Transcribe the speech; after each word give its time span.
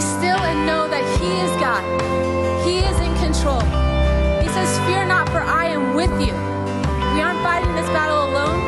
be 0.00 0.06
still 0.06 0.40
and 0.50 0.66
know 0.66 0.88
that 0.88 1.04
He 1.20 1.28
is 1.44 1.52
God. 1.60 1.84
He 2.64 2.78
is 2.80 2.96
in 3.04 3.12
control. 3.20 3.60
He 4.40 4.48
says, 4.48 4.70
Fear 4.86 5.06
not, 5.06 5.28
for 5.28 5.40
I 5.40 5.66
am 5.66 5.94
with 5.94 6.12
you. 6.24 6.32
We 7.14 7.20
aren't 7.20 7.42
fighting 7.44 7.72
this 7.76 7.88
battle 7.88 8.20
alone. 8.30 8.60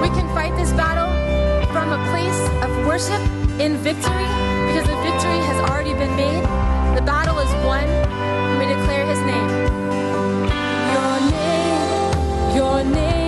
We 0.00 0.08
can 0.08 0.26
fight 0.34 0.54
this 0.56 0.72
battle 0.72 1.10
from 1.74 1.90
a 1.90 2.00
place 2.10 2.40
of 2.64 2.70
worship 2.86 3.22
in 3.58 3.76
victory 3.78 4.28
because 4.68 4.86
the 4.86 4.98
victory 5.02 5.40
has 5.50 5.58
already 5.68 5.94
been 5.94 6.14
made. 6.14 6.44
The 6.94 7.02
battle 7.02 7.38
is 7.38 7.52
won, 7.66 7.84
and 7.84 8.54
we 8.60 8.66
declare 8.66 9.04
His 9.06 9.20
name. 9.32 9.48
Your 10.94 11.14
name, 11.34 12.56
your 12.56 12.84
name. 12.84 13.27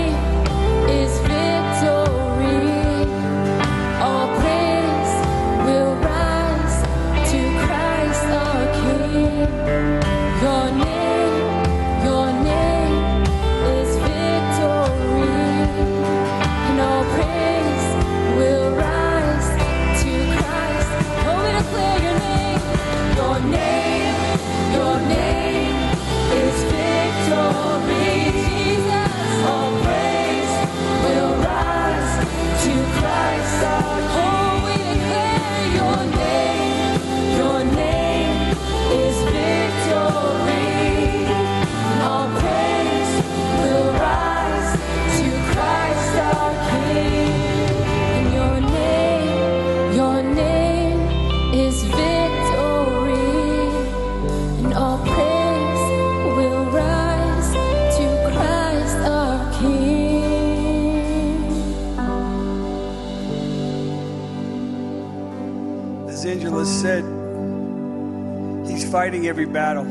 fighting 68.91 69.29
every 69.29 69.47
battle. 69.47 69.85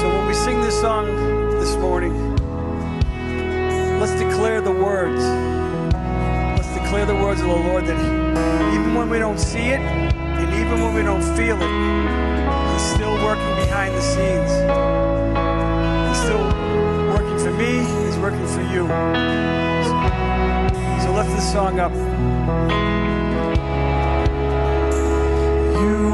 So 0.00 0.08
when 0.08 0.26
we 0.26 0.34
sing 0.34 0.60
this 0.60 0.80
song 0.80 1.06
this 1.60 1.76
morning, 1.76 2.34
let's 4.00 4.18
declare 4.20 4.60
the 4.60 4.72
words. 4.72 5.22
Let's 5.22 6.74
declare 6.74 7.06
the 7.06 7.14
words 7.14 7.40
of 7.42 7.46
the 7.46 7.54
Lord 7.54 7.86
that 7.86 8.74
even 8.74 8.94
when 8.96 9.08
we 9.08 9.20
don't 9.20 9.38
see 9.38 9.68
it, 9.68 9.78
and 9.78 10.52
even 10.52 10.82
when 10.82 10.94
we 10.94 11.02
don't 11.02 11.22
feel 11.36 11.56
it, 11.56 12.72
He's 12.72 12.94
still 12.94 13.14
working 13.24 13.54
behind 13.54 13.94
the 13.94 14.02
scenes. 14.02 14.50
He's 16.08 16.18
still 16.24 16.42
working 17.14 17.38
for 17.38 17.52
me, 17.52 17.84
He's 18.04 18.18
working 18.18 18.46
for 18.48 18.62
you. 18.62 18.88
So 21.02 21.14
lift 21.14 21.30
this 21.36 21.52
song 21.52 21.78
up. 21.78 21.92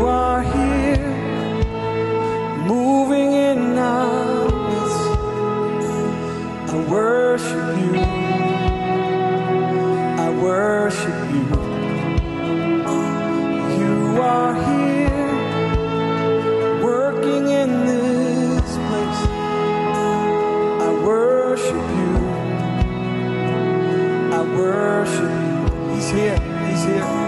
are 0.06 0.42
here, 0.42 0.98
moving 2.66 3.32
in 3.32 3.78
our 3.78 4.44
midst. 4.68 5.00
I 6.72 6.76
worship 6.90 7.78
you. 7.78 7.94
I 10.26 10.30
worship 10.42 11.18
you. 11.32 11.44
You 13.80 14.20
are 14.20 14.54
here, 14.68 15.32
working 16.82 17.48
in 17.48 17.86
this 17.86 18.76
place. 18.88 19.22
I 20.88 20.90
worship 21.04 21.86
you. 21.98 22.12
I 24.32 24.40
worship 24.56 25.32
you. 25.44 25.94
He's 25.94 26.10
here. 26.10 26.38
He's 26.68 26.84
here. 26.84 27.23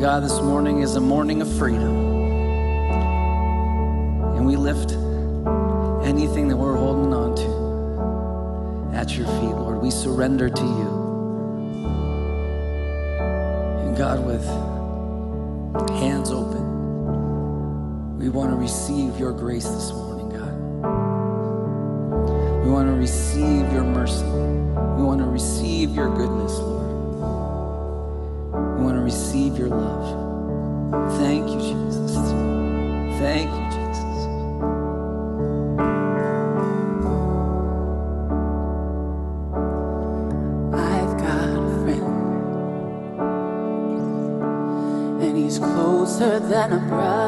God, 0.00 0.22
this 0.22 0.40
morning 0.40 0.82
is 0.82 0.94
a 0.94 1.00
morning 1.00 1.42
of 1.42 1.52
freedom. 1.58 1.96
And 4.36 4.46
we 4.46 4.54
lift 4.54 4.92
anything 6.06 6.46
that 6.46 6.56
we're 6.56 6.76
holding 6.76 7.12
on 7.12 7.34
to 7.34 8.96
at 8.96 9.16
your 9.16 9.26
feet, 9.26 9.56
Lord. 9.56 9.82
We 9.82 9.90
surrender 9.90 10.48
to 10.50 10.62
you. 10.62 10.88
And 13.88 13.96
God, 13.96 14.24
with 14.24 14.46
hands 15.98 16.30
open, 16.30 18.18
we 18.20 18.28
want 18.28 18.50
to 18.50 18.56
receive 18.56 19.18
your 19.18 19.32
grace 19.32 19.66
this 19.66 19.90
morning, 19.90 20.28
God. 20.28 20.54
We 22.64 22.70
want 22.70 22.86
to 22.88 22.94
receive 22.94 23.72
your 23.72 23.82
mercy. 23.82 24.22
We 24.26 25.02
want 25.02 25.20
to 25.22 25.26
receive 25.26 25.90
your 25.90 26.08
goodness, 26.16 26.56
Lord 26.58 26.87
receive 29.08 29.56
your 29.56 29.68
love. 29.68 30.06
Thank 31.16 31.48
you, 31.48 31.58
Jesus. 31.68 32.12
Thank 33.18 33.50
you, 33.56 33.64
Jesus. 33.72 34.18
I've 40.90 41.14
got 41.24 41.48
a 41.48 41.70
friend, 41.82 42.18
and 45.22 45.34
he's 45.38 45.58
closer 45.58 46.38
than 46.38 46.72
a 46.74 46.80
brother. 46.90 47.27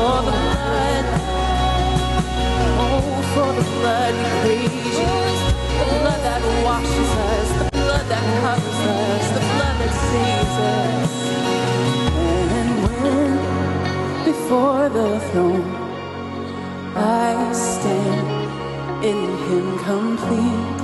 for 0.00 0.22
the 0.28 0.32
blood. 0.32 1.04
Oh, 2.84 3.04
for 3.32 3.50
the 3.58 3.66
blood 3.76 4.12
we 4.20 4.28
praise 4.40 4.94
you. 5.00 5.12
The 5.80 5.86
blood 6.00 6.20
that 6.28 6.42
washes 6.66 7.10
us, 7.28 7.48
the 7.60 7.68
blood 7.78 8.06
that 8.12 8.24
covers 8.42 8.80
us, 8.96 9.26
the 9.36 9.44
blood 9.52 9.76
that 9.82 9.94
saves 10.08 10.56
us. 10.76 11.12
And 12.56 12.70
when 12.86 13.32
before 14.30 14.84
the 14.98 15.10
throne 15.28 15.70
I 16.96 17.52
stand 17.68 18.28
in 19.10 19.20
Him 19.48 19.66
complete, 19.90 20.80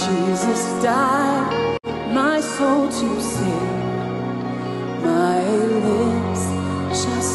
Jesus 0.00 0.62
died 0.82 1.78
my 2.20 2.40
soul 2.40 2.88
to 3.00 3.08
save, 3.32 3.80
my 5.02 5.40
lips. 5.86 6.21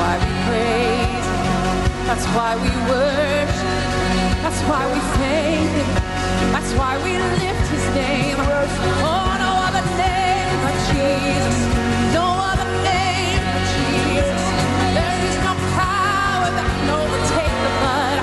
why 0.00 0.16
we 0.24 0.32
praise. 0.48 1.28
That's 2.08 2.26
why 2.36 2.52
we 2.64 2.70
worship. 2.88 3.80
That's 4.44 4.60
why 4.68 4.82
we 4.92 5.00
sing. 5.16 5.68
That's 6.54 6.72
why 6.78 6.92
we 7.04 7.12
lift 7.44 7.66
His 7.74 7.86
name. 7.94 8.36
Oh, 9.04 9.30
no 9.44 9.52
other 9.68 9.84
name 10.00 10.56
but 10.64 10.76
Jesus. 10.88 11.58
No 12.16 12.26
other 12.50 12.68
name 12.88 13.42
but 13.54 13.64
Jesus. 13.76 14.42
There 14.96 15.18
is 15.28 15.36
no 15.48 15.52
power 15.76 16.48
that 16.56 16.68
can 16.76 16.88
overtake 17.00 17.56
the 17.66 17.72
blood. 17.80 18.18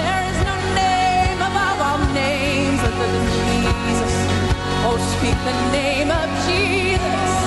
There 0.00 0.20
is 0.32 0.38
no 0.50 0.56
name 0.82 1.38
above 1.50 1.78
all 1.88 2.00
names 2.24 2.80
other 2.88 3.08
than 3.14 3.26
Jesus. 3.36 4.14
Oh, 4.88 4.96
speak 5.12 5.36
the 5.44 5.56
name 5.76 6.08
of 6.10 6.26
Jesus. 6.48 7.37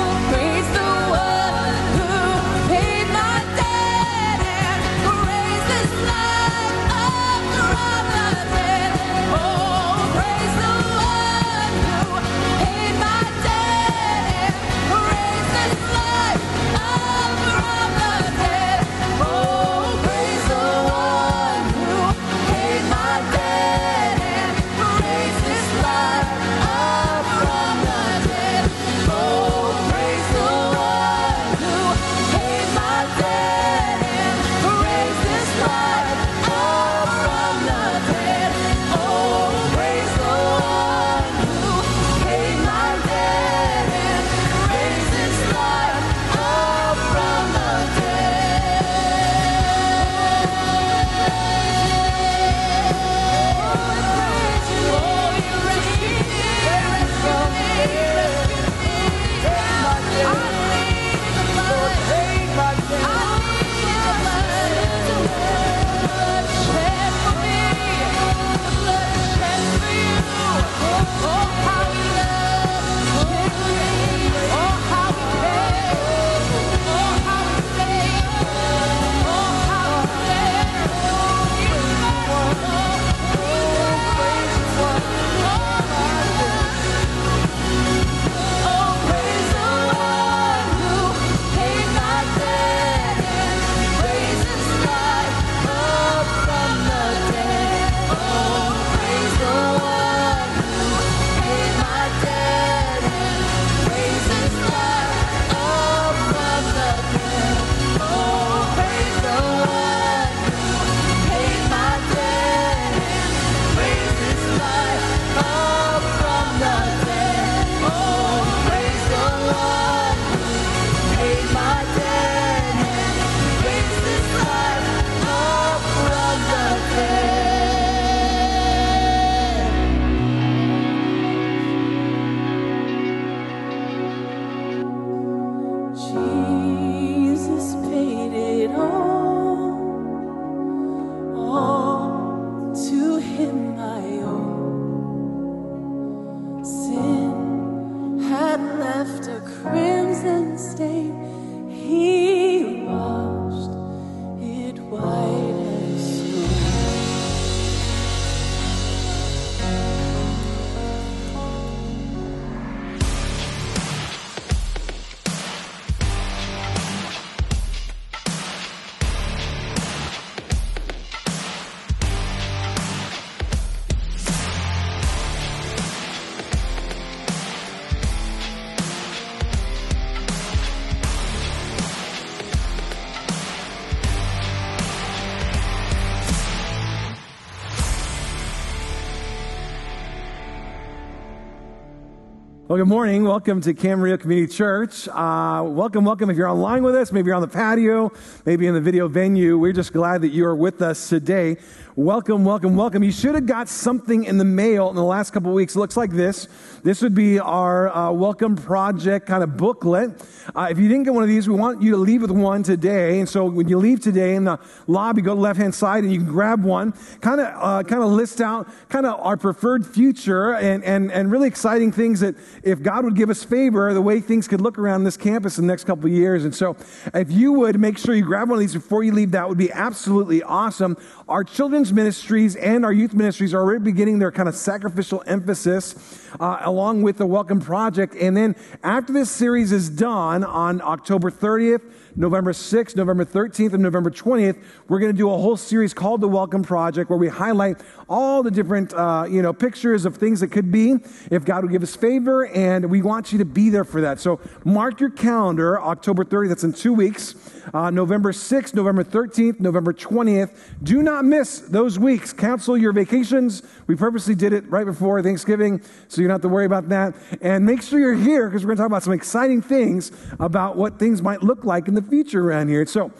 Well, 192.72 192.78
good 192.78 192.88
morning. 192.88 193.26
Welcome 193.26 193.60
to 193.64 193.74
Camarillo 193.74 194.18
Community 194.18 194.48
Church. 194.48 195.06
Uh, 195.10 195.62
welcome, 195.66 196.06
welcome. 196.06 196.30
If 196.30 196.38
you're 196.38 196.48
online 196.48 196.84
with 196.84 196.96
us, 196.96 197.12
maybe 197.12 197.26
you're 197.26 197.36
on 197.36 197.42
the 197.42 197.48
patio, 197.50 198.14
maybe 198.46 198.66
in 198.66 198.74
the 198.74 198.80
video 198.80 199.10
venue, 199.10 199.58
we're 199.58 199.74
just 199.74 199.92
glad 199.92 200.22
that 200.22 200.30
you 200.30 200.46
are 200.46 200.56
with 200.56 200.82
us 200.82 201.10
today. 201.10 201.58
Welcome, 201.98 202.46
welcome, 202.46 202.78
welcome. 202.78 203.04
You 203.04 203.12
should 203.12 203.36
have 203.36 203.46
got 203.46 203.68
something 203.68 204.24
in 204.24 204.38
the 204.38 204.46
mail 204.46 204.90
in 204.90 204.96
the 204.96 205.04
last 205.04 205.32
couple 205.32 205.50
of 205.50 205.56
weeks. 205.56 205.76
It 205.76 205.80
looks 205.80 205.98
like 205.98 206.12
this. 206.12 206.48
This 206.84 207.02
would 207.02 207.14
be 207.14 207.38
our 207.38 207.90
uh, 207.90 208.12
welcome 208.14 208.56
project 208.56 209.28
kind 209.28 209.44
of 209.44 209.58
booklet. 209.58 210.12
Uh, 210.56 210.70
if 210.72 210.80
you 210.80 210.88
didn't 210.88 211.04
get 211.04 211.14
one 211.14 211.24
of 211.24 211.28
these, 211.28 211.50
we 211.50 211.56
want 211.56 211.82
you 211.82 211.92
to 211.92 211.98
leave 211.98 212.22
with 212.22 212.32
one 212.32 212.64
today. 212.64 213.20
And 213.20 213.28
so 213.28 213.44
when 213.44 213.68
you 213.68 213.78
leave 213.78 214.00
today 214.00 214.36
in 214.36 214.46
the 214.46 214.58
lobby, 214.88 215.22
go 215.22 215.32
to 215.32 215.36
the 215.36 215.42
left 215.42 215.60
hand 215.60 215.76
side 215.76 216.06
and 216.06 216.14
you 216.14 216.20
can 216.20 216.30
grab 216.30 216.64
one. 216.64 216.94
Kind 217.20 217.42
of, 217.42 217.48
uh, 217.62 217.84
kind 217.84 218.02
of 218.02 218.10
list 218.10 218.40
out 218.40 218.70
kind 218.88 219.06
of 219.06 219.20
our 219.20 219.36
preferred 219.36 219.86
future 219.86 220.54
and, 220.54 220.86
and, 220.86 221.12
and 221.12 221.30
really 221.30 221.50
exciting 221.50 221.92
things 221.92 222.22
that 222.22 222.36
if 222.64 222.82
God 222.82 223.06
would 223.06 223.16
give 223.16 223.30
us 223.30 223.44
favor, 223.44 223.94
the 223.94 224.02
way 224.02 224.22
things 224.22 224.48
could 224.48 224.62
look 224.62 224.78
around 224.78 225.04
this 225.04 225.18
campus 225.18 225.58
in 225.58 225.66
the 225.66 225.72
next 225.72 225.86
couple 225.86 226.06
of 226.06 226.12
years. 226.12 226.46
And 226.46 226.54
so 226.54 226.76
if 227.14 227.32
you 227.32 227.54
would 227.54 227.80
make 227.80 227.98
sure 227.98 228.14
you 228.14 228.24
grab 228.24 228.50
one 228.50 228.58
of 228.58 228.60
these 228.60 228.74
before 228.74 229.04
you 229.04 229.14
leave, 229.14 229.32
that 229.32 229.48
would 229.48 229.58
be 229.58 229.72
absolutely 229.72 230.44
awesome. 230.44 230.98
Our 231.28 231.44
children's 231.44 231.92
ministries 231.92 232.56
and 232.56 232.86
our 232.86 232.94
youth 232.94 233.14
ministries 233.14 233.54
are 233.54 233.62
already 233.62 233.84
beginning 233.84 234.20
their 234.20 234.32
kind 234.32 234.48
of 234.48 234.56
sacrificial 234.56 235.24
emphasis 235.26 236.22
uh, 236.40 236.60
along 236.62 237.02
with 237.02 237.18
the 237.18 237.26
Welcome 237.26 237.60
Project. 237.60 238.16
And 238.16 238.36
then 238.36 238.56
after 238.84 239.14
this 239.14 239.30
series 239.30 239.72
is 239.72 239.90
done 239.90 240.44
on 240.44 240.82
October 240.82 241.32
30th, 241.32 241.82
November 242.16 242.52
6th, 242.52 242.96
November 242.96 243.26
13th, 243.26 243.74
and 243.74 243.84
November 243.84 244.10
20th, 244.10 244.62
we're 244.88 245.00
going 245.00 245.12
to 245.12 245.18
do 245.18 245.30
a 245.30 245.38
whole 245.38 245.56
series 245.56 245.94
called 245.94 246.22
The 246.22 246.28
Welcome 246.28 246.64
Project 246.64 247.10
where 247.10 247.20
we 247.20 247.30
highlight 247.30 247.82
all 248.10 248.44
the 248.44 248.52
different, 248.52 248.94
uh, 248.94 249.26
you 249.30 249.42
know, 249.42 249.54
pictures 249.54 250.06
of 250.06 250.18
things 250.18 250.42
that 250.42 250.50
could 250.50 250.72
be 250.72 250.96
if 251.30 251.46
God 251.46 251.64
would 251.64 251.72
give 251.72 251.84
us 251.84 251.96
favor. 251.96 252.48
And 252.48 252.90
we 252.90 253.02
want 253.02 253.32
you 253.32 253.38
to 253.38 253.46
be 253.46 253.70
there 253.70 253.86
for 253.86 254.02
that. 254.02 254.20
So 254.20 254.40
mark 254.66 255.00
your 255.00 255.10
calendar, 255.10 255.82
October 255.82 256.26
30th, 256.26 256.50
that's 256.50 256.64
in 256.64 256.74
two 256.74 256.94
weeks, 256.94 257.36
uh, 257.74 257.90
November 257.90 258.32
6th, 258.32 258.74
November 258.74 259.04
13th, 259.04 259.60
November 259.60 259.94
20th. 259.94 260.56
Do 260.84 261.02
not 261.02 261.26
miss 261.26 261.60
those 261.60 262.00
weeks. 262.00 262.34
Cancel 262.34 262.78
your 262.78 262.94
vacations. 262.94 263.64
We 263.88 263.96
purposely 263.96 264.36
did 264.36 264.54
it 264.54 264.70
right 264.70 264.86
before 264.86 265.22
Thanksgiving, 265.22 265.82
so 266.08 266.22
you 266.22 266.28
don't 266.28 266.36
have 266.36 266.42
to 266.42 266.50
worry 266.50 266.66
about 266.66 266.90
that. 266.90 267.16
And 267.42 267.66
make 267.66 267.82
sure 267.82 268.00
you're 268.00 268.14
here 268.14 268.50
because 268.50 268.64
we're 268.64 268.76
going 268.76 268.78
to 268.78 268.82
talk 268.84 268.88
about 268.88 269.04
some 269.04 269.14
exciting 269.14 269.62
things 269.62 270.12
about 270.40 270.78
what 270.78 271.00
things 271.00 271.22
might 271.22 271.44
look 271.44 271.66
like 271.66 271.88
in 271.88 271.94
the 271.94 272.02
future 272.02 272.48
around 272.48 272.70
here. 272.70 272.86
So, 272.86 273.12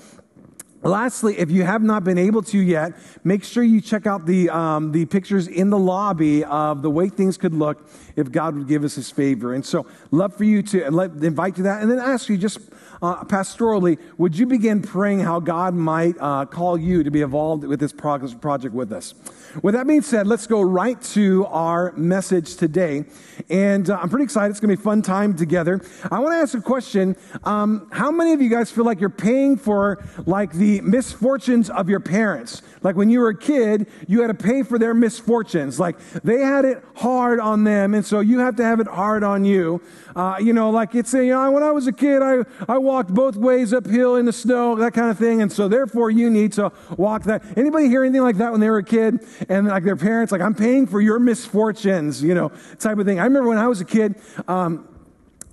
Lastly, 0.84 1.38
if 1.38 1.52
you 1.52 1.64
have 1.64 1.84
not 1.84 2.04
been 2.04 2.18
able 2.18 2.42
to 2.42 2.58
yet, 2.58 2.94
make 3.24 3.44
sure 3.44 3.62
you 3.62 3.82
check 3.82 4.08
out 4.08 4.26
the, 4.26 4.50
um, 4.50 4.92
the 4.92 5.06
pictures 5.06 5.48
in 5.48 5.70
the 5.70 5.78
lobby 5.78 6.44
of 6.44 6.82
the 6.82 6.90
way 6.90 7.08
things 7.08 7.38
could 7.38 7.54
look 7.54 7.88
if 8.16 8.32
God 8.32 8.56
would 8.56 8.68
give 8.68 8.84
us 8.84 8.96
his 8.96 9.12
favor. 9.12 9.54
And 9.54 9.64
so, 9.64 9.86
love 10.10 10.36
for 10.36 10.44
you 10.44 10.64
to 10.64 10.90
let, 10.90 11.12
invite 11.12 11.54
you 11.54 11.58
to 11.58 11.64
that 11.64 11.84
and 11.84 11.92
then 11.92 12.00
ask 12.00 12.30
you 12.30 12.38
just 12.38 12.60
uh, 13.02 13.24
pastorally, 13.24 13.98
would 14.18 14.38
you 14.38 14.46
begin 14.46 14.82
praying 14.82 15.22
how 15.22 15.40
God 15.40 15.74
might 15.74 16.16
uh, 16.20 16.46
call 16.46 16.78
you 16.78 17.04
to 17.04 17.12
be 17.12 17.22
involved 17.22 17.64
with 17.64 17.80
this 17.80 17.94
project 17.94 18.74
with 18.74 18.92
us? 18.92 19.16
With 19.64 19.74
that 19.74 19.88
being 19.88 20.02
said, 20.02 20.28
let's 20.28 20.48
go 20.48 20.62
right 20.62 21.02
to 21.14 21.46
our 21.48 21.94
message 21.94 22.56
today. 22.56 23.06
And 23.50 23.90
uh, 23.90 24.00
I'm 24.02 24.10
pretty 24.10 24.24
excited. 24.24 24.52
It's 24.52 24.60
going 24.60 24.70
to 24.70 24.78
be 24.78 24.82
a 24.82 24.84
fun 24.84 25.02
time 25.02 25.36
together. 25.36 25.82
I 26.12 26.20
want 26.20 26.34
to 26.34 26.38
ask 26.38 26.54
a 26.54 26.62
question. 26.62 27.16
Um, 27.44 27.90
how 27.92 28.12
many 28.12 28.34
of 28.34 28.42
you 28.42 28.50
guys 28.50 28.72
feel 28.72 28.86
like 28.86 29.00
you're 29.00 29.10
paying 29.10 29.58
for 29.58 30.04
like 30.26 30.54
the 30.54 30.82
misfortunes 30.82 31.70
of 31.70 31.90
your 31.90 32.00
parents? 32.00 32.62
Like 32.84 32.96
when 32.96 33.10
you 33.10 33.20
were 33.20 33.30
a 33.30 33.38
kid, 33.38 33.88
you 34.08 34.22
had 34.22 34.28
to 34.28 34.34
pay 34.34 34.64
for 34.64 34.80
their 34.80 34.94
misfortunes. 34.94 35.80
Like 35.80 36.00
they 36.24 36.40
had 36.40 36.66
it 36.66 36.84
hard 36.96 37.40
on 37.40 37.64
them, 37.64 37.94
and 37.94 38.06
so 38.06 38.20
you 38.20 38.40
have 38.40 38.56
to 38.58 38.64
have 38.64 38.80
it 38.80 38.88
hard 38.88 39.24
on 39.24 39.46
you. 39.46 39.82
Uh, 40.16 40.38
you 40.42 40.54
know, 40.54 40.70
like 40.70 40.96
it's 40.96 41.14
a, 41.14 41.24
you 41.24 41.32
know, 41.32 41.52
when 41.52 41.64
I 41.64 41.72
was 41.72 41.88
a 41.88 41.92
kid, 41.92 42.22
I, 42.22 42.44
I 42.68 42.78
walked 42.78 43.14
both 43.14 43.36
ways 43.36 43.74
uphill 43.74 44.16
in 44.16 44.26
the 44.26 44.34
snow, 44.34 44.76
that 44.76 44.94
kind 44.94 45.10
of 45.10 45.18
thing. 45.18 45.42
And 45.42 45.52
so 45.52 45.68
therefore 45.68 46.12
you 46.12 46.30
need 46.30 46.54
to 46.54 46.72
walk 46.98 47.24
that. 47.24 47.44
Anybody 47.58 47.88
hear 47.88 48.04
anything 48.04 48.22
like 48.24 48.38
that 48.38 48.52
when 48.52 48.60
they 48.60 48.70
were 48.70 48.80
a 48.80 48.84
kid? 48.84 49.26
And 49.48 49.68
like 49.68 49.84
their 49.84 49.96
parents, 49.96 50.32
like, 50.32 50.42
I'm 50.42 50.56
paying 50.56 50.88
for 50.88 51.00
your 51.00 51.20
misfortunes, 51.20 52.22
you 52.22 52.34
know, 52.34 52.52
type 52.80 52.98
of 52.98 53.06
thing. 53.06 53.20
I 53.20 53.24
remember 53.24 53.50
when 53.50 53.58
I 53.58 53.68
was 53.68 53.80
a 53.82 53.86
kid, 53.86 54.16
um, 54.48 54.88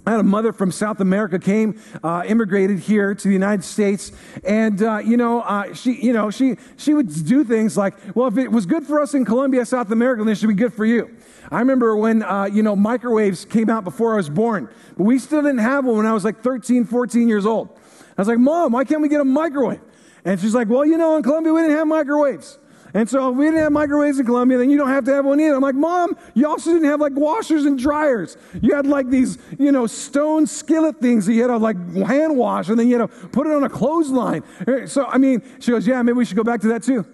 I 0.08 0.12
had 0.12 0.20
a 0.20 0.22
mother 0.22 0.54
from 0.54 0.72
South 0.72 1.00
America 1.00 1.38
came, 1.38 1.78
uh, 2.02 2.22
immigrated 2.26 2.78
here 2.78 3.14
to 3.14 3.28
the 3.28 3.34
United 3.34 3.62
States, 3.62 4.10
and 4.42 4.82
uh, 4.82 5.02
you 5.04 5.18
know, 5.18 5.42
uh, 5.42 5.74
she, 5.74 6.00
you 6.00 6.14
know, 6.14 6.30
she 6.30 6.56
she 6.78 6.94
would 6.94 7.26
do 7.26 7.44
things 7.44 7.76
like, 7.76 7.94
well, 8.16 8.26
if 8.26 8.38
it 8.38 8.50
was 8.50 8.64
good 8.64 8.86
for 8.86 9.02
us 9.02 9.12
in 9.12 9.26
Colombia, 9.26 9.66
South 9.66 9.90
America, 9.90 10.24
then 10.24 10.32
it 10.32 10.38
should 10.38 10.48
be 10.48 10.54
good 10.54 10.72
for 10.72 10.86
you. 10.86 11.14
I 11.50 11.58
remember 11.58 11.94
when, 11.94 12.22
uh, 12.22 12.44
you 12.44 12.62
know, 12.62 12.74
microwaves 12.74 13.44
came 13.44 13.68
out 13.68 13.84
before 13.84 14.14
I 14.14 14.16
was 14.16 14.30
born, 14.30 14.70
but 14.96 15.04
we 15.04 15.18
still 15.18 15.42
didn't 15.42 15.58
have 15.58 15.84
one 15.84 15.98
when 15.98 16.06
I 16.06 16.14
was 16.14 16.24
like 16.24 16.42
13, 16.42 16.86
14 16.86 17.28
years 17.28 17.44
old. 17.44 17.68
I 18.16 18.22
was 18.22 18.28
like, 18.28 18.38
Mom, 18.38 18.72
why 18.72 18.84
can't 18.84 19.02
we 19.02 19.10
get 19.10 19.20
a 19.20 19.26
microwave? 19.26 19.82
And 20.24 20.40
she's 20.40 20.54
like, 20.54 20.70
Well, 20.70 20.86
you 20.86 20.96
know, 20.96 21.16
in 21.18 21.22
Colombia, 21.22 21.52
we 21.52 21.60
didn't 21.60 21.76
have 21.76 21.86
microwaves. 21.86 22.58
And 22.98 23.08
so 23.08 23.30
if 23.30 23.36
we 23.36 23.44
didn't 23.44 23.60
have 23.60 23.70
microwaves 23.70 24.18
in 24.18 24.26
Colombia, 24.26 24.58
then 24.58 24.70
you 24.70 24.76
don't 24.76 24.88
have 24.88 25.04
to 25.04 25.14
have 25.14 25.24
one 25.24 25.38
either. 25.38 25.54
I'm 25.54 25.62
like, 25.62 25.76
Mom, 25.76 26.16
you 26.34 26.48
also 26.48 26.72
didn't 26.72 26.88
have 26.88 27.00
like 27.00 27.12
washers 27.12 27.64
and 27.64 27.78
dryers. 27.78 28.36
You 28.60 28.74
had 28.74 28.88
like 28.88 29.08
these, 29.08 29.38
you 29.56 29.70
know, 29.70 29.86
stone 29.86 30.48
skillet 30.48 31.00
things 31.00 31.24
that 31.26 31.34
you 31.34 31.42
had 31.42 31.46
to 31.46 31.58
like 31.58 31.76
hand 31.94 32.36
wash 32.36 32.68
and 32.70 32.76
then 32.76 32.88
you 32.88 32.98
had 32.98 33.08
to 33.08 33.28
put 33.28 33.46
it 33.46 33.52
on 33.52 33.62
a 33.62 33.68
clothesline. 33.68 34.42
Uh, 34.66 34.84
so, 34.88 35.06
I 35.06 35.16
mean, 35.16 35.44
she 35.60 35.70
goes, 35.70 35.86
Yeah, 35.86 36.02
maybe 36.02 36.16
we 36.16 36.24
should 36.24 36.36
go 36.36 36.42
back 36.42 36.60
to 36.62 36.68
that 36.70 36.82
too. 36.82 37.06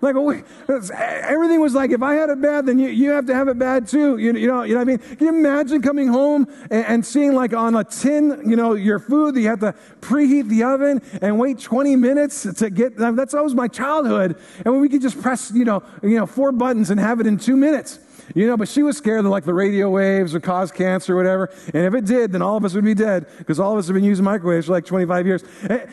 Like, 0.00 0.14
everything 0.14 1.60
was 1.60 1.74
like, 1.74 1.90
if 1.90 2.02
I 2.02 2.14
had 2.14 2.30
it 2.30 2.40
bad, 2.40 2.66
then 2.66 2.78
you, 2.78 2.88
you 2.88 3.10
have 3.10 3.26
to 3.26 3.34
have 3.34 3.48
it 3.48 3.58
bad 3.58 3.88
too. 3.88 4.18
You, 4.18 4.34
you, 4.34 4.46
know, 4.46 4.62
you 4.62 4.74
know 4.74 4.80
what 4.80 4.82
I 4.82 4.84
mean? 4.84 4.98
Can 4.98 5.26
you 5.26 5.28
imagine 5.28 5.82
coming 5.82 6.08
home 6.08 6.46
and, 6.70 6.84
and 6.86 7.06
seeing 7.06 7.34
like 7.34 7.54
on 7.54 7.74
a 7.74 7.84
tin, 7.84 8.42
you 8.48 8.56
know, 8.56 8.74
your 8.74 8.98
food 8.98 9.34
that 9.34 9.40
you 9.40 9.48
have 9.48 9.60
to 9.60 9.74
preheat 10.00 10.48
the 10.48 10.62
oven 10.64 11.00
and 11.22 11.38
wait 11.38 11.58
20 11.58 11.96
minutes 11.96 12.42
to 12.42 12.70
get, 12.70 12.96
that's 12.96 13.34
always 13.34 13.54
my 13.54 13.68
childhood. 13.68 14.38
And 14.64 14.72
when 14.72 14.80
we 14.80 14.88
could 14.88 15.02
just 15.02 15.20
press, 15.20 15.50
you 15.54 15.64
know, 15.64 15.82
you 16.02 16.16
know, 16.16 16.26
four 16.26 16.52
buttons 16.52 16.90
and 16.90 17.00
have 17.00 17.20
it 17.20 17.26
in 17.26 17.38
two 17.38 17.56
minutes. 17.56 17.98
You 18.34 18.46
know, 18.46 18.56
but 18.56 18.68
she 18.68 18.82
was 18.82 18.96
scared 18.96 19.24
that 19.24 19.28
like 19.28 19.44
the 19.44 19.54
radio 19.54 19.90
waves 19.90 20.32
would 20.32 20.42
cause 20.42 20.72
cancer 20.72 21.14
or 21.14 21.16
whatever. 21.16 21.50
And 21.72 21.84
if 21.86 21.94
it 21.94 22.04
did, 22.04 22.32
then 22.32 22.42
all 22.42 22.56
of 22.56 22.64
us 22.64 22.74
would 22.74 22.84
be 22.84 22.94
dead 22.94 23.26
because 23.38 23.60
all 23.60 23.72
of 23.72 23.78
us 23.78 23.86
have 23.86 23.94
been 23.94 24.04
using 24.04 24.24
microwaves 24.24 24.66
for 24.66 24.72
like 24.72 24.84
25 24.84 25.26
years. 25.26 25.44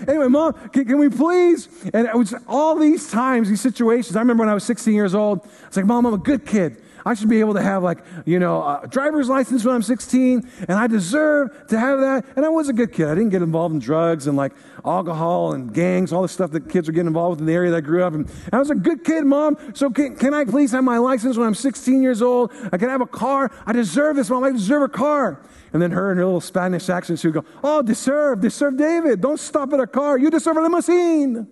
Anyway, 0.08 0.28
mom, 0.28 0.54
can, 0.70 0.86
can 0.86 0.98
we 0.98 1.10
please? 1.10 1.70
And 1.94 2.08
it 2.08 2.16
was 2.16 2.34
all 2.48 2.76
these 2.76 3.10
times, 3.10 3.50
these 3.50 3.62
situations. 3.62 4.16
I 4.16 4.20
remember 4.20 4.42
when 4.42 4.50
I 4.50 4.54
was 4.54 4.64
16 4.64 4.94
years 4.94 5.16
old, 5.16 5.40
I 5.40 5.68
was 5.68 5.78
like, 5.78 5.86
mom, 5.86 6.06
I'm 6.06 6.14
a 6.14 6.18
good 6.18 6.46
kid. 6.46 6.83
I 7.06 7.14
should 7.14 7.30
be 7.30 7.40
able 7.40 7.54
to 7.56 7.62
have 7.62 7.84
like, 7.84 8.00
you 8.26 8.40
know, 8.40 8.62
a 8.62 8.88
driver's 8.88 9.30
license 9.30 9.66
when 9.66 9.76
I'm 9.76 9.82
16, 9.82 10.50
and 10.68 10.72
I 10.72 10.88
deserve 10.88 11.68
to 11.68 11.80
have 11.80 12.00
that. 12.00 12.26
And 12.36 12.46
I 12.46 12.50
was 12.50 12.70
a 12.70 12.74
good 12.74 12.94
kid. 12.94 13.08
I 13.08 13.16
didn't 13.16 13.30
get 13.30 13.42
involved 13.42 13.74
in 13.74 13.80
drugs 13.80 14.28
and 14.28 14.38
like 14.38 14.54
alcohol 14.86 15.54
and 15.54 15.74
gangs, 15.74 16.14
all 16.14 16.22
the 16.22 16.28
stuff 16.28 16.52
that 16.52 16.70
kids 16.70 16.88
are 16.88 16.92
getting 16.92 17.08
involved 17.08 17.32
with 17.32 17.40
in 17.42 17.46
the 17.46 17.54
area 17.54 17.72
that 17.72 17.78
I 17.78 17.82
grew 17.82 18.04
up 18.04 18.14
in. 18.14 18.30
I 18.52 18.60
was 18.60 18.70
a 18.70 18.76
good 18.76 19.04
kid, 19.04 19.26
mom. 19.26 19.58
So 19.74 19.90
can, 19.90 20.16
can 20.16 20.34
I 20.34 20.46
please 20.46 20.72
have 20.72 20.84
my 20.84 20.98
license 20.98 21.38
when 21.38 21.48
I'm 21.48 21.56
16 21.56 22.02
years 22.02 22.22
old? 22.22 22.52
I 22.72 22.78
can 22.78 22.90
have 22.90 23.02
a 23.02 23.08
car. 23.08 23.52
I 23.66 23.74
deserve 23.74 24.16
this, 24.16 24.30
mom. 24.30 24.44
I 24.44 24.52
deserve 24.52 24.84
a 24.84 24.90
car. 24.90 25.42
And 25.74 25.82
then 25.82 25.92
her 25.92 26.12
and 26.12 26.20
her 26.20 26.26
little 26.26 26.42
Spanish 26.42 26.88
accent, 26.90 27.20
she 27.20 27.28
would 27.28 27.34
go, 27.34 27.46
Oh, 27.64 27.82
deserve, 27.82 28.42
deserve 28.42 28.78
David. 28.78 29.22
Don't 29.22 29.40
stop 29.40 29.74
at 29.74 29.80
a 29.80 29.88
car. 29.88 30.18
You 30.18 30.30
deserve 30.30 30.58
a 30.58 30.62
limousine. 30.62 31.48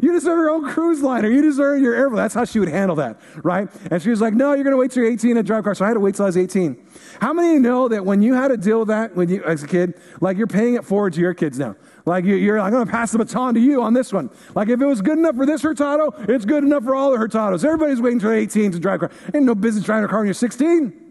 you 0.00 0.12
deserve 0.12 0.38
your 0.38 0.50
own 0.50 0.68
cruise 0.68 1.02
liner. 1.02 1.28
You 1.28 1.42
deserve 1.42 1.80
your 1.80 1.94
airplane. 1.94 2.16
That's 2.16 2.34
how 2.34 2.44
she 2.44 2.58
would 2.58 2.68
handle 2.68 2.96
that, 2.96 3.20
right? 3.42 3.68
And 3.90 4.02
she 4.02 4.10
was 4.10 4.20
like, 4.20 4.34
no, 4.34 4.52
you're 4.52 4.64
going 4.64 4.72
to 4.72 4.78
wait 4.78 4.90
till 4.90 5.02
you're 5.02 5.12
18 5.12 5.36
to 5.36 5.42
drive 5.42 5.64
car. 5.64 5.74
So 5.74 5.84
I 5.84 5.88
had 5.88 5.94
to 5.94 6.00
wait 6.00 6.14
till 6.14 6.24
I 6.24 6.28
was 6.28 6.36
18. 6.36 6.76
How 7.20 7.32
many 7.32 7.48
of 7.48 7.54
you 7.54 7.60
know 7.60 7.88
that 7.88 8.04
when 8.04 8.22
you 8.22 8.34
had 8.34 8.48
to 8.48 8.56
deal 8.56 8.80
with 8.80 8.88
that 8.88 9.14
when 9.14 9.28
you, 9.28 9.42
as 9.44 9.62
a 9.62 9.66
kid, 9.66 9.94
like 10.20 10.36
you're 10.36 10.46
paying 10.46 10.74
it 10.74 10.84
forward 10.84 11.12
to 11.14 11.20
your 11.20 11.34
kids 11.34 11.58
now? 11.58 11.76
Like 12.06 12.24
you're, 12.24 12.58
like, 12.58 12.66
I'm 12.66 12.72
going 12.72 12.86
to 12.86 12.92
pass 12.92 13.12
the 13.12 13.18
baton 13.18 13.54
to 13.54 13.60
you 13.60 13.82
on 13.82 13.94
this 13.94 14.12
one. 14.12 14.30
Like 14.54 14.68
if 14.68 14.80
it 14.80 14.86
was 14.86 15.00
good 15.00 15.18
enough 15.18 15.36
for 15.36 15.46
this 15.46 15.62
Hurtado, 15.62 16.12
it's 16.28 16.44
good 16.44 16.64
enough 16.64 16.84
for 16.84 16.94
all 16.94 17.12
the 17.12 17.18
Hurtados. 17.18 17.64
Everybody's 17.64 18.00
waiting 18.00 18.18
till 18.18 18.32
18 18.32 18.72
to 18.72 18.78
drive 18.78 19.00
car. 19.00 19.10
Ain't 19.34 19.44
no 19.44 19.54
business 19.54 19.84
driving 19.84 20.04
a 20.04 20.08
car 20.08 20.18
when 20.18 20.26
you're 20.26 20.34
16. 20.34 21.03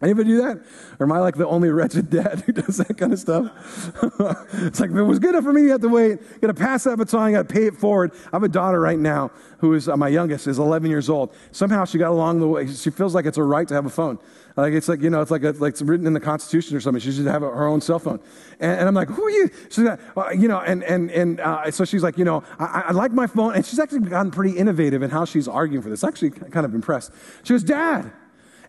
Anybody 0.00 0.28
do 0.28 0.42
that? 0.42 0.62
Or 1.00 1.06
am 1.06 1.12
I 1.12 1.18
like 1.18 1.34
the 1.34 1.46
only 1.46 1.70
wretched 1.70 2.08
dad 2.08 2.44
who 2.46 2.52
does 2.52 2.76
that 2.76 2.96
kind 2.96 3.12
of 3.12 3.18
stuff? 3.18 3.50
it's 4.54 4.78
like, 4.78 4.90
if 4.90 4.96
it 4.96 5.02
was 5.02 5.18
good 5.18 5.30
enough 5.30 5.42
for 5.42 5.52
me, 5.52 5.62
you 5.62 5.70
have 5.70 5.80
to 5.80 5.88
wait. 5.88 6.20
You 6.20 6.38
got 6.40 6.48
to 6.48 6.54
pass 6.54 6.84
that 6.84 6.98
baton, 6.98 7.30
you 7.30 7.36
got 7.36 7.48
to 7.48 7.52
pay 7.52 7.66
it 7.66 7.76
forward. 7.76 8.12
I 8.26 8.36
have 8.36 8.44
a 8.44 8.48
daughter 8.48 8.80
right 8.80 8.98
now 8.98 9.32
who 9.58 9.74
is, 9.74 9.88
uh, 9.88 9.96
my 9.96 10.06
youngest, 10.06 10.46
is 10.46 10.60
11 10.60 10.88
years 10.88 11.10
old. 11.10 11.34
Somehow 11.50 11.84
she 11.84 11.98
got 11.98 12.10
along 12.12 12.38
the 12.38 12.46
way. 12.46 12.68
She 12.68 12.90
feels 12.90 13.12
like 13.12 13.26
it's 13.26 13.36
her 13.36 13.46
right 13.46 13.66
to 13.66 13.74
have 13.74 13.86
a 13.86 13.90
phone. 13.90 14.20
Like 14.56 14.72
it's 14.72 14.88
like, 14.88 15.00
you 15.02 15.10
know, 15.10 15.20
it's 15.20 15.32
like, 15.32 15.42
a, 15.42 15.50
like 15.50 15.72
it's 15.72 15.82
written 15.82 16.06
in 16.06 16.12
the 16.12 16.20
Constitution 16.20 16.76
or 16.76 16.80
something. 16.80 17.00
She 17.00 17.10
should 17.10 17.26
have 17.26 17.42
her 17.42 17.66
own 17.66 17.80
cell 17.80 17.98
phone. 17.98 18.20
And, 18.60 18.78
and 18.78 18.88
I'm 18.88 18.94
like, 18.94 19.08
who 19.08 19.24
are 19.24 19.30
you? 19.30 19.50
She's 19.68 19.78
like, 19.78 20.00
well, 20.16 20.32
you 20.32 20.46
know, 20.46 20.60
and, 20.60 20.84
and, 20.84 21.10
and 21.10 21.40
uh, 21.40 21.70
so 21.72 21.84
she's 21.84 22.04
like, 22.04 22.18
you 22.18 22.24
know, 22.24 22.44
I, 22.60 22.84
I 22.86 22.92
like 22.92 23.10
my 23.10 23.26
phone. 23.26 23.54
And 23.54 23.66
she's 23.66 23.80
actually 23.80 24.00
gotten 24.00 24.30
pretty 24.30 24.56
innovative 24.56 25.02
in 25.02 25.10
how 25.10 25.24
she's 25.24 25.48
arguing 25.48 25.82
for 25.82 25.90
this. 25.90 26.04
Actually, 26.04 26.30
kind 26.30 26.66
of 26.66 26.74
impressed. 26.74 27.12
She 27.42 27.52
goes, 27.52 27.64
Dad, 27.64 28.12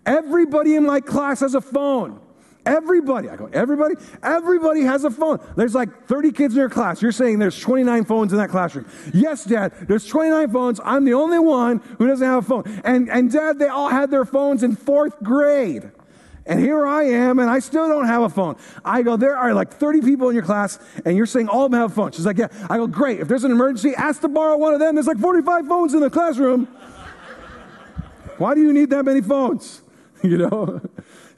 Everybody 0.05 0.75
in 0.75 0.85
my 0.85 0.99
class 1.01 1.41
has 1.41 1.55
a 1.55 1.61
phone. 1.61 2.19
Everybody. 2.65 3.29
I 3.29 3.35
go, 3.35 3.49
everybody? 3.51 3.95
Everybody 4.21 4.81
has 4.81 5.03
a 5.03 5.09
phone. 5.09 5.39
There's 5.55 5.73
like 5.73 6.07
30 6.07 6.31
kids 6.31 6.53
in 6.53 6.59
your 6.59 6.69
class. 6.69 7.01
You're 7.01 7.11
saying 7.11 7.39
there's 7.39 7.59
29 7.59 8.05
phones 8.05 8.31
in 8.31 8.37
that 8.37 8.49
classroom. 8.49 8.85
Yes, 9.13 9.43
Dad, 9.45 9.73
there's 9.87 10.05
29 10.05 10.51
phones. 10.51 10.81
I'm 10.83 11.05
the 11.05 11.13
only 11.13 11.39
one 11.39 11.79
who 11.97 12.07
doesn't 12.07 12.25
have 12.25 12.43
a 12.43 12.47
phone. 12.47 12.81
And, 12.83 13.09
and 13.09 13.31
Dad, 13.31 13.59
they 13.59 13.69
all 13.69 13.89
had 13.89 14.11
their 14.11 14.25
phones 14.25 14.61
in 14.61 14.75
fourth 14.75 15.21
grade. 15.23 15.89
And 16.45 16.59
here 16.59 16.85
I 16.85 17.03
am, 17.03 17.39
and 17.39 17.49
I 17.49 17.59
still 17.59 17.87
don't 17.87 18.07
have 18.07 18.23
a 18.23 18.29
phone. 18.29 18.55
I 18.83 19.03
go, 19.03 19.17
there 19.17 19.37
are 19.37 19.53
like 19.53 19.73
30 19.73 20.01
people 20.01 20.29
in 20.29 20.35
your 20.35 20.43
class, 20.43 20.79
and 21.05 21.15
you're 21.15 21.27
saying 21.27 21.47
all 21.47 21.65
of 21.65 21.71
them 21.71 21.79
have 21.79 21.93
phones. 21.93 22.15
She's 22.15 22.25
like, 22.25 22.39
yeah. 22.39 22.47
I 22.69 22.77
go, 22.77 22.87
great. 22.87 23.19
If 23.19 23.27
there's 23.27 23.43
an 23.43 23.51
emergency, 23.51 23.93
ask 23.95 24.21
to 24.21 24.27
borrow 24.27 24.57
one 24.57 24.73
of 24.73 24.79
them. 24.79 24.95
There's 24.95 25.07
like 25.07 25.19
45 25.19 25.67
phones 25.67 25.93
in 25.93 26.01
the 26.01 26.09
classroom. 26.09 26.65
Why 28.37 28.55
do 28.55 28.61
you 28.61 28.73
need 28.73 28.89
that 28.89 29.05
many 29.05 29.21
phones? 29.21 29.83
You 30.23 30.37
know? 30.37 30.81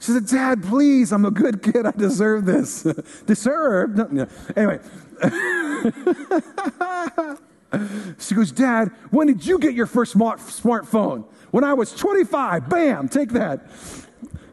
She 0.00 0.10
said, 0.10 0.26
Dad, 0.26 0.64
please, 0.64 1.12
I'm 1.12 1.24
a 1.24 1.30
good 1.30 1.62
kid. 1.62 1.86
I 1.86 1.92
deserve 1.92 2.44
this. 2.44 2.82
deserve? 3.26 3.96
No, 3.96 4.08
no. 4.10 4.26
Anyway. 4.56 4.80
she 8.18 8.34
goes, 8.34 8.50
Dad, 8.50 8.88
when 9.10 9.28
did 9.28 9.46
you 9.46 9.60
get 9.60 9.74
your 9.74 9.86
first 9.86 10.12
smart, 10.12 10.40
smartphone? 10.40 11.24
When 11.52 11.62
I 11.62 11.74
was 11.74 11.92
25. 11.92 12.68
Bam, 12.68 13.08
take 13.08 13.30
that. 13.30 13.70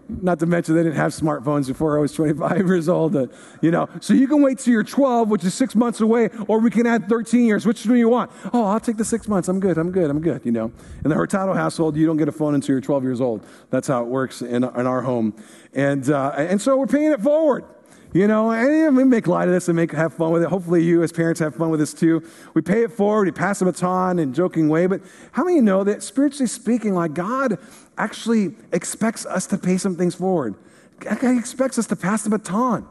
Not 0.09 0.39
to 0.39 0.47
mention 0.47 0.75
they 0.75 0.83
didn't 0.83 0.95
have 0.95 1.11
smartphones 1.11 1.67
before 1.67 1.97
I 1.97 2.01
was 2.01 2.13
25 2.13 2.57
years 2.67 2.89
old. 2.89 3.15
Uh, 3.15 3.27
you 3.61 3.69
know, 3.69 3.87
so 3.99 4.13
you 4.13 4.27
can 4.27 4.41
wait 4.41 4.57
till 4.57 4.73
you're 4.73 4.83
12, 4.83 5.29
which 5.29 5.43
is 5.43 5.53
six 5.53 5.75
months 5.75 6.01
away, 6.01 6.29
or 6.47 6.59
we 6.59 6.71
can 6.71 6.87
add 6.87 7.07
13 7.07 7.45
years. 7.45 7.65
Which 7.65 7.83
do 7.83 7.93
you 7.93 8.09
want? 8.09 8.31
Oh, 8.51 8.65
I'll 8.65 8.79
take 8.79 8.97
the 8.97 9.05
six 9.05 9.27
months. 9.27 9.47
I'm 9.47 9.59
good. 9.59 9.77
I'm 9.77 9.91
good. 9.91 10.09
I'm 10.09 10.19
good. 10.19 10.41
You 10.43 10.51
know, 10.51 10.71
in 11.03 11.09
the 11.09 11.15
Hurtado 11.15 11.53
household, 11.53 11.95
you 11.95 12.07
don't 12.07 12.17
get 12.17 12.27
a 12.27 12.31
phone 12.31 12.55
until 12.55 12.73
you're 12.73 12.81
12 12.81 13.03
years 13.03 13.21
old. 13.21 13.45
That's 13.69 13.87
how 13.87 14.01
it 14.01 14.07
works 14.07 14.41
in, 14.41 14.63
in 14.63 14.65
our 14.65 15.01
home, 15.01 15.35
and 15.73 16.09
uh, 16.09 16.33
and 16.35 16.59
so 16.59 16.75
we're 16.77 16.87
paying 16.87 17.11
it 17.11 17.21
forward. 17.21 17.65
You 18.11 18.27
know, 18.27 18.51
and 18.51 18.97
we 18.97 19.03
make 19.03 19.27
light 19.27 19.47
of 19.47 19.53
this 19.53 19.67
and 19.67 19.75
make 19.75 19.91
have 19.91 20.15
fun 20.15 20.31
with 20.31 20.41
it. 20.41 20.49
Hopefully, 20.49 20.83
you 20.83 21.03
as 21.03 21.11
parents 21.11 21.39
have 21.41 21.55
fun 21.55 21.69
with 21.69 21.79
this 21.79 21.93
too. 21.93 22.23
We 22.55 22.63
pay 22.63 22.81
it 22.81 22.91
forward, 22.91 23.25
we 23.25 23.31
pass 23.31 23.59
the 23.59 23.65
baton 23.65 24.17
in 24.17 24.33
joking 24.33 24.67
way. 24.67 24.87
But 24.87 25.01
how 25.31 25.43
many 25.43 25.61
know 25.61 25.83
that 25.83 26.01
spiritually 26.01 26.47
speaking, 26.47 26.95
like 26.95 27.13
God 27.13 27.59
actually 27.99 28.55
expects 28.71 29.25
us 29.25 29.45
to 29.47 29.57
pay 29.57 29.77
some 29.77 29.95
things 29.95 30.15
forward? 30.15 30.55
God 30.99 31.37
expects 31.37 31.77
us 31.77 31.87
to 31.87 31.95
pass 31.95 32.23
the 32.23 32.29
baton. 32.29 32.87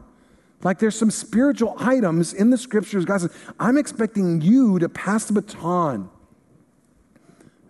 Like 0.63 0.79
there's 0.79 0.97
some 0.97 1.11
spiritual 1.11 1.75
items 1.79 2.33
in 2.33 2.49
the 2.49 2.57
scriptures. 2.57 3.05
God 3.05 3.21
says, 3.21 3.33
I'm 3.59 3.77
expecting 3.77 4.41
you 4.41 4.79
to 4.79 4.89
pass 4.89 5.25
the 5.25 5.33
baton. 5.33 6.09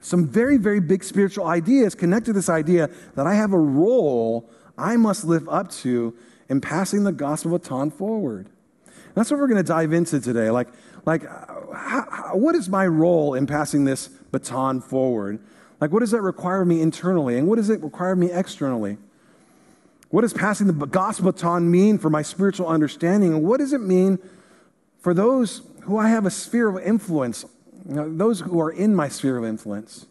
Some 0.01 0.27
very, 0.27 0.57
very 0.57 0.79
big 0.79 1.03
spiritual 1.03 1.45
ideas 1.45 1.93
connect 1.93 2.25
to 2.27 2.33
this 2.33 2.49
idea 2.49 2.89
that 3.15 3.27
I 3.27 3.35
have 3.35 3.53
a 3.53 3.59
role 3.59 4.49
I 4.77 4.95
must 4.95 5.25
live 5.25 5.47
up 5.49 5.69
to 5.71 6.15
in 6.47 6.61
passing 6.61 7.03
the 7.03 7.11
gospel 7.11 7.51
baton 7.51 7.91
forward. 7.91 8.49
That's 9.13 9.29
what 9.29 9.39
we're 9.39 9.47
going 9.47 9.63
to 9.63 9.67
dive 9.67 9.91
into 9.91 10.19
today. 10.19 10.49
Like, 10.49 10.69
like 11.05 11.25
uh, 11.25 11.73
how, 11.75 12.07
how, 12.09 12.31
what 12.35 12.55
is 12.55 12.69
my 12.69 12.87
role 12.87 13.33
in 13.33 13.45
passing 13.45 13.83
this 13.83 14.07
baton 14.07 14.81
forward? 14.81 15.39
Like, 15.79 15.91
what 15.91 15.99
does 15.99 16.11
that 16.11 16.21
require 16.21 16.61
of 16.61 16.67
me 16.67 16.81
internally? 16.81 17.37
And 17.37 17.47
what 17.47 17.55
does 17.55 17.69
it 17.69 17.81
require 17.81 18.11
of 18.11 18.17
me 18.17 18.31
externally? 18.31 18.97
What 20.09 20.21
does 20.21 20.33
passing 20.33 20.67
the 20.67 20.73
gospel 20.73 21.31
baton 21.31 21.69
mean 21.69 21.97
for 21.97 22.09
my 22.09 22.21
spiritual 22.21 22.67
understanding? 22.67 23.33
And 23.33 23.43
what 23.43 23.59
does 23.59 23.73
it 23.73 23.81
mean 23.81 24.19
for 24.99 25.13
those 25.13 25.61
who 25.81 25.97
I 25.97 26.09
have 26.09 26.25
a 26.25 26.31
sphere 26.31 26.67
of 26.67 26.83
influence, 26.83 27.45
you 27.87 27.95
know, 27.95 28.13
those 28.17 28.41
who 28.41 28.59
are 28.59 28.71
in 28.71 28.95
my 28.95 29.07
sphere 29.07 29.37
of 29.37 29.45
influence? 29.45 30.07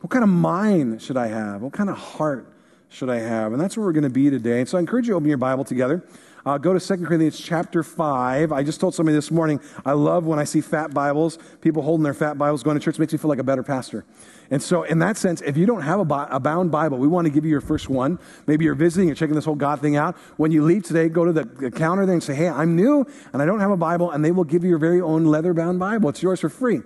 What 0.00 0.10
kind 0.10 0.24
of 0.24 0.30
mind 0.30 1.00
should 1.02 1.16
I 1.16 1.28
have? 1.28 1.62
What 1.62 1.72
kind 1.72 1.88
of 1.88 1.96
heart 1.96 2.48
should 2.88 3.08
I 3.08 3.20
have? 3.20 3.52
And 3.52 3.60
that's 3.60 3.76
where 3.76 3.86
we're 3.86 3.92
going 3.92 4.02
to 4.02 4.10
be 4.10 4.30
today. 4.30 4.60
And 4.60 4.68
so 4.68 4.76
I 4.78 4.80
encourage 4.80 5.06
you 5.06 5.12
to 5.12 5.16
open 5.16 5.28
your 5.28 5.38
Bible 5.38 5.64
together. 5.64 6.02
Uh, 6.44 6.58
go 6.58 6.76
to 6.76 6.80
2 6.80 7.04
Corinthians 7.04 7.38
chapter 7.38 7.84
5. 7.84 8.50
I 8.50 8.64
just 8.64 8.80
told 8.80 8.96
somebody 8.96 9.14
this 9.14 9.30
morning, 9.30 9.60
I 9.86 9.92
love 9.92 10.26
when 10.26 10.40
I 10.40 10.44
see 10.44 10.60
fat 10.60 10.92
Bibles, 10.92 11.38
people 11.60 11.82
holding 11.82 12.02
their 12.02 12.14
fat 12.14 12.36
Bibles 12.36 12.64
going 12.64 12.76
to 12.76 12.84
church, 12.84 12.98
makes 12.98 13.12
me 13.12 13.18
feel 13.18 13.28
like 13.28 13.38
a 13.38 13.44
better 13.44 13.62
pastor. 13.62 14.04
And 14.50 14.60
so, 14.60 14.82
in 14.82 14.98
that 14.98 15.16
sense, 15.16 15.40
if 15.40 15.56
you 15.56 15.66
don't 15.66 15.82
have 15.82 16.00
a, 16.00 16.28
a, 16.30 16.40
bound 16.40 16.72
Bible, 16.72 16.98
we 16.98 17.06
want 17.06 17.26
to 17.26 17.30
give 17.30 17.44
you 17.44 17.50
your 17.50 17.60
first 17.60 17.88
one. 17.88 18.18
Maybe 18.46 18.64
you're 18.64 18.74
visiting, 18.74 19.08
you're 19.08 19.14
checking 19.14 19.36
this 19.36 19.44
whole 19.44 19.54
God 19.54 19.80
thing 19.80 19.96
out. 19.96 20.16
When 20.36 20.50
you 20.50 20.64
leave 20.64 20.82
today, 20.82 21.08
go 21.08 21.24
to 21.24 21.32
the, 21.32 21.44
the 21.44 21.70
counter 21.70 22.04
there 22.06 22.14
and 22.14 22.22
say, 22.22 22.34
Hey, 22.34 22.48
I'm 22.48 22.74
new 22.74 23.06
and 23.32 23.40
I 23.40 23.46
don't 23.46 23.60
have 23.60 23.70
a 23.70 23.76
Bible. 23.76 24.10
And 24.10 24.24
they 24.24 24.32
will 24.32 24.44
give 24.44 24.64
you 24.64 24.70
your 24.70 24.78
very 24.78 25.00
own 25.00 25.24
leather 25.24 25.54
bound 25.54 25.78
Bible. 25.78 26.08
It's 26.08 26.22
yours 26.22 26.40
for 26.40 26.48
free. 26.48 26.80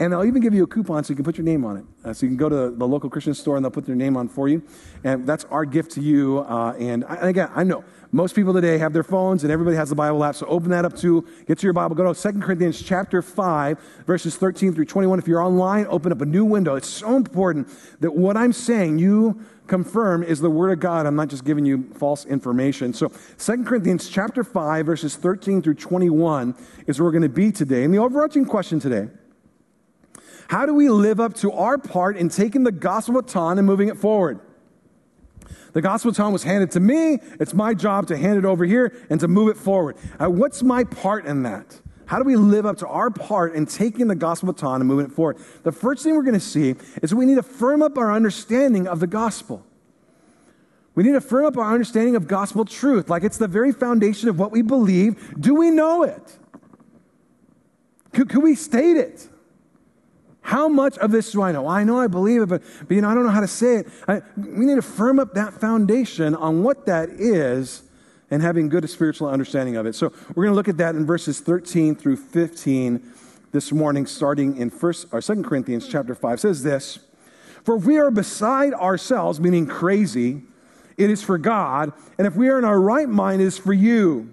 And 0.00 0.12
they'll 0.12 0.24
even 0.24 0.40
give 0.40 0.54
you 0.54 0.62
a 0.62 0.66
coupon 0.66 1.02
so 1.02 1.10
you 1.10 1.16
can 1.16 1.24
put 1.24 1.36
your 1.36 1.44
name 1.44 1.64
on 1.64 1.76
it. 1.78 1.84
Uh, 2.04 2.12
so 2.12 2.24
you 2.24 2.30
can 2.30 2.36
go 2.36 2.48
to 2.48 2.70
the 2.70 2.86
local 2.86 3.10
Christian 3.10 3.34
store 3.34 3.56
and 3.56 3.64
they'll 3.64 3.70
put 3.70 3.84
their 3.84 3.96
name 3.96 4.16
on 4.16 4.28
for 4.28 4.48
you. 4.48 4.62
And 5.02 5.26
that's 5.26 5.44
our 5.46 5.64
gift 5.64 5.92
to 5.92 6.00
you. 6.00 6.38
Uh, 6.40 6.74
and, 6.78 7.04
I, 7.04 7.28
again, 7.28 7.50
I 7.54 7.64
know 7.64 7.84
most 8.12 8.36
people 8.36 8.54
today 8.54 8.78
have 8.78 8.92
their 8.92 9.02
phones 9.02 9.42
and 9.42 9.52
everybody 9.52 9.76
has 9.76 9.88
the 9.88 9.96
Bible 9.96 10.22
app. 10.22 10.36
So 10.36 10.46
open 10.46 10.70
that 10.70 10.84
up 10.84 10.96
to, 10.98 11.26
get 11.46 11.58
to 11.58 11.66
your 11.66 11.72
Bible. 11.72 11.96
Go 11.96 12.12
to 12.12 12.32
2 12.32 12.38
Corinthians 12.38 12.80
chapter 12.80 13.22
5, 13.22 13.78
verses 14.06 14.36
13 14.36 14.72
through 14.72 14.84
21. 14.84 15.18
If 15.18 15.26
you're 15.26 15.42
online, 15.42 15.86
open 15.88 16.12
up 16.12 16.20
a 16.20 16.26
new 16.26 16.44
window. 16.44 16.76
It's 16.76 16.88
so 16.88 17.16
important 17.16 17.68
that 18.00 18.14
what 18.14 18.36
I'm 18.36 18.52
saying, 18.52 18.98
you 18.98 19.40
confirm 19.66 20.22
is 20.22 20.40
the 20.40 20.48
word 20.48 20.70
of 20.70 20.80
God. 20.80 21.06
I'm 21.06 21.16
not 21.16 21.28
just 21.28 21.44
giving 21.44 21.66
you 21.66 21.90
false 21.94 22.24
information. 22.24 22.94
So 22.94 23.12
2 23.38 23.64
Corinthians 23.64 24.08
chapter 24.08 24.44
5, 24.44 24.86
verses 24.86 25.16
13 25.16 25.60
through 25.60 25.74
21 25.74 26.54
is 26.86 26.98
where 26.98 27.04
we're 27.04 27.12
going 27.12 27.22
to 27.22 27.28
be 27.28 27.52
today. 27.52 27.82
And 27.82 27.92
the 27.92 27.98
overarching 27.98 28.46
question 28.46 28.78
today 28.78 29.08
how 30.48 30.64
do 30.64 30.74
we 30.74 30.88
live 30.88 31.20
up 31.20 31.34
to 31.34 31.52
our 31.52 31.78
part 31.78 32.16
in 32.16 32.30
taking 32.30 32.64
the 32.64 32.72
gospel 32.72 33.20
baton 33.20 33.58
and 33.58 33.66
moving 33.66 33.88
it 33.88 33.98
forward? 33.98 34.40
The 35.74 35.82
gospel 35.82 36.10
baton 36.10 36.32
was 36.32 36.42
handed 36.42 36.70
to 36.72 36.80
me. 36.80 37.18
It's 37.38 37.52
my 37.52 37.74
job 37.74 38.06
to 38.08 38.16
hand 38.16 38.38
it 38.38 38.44
over 38.46 38.64
here 38.64 39.06
and 39.10 39.20
to 39.20 39.28
move 39.28 39.50
it 39.50 39.56
forward. 39.56 39.96
Uh, 40.18 40.30
what's 40.30 40.62
my 40.62 40.84
part 40.84 41.26
in 41.26 41.42
that? 41.42 41.80
How 42.06 42.18
do 42.18 42.24
we 42.24 42.36
live 42.36 42.64
up 42.64 42.78
to 42.78 42.88
our 42.88 43.10
part 43.10 43.54
in 43.54 43.66
taking 43.66 44.08
the 44.08 44.14
gospel 44.14 44.50
baton 44.50 44.80
and 44.80 44.88
moving 44.88 45.04
it 45.04 45.12
forward? 45.12 45.36
The 45.64 45.72
first 45.72 46.02
thing 46.02 46.16
we're 46.16 46.22
going 46.22 46.32
to 46.32 46.40
see 46.40 46.74
is 47.02 47.14
we 47.14 47.26
need 47.26 47.34
to 47.34 47.42
firm 47.42 47.82
up 47.82 47.98
our 47.98 48.10
understanding 48.10 48.88
of 48.88 49.00
the 49.00 49.06
gospel. 49.06 49.66
We 50.94 51.02
need 51.02 51.12
to 51.12 51.20
firm 51.20 51.44
up 51.44 51.58
our 51.58 51.70
understanding 51.70 52.16
of 52.16 52.26
gospel 52.26 52.64
truth. 52.64 53.10
Like 53.10 53.22
it's 53.22 53.36
the 53.36 53.46
very 53.46 53.72
foundation 53.72 54.30
of 54.30 54.38
what 54.38 54.50
we 54.50 54.62
believe. 54.62 55.34
Do 55.38 55.54
we 55.54 55.70
know 55.70 56.02
it? 56.02 56.38
Could, 58.14 58.30
could 58.30 58.42
we 58.42 58.54
state 58.54 58.96
it? 58.96 59.28
How 60.48 60.66
much 60.66 60.96
of 60.96 61.10
this 61.10 61.30
do 61.32 61.42
I 61.42 61.52
know? 61.52 61.68
I 61.68 61.84
know 61.84 62.00
I 62.00 62.06
believe 62.06 62.40
it, 62.40 62.46
but, 62.46 62.62
but 62.88 62.94
you 62.94 63.02
know, 63.02 63.10
I 63.10 63.14
don't 63.14 63.24
know 63.24 63.32
how 63.32 63.42
to 63.42 63.46
say 63.46 63.80
it. 63.80 63.88
I, 64.08 64.22
we 64.34 64.64
need 64.64 64.76
to 64.76 64.82
firm 64.82 65.18
up 65.18 65.34
that 65.34 65.52
foundation 65.52 66.34
on 66.34 66.62
what 66.62 66.86
that 66.86 67.10
is 67.10 67.82
and 68.30 68.40
having 68.40 68.70
good 68.70 68.88
spiritual 68.88 69.28
understanding 69.28 69.76
of 69.76 69.84
it. 69.84 69.94
So 69.94 70.10
we're 70.34 70.44
going 70.44 70.52
to 70.52 70.56
look 70.56 70.68
at 70.68 70.78
that 70.78 70.94
in 70.94 71.04
verses 71.04 71.40
13 71.40 71.96
through 71.96 72.16
15 72.16 73.12
this 73.52 73.72
morning, 73.72 74.06
starting 74.06 74.56
in 74.56 74.70
first 74.70 75.08
or 75.12 75.20
Second 75.20 75.44
Corinthians 75.44 75.86
chapter 75.86 76.14
5. 76.14 76.38
It 76.38 76.40
says 76.40 76.62
this: 76.62 76.98
For 77.62 77.76
if 77.76 77.84
we 77.84 77.98
are 77.98 78.10
beside 78.10 78.72
ourselves, 78.72 79.40
meaning 79.40 79.66
crazy, 79.66 80.44
it 80.96 81.10
is 81.10 81.22
for 81.22 81.36
God, 81.36 81.92
and 82.16 82.26
if 82.26 82.36
we 82.36 82.48
are 82.48 82.58
in 82.58 82.64
our 82.64 82.80
right 82.80 83.08
mind, 83.08 83.42
it 83.42 83.44
is 83.44 83.58
for 83.58 83.74
you. 83.74 84.32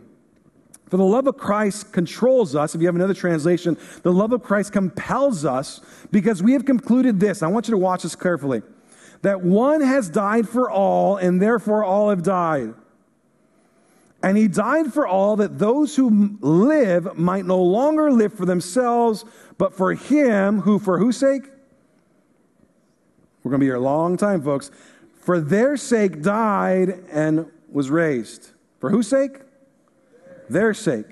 For 0.89 0.97
the 0.97 1.03
love 1.03 1.27
of 1.27 1.37
Christ 1.37 1.91
controls 1.91 2.55
us. 2.55 2.75
If 2.75 2.81
you 2.81 2.87
have 2.87 2.95
another 2.95 3.13
translation, 3.13 3.77
the 4.03 4.13
love 4.13 4.33
of 4.33 4.43
Christ 4.43 4.71
compels 4.71 5.43
us 5.43 5.81
because 6.11 6.43
we 6.43 6.53
have 6.53 6.65
concluded 6.65 7.19
this. 7.19 7.41
I 7.41 7.47
want 7.47 7.67
you 7.67 7.71
to 7.71 7.77
watch 7.77 8.03
this 8.03 8.15
carefully 8.15 8.61
that 9.21 9.41
one 9.41 9.81
has 9.81 10.07
died 10.09 10.47
for 10.47 10.69
all, 10.69 11.17
and 11.17 11.41
therefore 11.41 11.83
all 11.83 12.11
have 12.11 12.21
died. 12.21 12.75
And 14.21 14.37
he 14.37 14.47
died 14.47 14.93
for 14.93 15.07
all 15.07 15.35
that 15.37 15.57
those 15.57 15.95
who 15.95 16.37
live 16.41 17.17
might 17.17 17.45
no 17.45 17.61
longer 17.61 18.11
live 18.11 18.33
for 18.33 18.45
themselves, 18.45 19.25
but 19.57 19.73
for 19.73 19.93
him 19.93 20.61
who, 20.61 20.77
for 20.77 20.99
whose 20.99 21.17
sake? 21.17 21.43
We're 23.43 23.49
going 23.49 23.59
to 23.59 23.63
be 23.63 23.67
here 23.67 23.75
a 23.75 23.79
long 23.79 24.17
time, 24.17 24.43
folks. 24.43 24.69
For 25.21 25.39
their 25.39 25.75
sake 25.77 26.21
died 26.21 27.03
and 27.11 27.51
was 27.71 27.89
raised. 27.89 28.51
For 28.79 28.91
whose 28.91 29.07
sake? 29.07 29.39
Their 30.49 30.73
sake. 30.73 31.05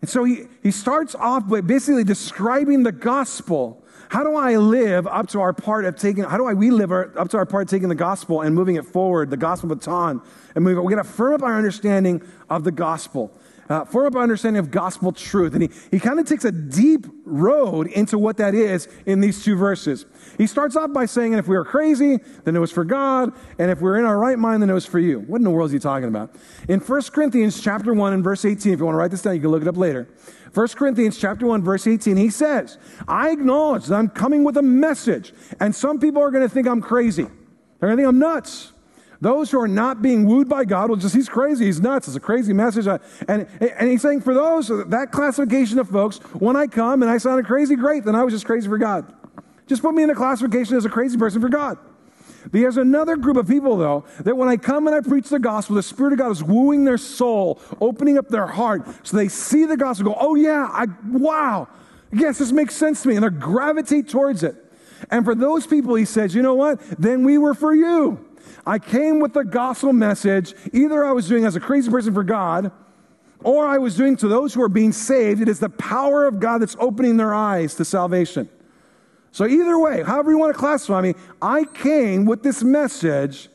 And 0.00 0.08
so 0.10 0.24
he, 0.24 0.42
he 0.62 0.70
starts 0.70 1.14
off 1.14 1.48
by 1.48 1.62
basically 1.62 2.04
describing 2.04 2.82
the 2.82 2.92
gospel. 2.92 3.82
How 4.10 4.22
do 4.22 4.36
I 4.36 4.56
live 4.56 5.06
up 5.06 5.28
to 5.28 5.40
our 5.40 5.54
part 5.54 5.86
of 5.86 5.96
taking, 5.96 6.24
how 6.24 6.36
do 6.36 6.46
I, 6.46 6.52
we 6.52 6.70
live 6.70 6.92
our, 6.92 7.18
up 7.18 7.30
to 7.30 7.38
our 7.38 7.46
part 7.46 7.62
of 7.62 7.70
taking 7.70 7.88
the 7.88 7.94
gospel 7.94 8.42
and 8.42 8.54
moving 8.54 8.76
it 8.76 8.84
forward, 8.84 9.30
the 9.30 9.36
gospel 9.36 9.70
baton, 9.70 10.20
and 10.54 10.62
moving 10.62 10.76
it? 10.76 10.84
We're 10.84 10.90
going 10.90 11.02
to 11.02 11.10
firm 11.10 11.34
up 11.34 11.42
our 11.42 11.56
understanding 11.56 12.22
of 12.50 12.64
the 12.64 12.70
gospel 12.70 13.32
uh, 13.68 13.84
form 13.84 14.06
up 14.06 14.16
understanding 14.16 14.60
of 14.60 14.70
gospel 14.70 15.12
truth. 15.12 15.54
And 15.54 15.62
he, 15.62 15.70
he 15.90 16.00
kind 16.00 16.18
of 16.18 16.26
takes 16.26 16.44
a 16.44 16.52
deep 16.52 17.06
road 17.24 17.86
into 17.88 18.18
what 18.18 18.36
that 18.38 18.54
is 18.54 18.88
in 19.06 19.20
these 19.20 19.44
two 19.44 19.56
verses. 19.56 20.06
He 20.38 20.46
starts 20.46 20.76
off 20.76 20.92
by 20.92 21.06
saying, 21.06 21.32
and 21.32 21.40
if 21.40 21.48
we 21.48 21.56
are 21.56 21.64
crazy, 21.64 22.18
then 22.44 22.56
it 22.56 22.58
was 22.58 22.72
for 22.72 22.84
God, 22.84 23.32
and 23.58 23.70
if 23.70 23.80
we're 23.80 23.98
in 23.98 24.04
our 24.04 24.18
right 24.18 24.38
mind, 24.38 24.62
then 24.62 24.70
it 24.70 24.74
was 24.74 24.86
for 24.86 24.98
you. 24.98 25.20
What 25.20 25.38
in 25.38 25.44
the 25.44 25.50
world 25.50 25.70
is 25.70 25.72
he 25.72 25.78
talking 25.78 26.08
about? 26.08 26.34
In 26.68 26.80
1 26.80 27.02
Corinthians 27.12 27.60
chapter 27.60 27.92
1 27.94 28.12
and 28.12 28.24
verse 28.24 28.44
18, 28.44 28.72
if 28.72 28.78
you 28.78 28.84
want 28.84 28.94
to 28.94 28.98
write 28.98 29.10
this 29.10 29.22
down, 29.22 29.34
you 29.34 29.40
can 29.40 29.50
look 29.50 29.62
it 29.62 29.68
up 29.68 29.76
later. 29.76 30.08
1 30.52 30.68
Corinthians 30.68 31.18
chapter 31.18 31.46
1 31.46 31.62
verse 31.62 31.86
18 31.86 32.16
he 32.16 32.30
says, 32.30 32.78
"I 33.08 33.30
acknowledge 33.30 33.86
that 33.86 33.96
I'm 33.96 34.08
coming 34.08 34.44
with 34.44 34.56
a 34.56 34.62
message, 34.62 35.34
and 35.58 35.74
some 35.74 35.98
people 35.98 36.22
are 36.22 36.30
going 36.30 36.44
to 36.44 36.48
think 36.48 36.68
I'm 36.68 36.80
crazy. 36.80 37.24
They're 37.24 37.88
going 37.88 37.96
to 37.96 38.02
think 38.02 38.08
I'm 38.08 38.18
nuts." 38.20 38.73
Those 39.24 39.50
who 39.50 39.58
are 39.58 39.66
not 39.66 40.02
being 40.02 40.26
wooed 40.26 40.50
by 40.50 40.66
God 40.66 40.90
will 40.90 40.96
just, 40.96 41.14
he's 41.14 41.30
crazy, 41.30 41.64
he's 41.64 41.80
nuts, 41.80 42.08
it's 42.08 42.16
a 42.18 42.20
crazy 42.20 42.52
message. 42.52 42.86
And, 43.26 43.48
and 43.58 43.88
he's 43.88 44.02
saying, 44.02 44.20
for 44.20 44.34
those, 44.34 44.68
that 44.68 45.12
classification 45.12 45.78
of 45.78 45.88
folks, 45.88 46.18
when 46.34 46.56
I 46.56 46.66
come 46.66 47.00
and 47.00 47.10
I 47.10 47.16
sounded 47.16 47.46
crazy, 47.46 47.74
great, 47.74 48.04
then 48.04 48.14
I 48.14 48.22
was 48.22 48.34
just 48.34 48.44
crazy 48.44 48.68
for 48.68 48.76
God. 48.76 49.10
Just 49.66 49.80
put 49.80 49.94
me 49.94 50.02
in 50.02 50.10
the 50.10 50.14
classification 50.14 50.76
as 50.76 50.84
a 50.84 50.90
crazy 50.90 51.16
person 51.16 51.40
for 51.40 51.48
God. 51.48 51.78
There's 52.52 52.76
another 52.76 53.16
group 53.16 53.38
of 53.38 53.48
people, 53.48 53.78
though, 53.78 54.04
that 54.20 54.36
when 54.36 54.50
I 54.50 54.58
come 54.58 54.86
and 54.88 54.94
I 54.94 55.00
preach 55.00 55.30
the 55.30 55.38
gospel, 55.38 55.76
the 55.76 55.82
Spirit 55.82 56.12
of 56.12 56.18
God 56.18 56.30
is 56.30 56.44
wooing 56.44 56.84
their 56.84 56.98
soul, 56.98 57.62
opening 57.80 58.18
up 58.18 58.28
their 58.28 58.46
heart, 58.46 58.86
so 59.06 59.16
they 59.16 59.28
see 59.28 59.64
the 59.64 59.78
gospel, 59.78 60.12
go, 60.12 60.18
oh 60.20 60.34
yeah, 60.34 60.68
I, 60.70 60.84
wow, 61.10 61.66
yes, 62.12 62.40
this 62.40 62.52
makes 62.52 62.74
sense 62.74 63.00
to 63.04 63.08
me, 63.08 63.16
and 63.16 63.24
they 63.24 63.30
gravitate 63.30 64.06
towards 64.06 64.42
it. 64.42 64.54
And 65.10 65.24
for 65.24 65.34
those 65.34 65.66
people, 65.66 65.94
he 65.94 66.04
says, 66.04 66.34
you 66.34 66.42
know 66.42 66.54
what? 66.54 66.78
Then 66.98 67.24
we 67.24 67.38
were 67.38 67.54
for 67.54 67.74
you. 67.74 68.22
I 68.66 68.78
came 68.78 69.20
with 69.20 69.32
the 69.32 69.44
gospel 69.44 69.92
message. 69.92 70.54
Either 70.72 71.04
I 71.04 71.12
was 71.12 71.28
doing 71.28 71.44
as 71.44 71.56
a 71.56 71.60
crazy 71.60 71.90
person 71.90 72.14
for 72.14 72.24
God, 72.24 72.72
or 73.42 73.66
I 73.66 73.78
was 73.78 73.96
doing 73.96 74.16
to 74.16 74.28
those 74.28 74.54
who 74.54 74.62
are 74.62 74.68
being 74.68 74.92
saved. 74.92 75.40
It 75.40 75.48
is 75.48 75.60
the 75.60 75.68
power 75.68 76.26
of 76.26 76.40
God 76.40 76.62
that's 76.62 76.76
opening 76.80 77.16
their 77.16 77.34
eyes 77.34 77.74
to 77.76 77.84
salvation. 77.84 78.48
So, 79.32 79.46
either 79.46 79.78
way, 79.78 80.02
however 80.02 80.30
you 80.30 80.38
want 80.38 80.54
to 80.54 80.58
classify 80.58 81.00
me, 81.00 81.14
I 81.42 81.64
came 81.64 82.24
with 82.24 82.42
this 82.42 82.62
message 82.62 83.48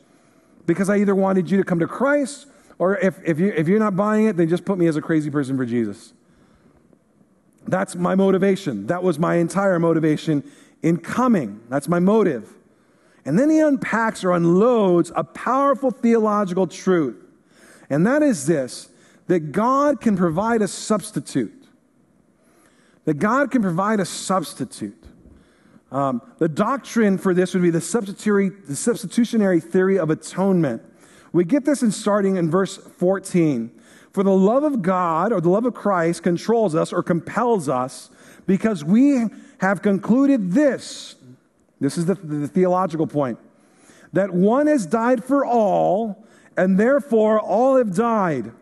because 0.66 0.88
I 0.88 0.98
either 0.98 1.14
wanted 1.14 1.50
you 1.50 1.56
to 1.56 1.64
come 1.64 1.80
to 1.80 1.86
Christ, 1.86 2.46
or 2.78 2.98
if, 2.98 3.18
if, 3.24 3.40
you, 3.40 3.48
if 3.56 3.66
you're 3.66 3.78
not 3.78 3.96
buying 3.96 4.26
it, 4.26 4.36
then 4.36 4.48
just 4.48 4.64
put 4.64 4.78
me 4.78 4.86
as 4.86 4.96
a 4.96 5.02
crazy 5.02 5.30
person 5.30 5.56
for 5.56 5.66
Jesus. 5.66 6.12
That's 7.66 7.96
my 7.96 8.14
motivation. 8.14 8.86
That 8.86 9.02
was 9.02 9.18
my 9.18 9.36
entire 9.36 9.78
motivation 9.78 10.44
in 10.82 10.98
coming. 10.98 11.60
That's 11.68 11.88
my 11.88 11.98
motive. 11.98 12.52
And 13.24 13.38
then 13.38 13.50
he 13.50 13.60
unpacks 13.60 14.24
or 14.24 14.32
unloads 14.32 15.12
a 15.14 15.24
powerful 15.24 15.90
theological 15.90 16.66
truth. 16.66 17.16
And 17.88 18.06
that 18.06 18.22
is 18.22 18.46
this 18.46 18.88
that 19.26 19.52
God 19.52 20.00
can 20.00 20.16
provide 20.16 20.62
a 20.62 20.68
substitute. 20.68 21.68
That 23.04 23.14
God 23.14 23.50
can 23.50 23.62
provide 23.62 24.00
a 24.00 24.04
substitute. 24.04 25.04
Um, 25.92 26.22
the 26.38 26.48
doctrine 26.48 27.18
for 27.18 27.34
this 27.34 27.54
would 27.54 27.62
be 27.62 27.70
the 27.70 27.80
substitutionary, 27.80 28.50
the 28.50 28.76
substitutionary 28.76 29.60
theory 29.60 29.98
of 29.98 30.10
atonement. 30.10 30.82
We 31.32 31.44
get 31.44 31.64
this 31.64 31.82
in 31.82 31.92
starting 31.92 32.36
in 32.36 32.50
verse 32.50 32.76
14. 32.76 33.70
For 34.12 34.24
the 34.24 34.32
love 34.32 34.64
of 34.64 34.82
God 34.82 35.32
or 35.32 35.40
the 35.40 35.48
love 35.48 35.64
of 35.64 35.74
Christ 35.74 36.22
controls 36.22 36.74
us 36.74 36.92
or 36.92 37.02
compels 37.02 37.68
us 37.68 38.10
because 38.46 38.84
we 38.84 39.26
have 39.58 39.82
concluded 39.82 40.52
this. 40.52 41.14
This 41.80 41.96
is 41.96 42.06
the, 42.06 42.14
the 42.14 42.46
theological 42.46 43.06
point 43.06 43.38
that 44.12 44.32
one 44.32 44.66
has 44.66 44.86
died 44.86 45.24
for 45.24 45.44
all, 45.44 46.26
and 46.56 46.78
therefore 46.78 47.40
all 47.40 47.76
have 47.76 47.94
died. 47.94 48.52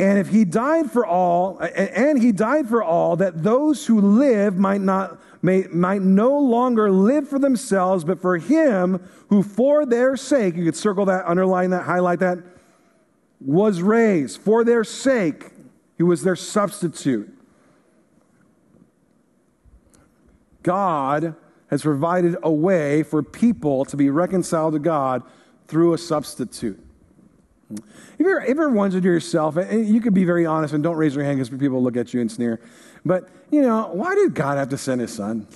And 0.00 0.18
if 0.18 0.28
he 0.28 0.44
died 0.44 0.90
for 0.90 1.06
all, 1.06 1.58
and 1.58 2.20
he 2.20 2.32
died 2.32 2.68
for 2.68 2.82
all, 2.82 3.16
that 3.16 3.42
those 3.42 3.86
who 3.86 4.00
live 4.00 4.56
might 4.56 4.80
not 4.80 5.18
may, 5.42 5.62
might 5.70 6.02
no 6.02 6.38
longer 6.38 6.90
live 6.90 7.28
for 7.28 7.38
themselves, 7.38 8.04
but 8.04 8.20
for 8.20 8.38
him 8.38 9.00
who 9.28 9.42
for 9.42 9.86
their 9.86 10.16
sake, 10.16 10.56
you 10.56 10.64
could 10.64 10.76
circle 10.76 11.04
that, 11.06 11.26
underline 11.26 11.70
that, 11.70 11.84
highlight 11.84 12.20
that, 12.20 12.38
was 13.40 13.82
raised. 13.82 14.40
For 14.40 14.64
their 14.64 14.84
sake, 14.84 15.50
he 15.96 16.02
was 16.02 16.22
their 16.22 16.36
substitute. 16.36 17.32
God 20.62 21.36
has 21.68 21.82
provided 21.82 22.36
a 22.42 22.50
way 22.50 23.02
for 23.02 23.22
people 23.22 23.84
to 23.86 23.96
be 23.96 24.10
reconciled 24.10 24.72
to 24.72 24.78
God 24.78 25.22
through 25.66 25.92
a 25.92 25.98
substitute. 25.98 26.82
Have 27.70 27.80
you 28.18 28.30
ever, 28.30 28.40
ever 28.40 28.70
wondered 28.70 29.02
to 29.02 29.08
yourself, 29.08 29.56
and 29.56 29.86
you 29.86 30.00
can 30.00 30.14
be 30.14 30.24
very 30.24 30.46
honest 30.46 30.72
and 30.72 30.82
don't 30.82 30.96
raise 30.96 31.14
your 31.14 31.24
hand 31.24 31.38
because 31.38 31.50
people 31.50 31.82
look 31.82 31.96
at 31.96 32.14
you 32.14 32.20
and 32.20 32.32
sneer, 32.32 32.60
but 33.04 33.28
you 33.50 33.62
know, 33.62 33.90
why 33.92 34.14
did 34.14 34.34
God 34.34 34.56
have 34.56 34.70
to 34.70 34.78
send 34.78 35.00
his 35.00 35.12
son? 35.12 35.46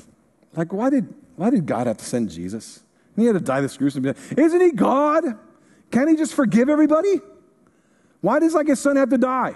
Like, 0.54 0.72
why 0.72 0.90
did, 0.90 1.12
why 1.36 1.50
did 1.50 1.64
God 1.66 1.86
have 1.86 1.96
to 1.96 2.04
send 2.04 2.30
Jesus? 2.30 2.82
And 3.16 3.22
he 3.22 3.26
had 3.26 3.34
to 3.34 3.40
die 3.40 3.60
the 3.60 3.74
gruesome 3.76 4.02
death. 4.02 4.38
Isn't 4.38 4.60
he 4.60 4.72
God? 4.72 5.24
Can't 5.90 6.08
he 6.08 6.16
just 6.16 6.34
forgive 6.34 6.68
everybody? 6.68 7.20
Why 8.20 8.38
does 8.38 8.54
like 8.54 8.68
his 8.68 8.80
son 8.80 8.96
have 8.96 9.10
to 9.10 9.18
die? 9.18 9.54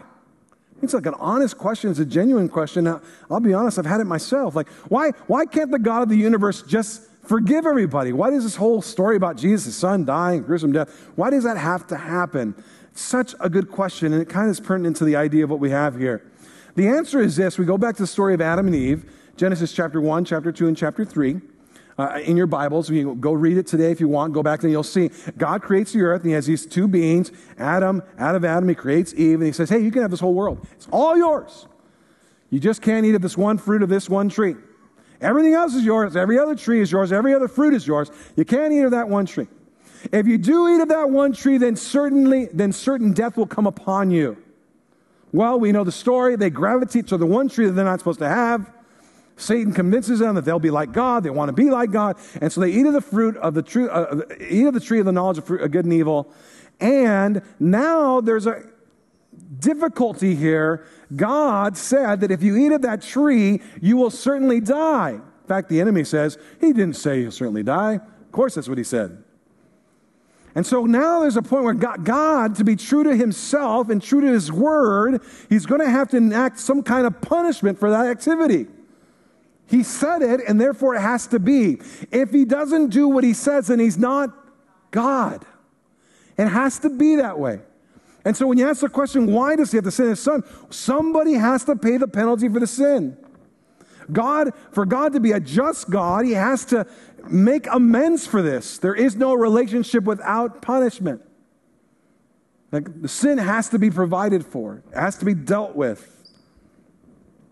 It's 0.82 0.94
like 0.94 1.06
an 1.06 1.14
honest 1.18 1.56
question. 1.56 1.90
It's 1.90 2.00
a 2.00 2.04
genuine 2.04 2.48
question. 2.48 2.84
Now, 2.84 3.00
I'll 3.30 3.40
be 3.40 3.54
honest, 3.54 3.78
I've 3.78 3.86
had 3.86 4.00
it 4.00 4.04
myself. 4.04 4.54
Like, 4.54 4.68
why, 4.88 5.10
why 5.26 5.46
can't 5.46 5.70
the 5.70 5.78
God 5.78 6.02
of 6.02 6.08
the 6.08 6.16
universe 6.16 6.62
just 6.62 7.02
forgive 7.24 7.66
everybody? 7.66 8.12
Why 8.12 8.30
does 8.30 8.44
this 8.44 8.56
whole 8.56 8.82
story 8.82 9.16
about 9.16 9.36
Jesus' 9.36 9.74
son 9.74 10.04
dying, 10.04 10.42
gruesome 10.42 10.72
death, 10.72 10.90
why 11.16 11.30
does 11.30 11.44
that 11.44 11.56
have 11.56 11.86
to 11.88 11.96
happen? 11.96 12.54
Such 12.92 13.34
a 13.40 13.50
good 13.50 13.70
question, 13.70 14.12
and 14.12 14.22
it 14.22 14.28
kind 14.28 14.46
of 14.46 14.52
is 14.52 14.60
pertinent 14.60 14.96
to 14.98 15.04
the 15.04 15.16
idea 15.16 15.44
of 15.44 15.50
what 15.50 15.60
we 15.60 15.70
have 15.70 15.96
here. 15.96 16.22
The 16.76 16.88
answer 16.88 17.20
is 17.20 17.36
this 17.36 17.58
we 17.58 17.64
go 17.64 17.78
back 17.78 17.96
to 17.96 18.02
the 18.02 18.06
story 18.06 18.34
of 18.34 18.40
Adam 18.40 18.66
and 18.66 18.76
Eve, 18.76 19.10
Genesis 19.36 19.72
chapter 19.72 20.00
1, 20.00 20.24
chapter 20.24 20.52
2, 20.52 20.68
and 20.68 20.76
chapter 20.76 21.04
3 21.04 21.40
uh, 21.98 22.20
in 22.22 22.36
your 22.36 22.46
Bibles. 22.46 22.90
You 22.90 23.14
go 23.14 23.32
read 23.32 23.56
it 23.56 23.66
today 23.66 23.90
if 23.90 24.00
you 24.00 24.08
want. 24.08 24.32
Go 24.32 24.42
back 24.42 24.62
and 24.62 24.70
you'll 24.72 24.82
see 24.82 25.10
God 25.36 25.62
creates 25.62 25.92
the 25.92 26.00
earth 26.02 26.22
and 26.22 26.30
he 26.30 26.34
has 26.34 26.46
these 26.46 26.66
two 26.66 26.88
beings, 26.88 27.32
Adam, 27.58 28.02
out 28.18 28.34
of 28.34 28.44
Adam, 28.44 28.68
he 28.68 28.74
creates 28.74 29.14
Eve, 29.14 29.40
and 29.40 29.46
he 29.46 29.52
says, 29.52 29.70
Hey, 29.70 29.80
you 29.80 29.90
can 29.90 30.02
have 30.02 30.10
this 30.10 30.20
whole 30.20 30.34
world. 30.34 30.66
It's 30.72 30.88
all 30.90 31.16
yours. 31.16 31.66
You 32.50 32.60
just 32.60 32.82
can't 32.82 33.04
eat 33.04 33.14
of 33.14 33.22
this 33.22 33.36
one 33.36 33.58
fruit 33.58 33.82
of 33.82 33.88
this 33.88 34.08
one 34.08 34.28
tree. 34.28 34.54
Everything 35.20 35.54
else 35.54 35.74
is 35.74 35.84
yours. 35.84 36.14
Every 36.14 36.38
other 36.38 36.54
tree 36.54 36.80
is 36.80 36.92
yours. 36.92 37.10
Every 37.10 37.34
other 37.34 37.48
fruit 37.48 37.74
is 37.74 37.86
yours. 37.86 38.10
You 38.36 38.44
can't 38.44 38.72
eat 38.72 38.82
of 38.82 38.90
that 38.90 39.08
one 39.08 39.26
tree. 39.26 39.48
If 40.12 40.26
you 40.26 40.38
do 40.38 40.68
eat 40.68 40.80
of 40.80 40.88
that 40.88 41.10
one 41.10 41.32
tree, 41.32 41.58
then 41.58 41.74
certainly, 41.74 42.48
then 42.52 42.72
certain 42.72 43.12
death 43.12 43.36
will 43.36 43.46
come 43.46 43.66
upon 43.66 44.10
you. 44.10 44.36
Well, 45.32 45.58
we 45.58 45.72
know 45.72 45.84
the 45.84 45.92
story. 45.92 46.36
They 46.36 46.50
gravitate 46.50 47.08
to 47.08 47.16
the 47.16 47.26
one 47.26 47.48
tree 47.48 47.66
that 47.66 47.72
they're 47.72 47.84
not 47.84 47.98
supposed 47.98 48.20
to 48.20 48.28
have. 48.28 48.70
Satan 49.36 49.72
convinces 49.72 50.18
them 50.18 50.34
that 50.34 50.44
they'll 50.44 50.58
be 50.58 50.70
like 50.70 50.92
God. 50.92 51.22
They 51.22 51.30
want 51.30 51.50
to 51.50 51.52
be 51.52 51.70
like 51.70 51.90
God. 51.90 52.16
And 52.40 52.50
so 52.50 52.60
they 52.60 52.70
eat 52.70 52.86
of 52.86 52.94
the 52.94 53.02
fruit 53.02 53.36
of 53.36 53.54
the 53.54 53.62
true, 53.62 53.88
uh, 53.90 54.22
eat 54.40 54.66
of 54.66 54.74
the 54.74 54.80
tree 54.80 54.98
of 54.98 55.04
the 55.04 55.12
knowledge 55.12 55.38
of, 55.38 55.44
fruit, 55.44 55.60
of 55.60 55.70
good 55.70 55.84
and 55.84 55.92
evil. 55.92 56.32
And 56.80 57.42
now 57.60 58.20
there's 58.22 58.46
a 58.46 58.62
difficulty 59.58 60.34
here. 60.34 60.86
God 61.14 61.76
said 61.76 62.20
that 62.20 62.30
if 62.30 62.42
you 62.42 62.56
eat 62.56 62.72
of 62.72 62.82
that 62.82 63.02
tree, 63.02 63.60
you 63.80 63.98
will 63.98 64.10
certainly 64.10 64.60
die. 64.60 65.12
In 65.12 65.48
fact, 65.48 65.68
the 65.68 65.80
enemy 65.80 66.04
says, 66.04 66.38
He 66.60 66.72
didn't 66.72 66.96
say 66.96 67.20
you'll 67.20 67.30
certainly 67.30 67.62
die. 67.62 67.96
Of 67.96 68.32
course, 68.32 68.54
that's 68.54 68.68
what 68.68 68.78
He 68.78 68.84
said. 68.84 69.22
And 70.54 70.66
so 70.66 70.86
now 70.86 71.20
there's 71.20 71.36
a 71.36 71.42
point 71.42 71.64
where 71.64 71.74
God, 71.74 72.06
God, 72.06 72.54
to 72.56 72.64
be 72.64 72.76
true 72.76 73.04
to 73.04 73.14
himself 73.14 73.90
and 73.90 74.02
true 74.02 74.22
to 74.22 74.26
his 74.26 74.50
word, 74.50 75.20
he's 75.50 75.66
going 75.66 75.82
to 75.82 75.90
have 75.90 76.08
to 76.12 76.16
enact 76.16 76.58
some 76.58 76.82
kind 76.82 77.06
of 77.06 77.20
punishment 77.20 77.78
for 77.78 77.90
that 77.90 78.06
activity. 78.06 78.66
He 79.68 79.82
said 79.82 80.22
it, 80.22 80.40
and 80.46 80.60
therefore 80.60 80.94
it 80.94 81.00
has 81.00 81.26
to 81.28 81.38
be. 81.38 81.78
If 82.12 82.30
he 82.30 82.44
doesn't 82.44 82.90
do 82.90 83.08
what 83.08 83.24
he 83.24 83.32
says, 83.32 83.66
then 83.66 83.80
he's 83.80 83.98
not 83.98 84.30
God. 84.90 85.44
It 86.38 86.46
has 86.46 86.78
to 86.80 86.90
be 86.90 87.16
that 87.16 87.38
way. 87.38 87.60
And 88.24 88.36
so 88.36 88.46
when 88.46 88.58
you 88.58 88.68
ask 88.68 88.80
the 88.80 88.88
question, 88.88 89.32
why 89.32 89.56
does 89.56 89.70
he 89.70 89.76
have 89.76 89.84
to 89.84 89.90
send 89.90 90.10
his 90.10 90.20
son? 90.20 90.42
Somebody 90.70 91.34
has 91.34 91.64
to 91.64 91.76
pay 91.76 91.96
the 91.96 92.08
penalty 92.08 92.48
for 92.48 92.60
the 92.60 92.66
sin. 92.66 93.16
God, 94.12 94.52
for 94.72 94.86
God 94.86 95.12
to 95.14 95.20
be 95.20 95.32
a 95.32 95.40
just 95.40 95.90
God, 95.90 96.24
he 96.24 96.32
has 96.32 96.64
to 96.66 96.86
make 97.28 97.66
amends 97.66 98.26
for 98.26 98.42
this. 98.42 98.78
There 98.78 98.94
is 98.94 99.16
no 99.16 99.34
relationship 99.34 100.04
without 100.04 100.62
punishment. 100.62 101.22
Like 102.72 103.02
the 103.02 103.08
sin 103.08 103.38
has 103.38 103.68
to 103.70 103.78
be 103.78 103.90
provided 103.90 104.44
for, 104.44 104.82
it 104.92 104.98
has 104.98 105.16
to 105.18 105.24
be 105.24 105.34
dealt 105.34 105.76
with. 105.76 106.15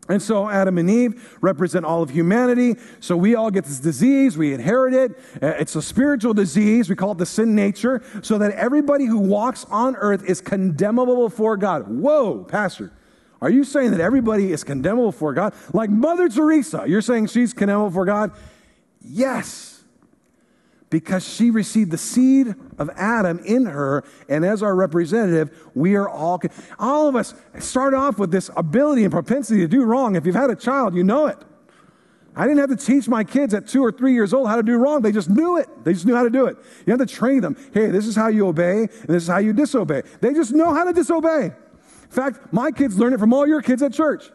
And 0.09 0.21
so 0.21 0.49
Adam 0.49 0.77
and 0.79 0.91
Eve 0.91 1.39
represent 1.41 1.87
all 1.87 2.03
of 2.03 2.11
humanity. 2.11 2.77
So 3.01 3.17
we 3.17 3.35
all 3.35 3.51
get 3.51 3.65
this 3.65 3.81
disease. 3.81 4.37
We 4.37 4.53
inherit 4.53 4.93
it. 4.93 5.19
Uh, 5.43 5.55
it's 5.59 5.77
a 5.77 5.83
spiritual 5.83 6.35
disease. 6.35 6.91
We 6.91 6.97
call 6.97 7.13
it 7.13 7.19
the 7.19 7.27
sin 7.27 7.55
nature. 7.55 8.03
So 8.23 8.37
that 8.39 8.53
everybody 8.53 9.07
who 9.07 9.19
walks 9.19 9.65
on 9.71 9.97
earth 9.97 10.25
is 10.25 10.41
condemnable 10.41 11.29
before 11.29 11.57
God. 11.57 11.89
Whoa, 11.89 12.45
Pastor. 12.45 12.93
Are 13.41 13.51
you 13.51 13.65
saying 13.65 13.91
that 13.93 14.01
everybody 14.01 14.53
is 14.53 14.63
condemnable 14.65 15.11
before 15.11 15.35
God? 15.35 15.55
Like 15.73 15.91
Mother 15.91 16.29
Teresa, 16.29 16.85
you're 16.87 17.03
saying 17.03 17.29
she's 17.29 17.53
condemnable 17.53 17.89
before 17.89 18.07
God? 18.07 18.33
Yes 19.01 19.74
because 20.95 21.29
she 21.29 21.51
received 21.51 21.91
the 21.91 21.99
seed 21.99 22.55
of 22.79 22.89
Adam 22.95 23.41
in 23.41 23.67
her, 23.67 24.05
and 24.29 24.45
as 24.45 24.63
our 24.63 24.77
representative, 24.77 25.51
we 25.75 25.97
are 25.97 26.09
all, 26.09 26.41
all 26.79 27.09
of 27.09 27.17
us 27.17 27.35
start 27.59 27.95
off 27.95 28.17
with 28.17 28.31
this 28.31 28.49
ability 28.57 29.03
and 29.03 29.13
propensity 29.13 29.59
to 29.59 29.67
do 29.67 29.83
wrong. 29.83 30.15
If 30.15 30.25
you've 30.25 30.37
had 30.37 30.51
a 30.51 30.55
child, 30.55 30.95
you 30.95 31.03
know 31.03 31.27
it. 31.27 31.37
I 32.37 32.47
didn't 32.47 32.61
have 32.61 32.71
to 32.71 32.77
teach 32.77 33.09
my 33.09 33.25
kids 33.25 33.55
at 33.55 33.67
two 33.67 33.85
or 33.85 33.91
three 33.91 34.13
years 34.13 34.33
old 34.33 34.47
how 34.47 34.55
to 34.55 34.63
do 34.63 34.77
wrong. 34.77 35.03
They 35.03 35.11
just 35.11 35.29
knew 35.29 35.57
it. 35.57 35.69
They 35.83 35.95
just 35.95 36.07
knew 36.07 36.15
how 36.15 36.23
to 36.23 36.31
do 36.31 36.47
it. 36.47 36.59
You 36.87 36.93
have 36.93 37.01
to 37.01 37.13
train 37.13 37.41
them. 37.41 37.57
Hey, 37.75 37.89
this 37.89 38.07
is 38.07 38.15
how 38.15 38.29
you 38.29 38.47
obey, 38.47 38.83
and 38.83 39.09
this 39.09 39.25
is 39.25 39.29
how 39.29 39.39
you 39.39 39.53
disobey. 39.53 40.03
They 40.21 40.33
just 40.33 40.53
know 40.53 40.73
how 40.73 40.85
to 40.85 40.93
disobey. 40.93 41.47
In 41.47 42.11
fact, 42.11 42.53
my 42.53 42.71
kids 42.71 42.97
learn 42.97 43.15
it 43.15 43.19
from 43.19 43.35
all 43.35 43.49
your 43.49 43.63
kids 43.63 43.83
at 43.83 43.93
church. 43.93 44.31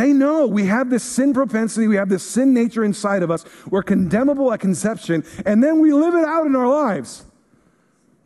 They 0.00 0.14
know 0.14 0.46
we 0.46 0.64
have 0.64 0.88
this 0.88 1.04
sin 1.04 1.34
propensity, 1.34 1.86
we 1.86 1.96
have 1.96 2.08
this 2.08 2.22
sin 2.22 2.54
nature 2.54 2.82
inside 2.82 3.22
of 3.22 3.30
us. 3.30 3.44
We're 3.68 3.82
condemnable 3.82 4.50
at 4.50 4.58
conception, 4.58 5.26
and 5.44 5.62
then 5.62 5.78
we 5.78 5.92
live 5.92 6.14
it 6.14 6.24
out 6.24 6.46
in 6.46 6.56
our 6.56 6.66
lives. 6.66 7.26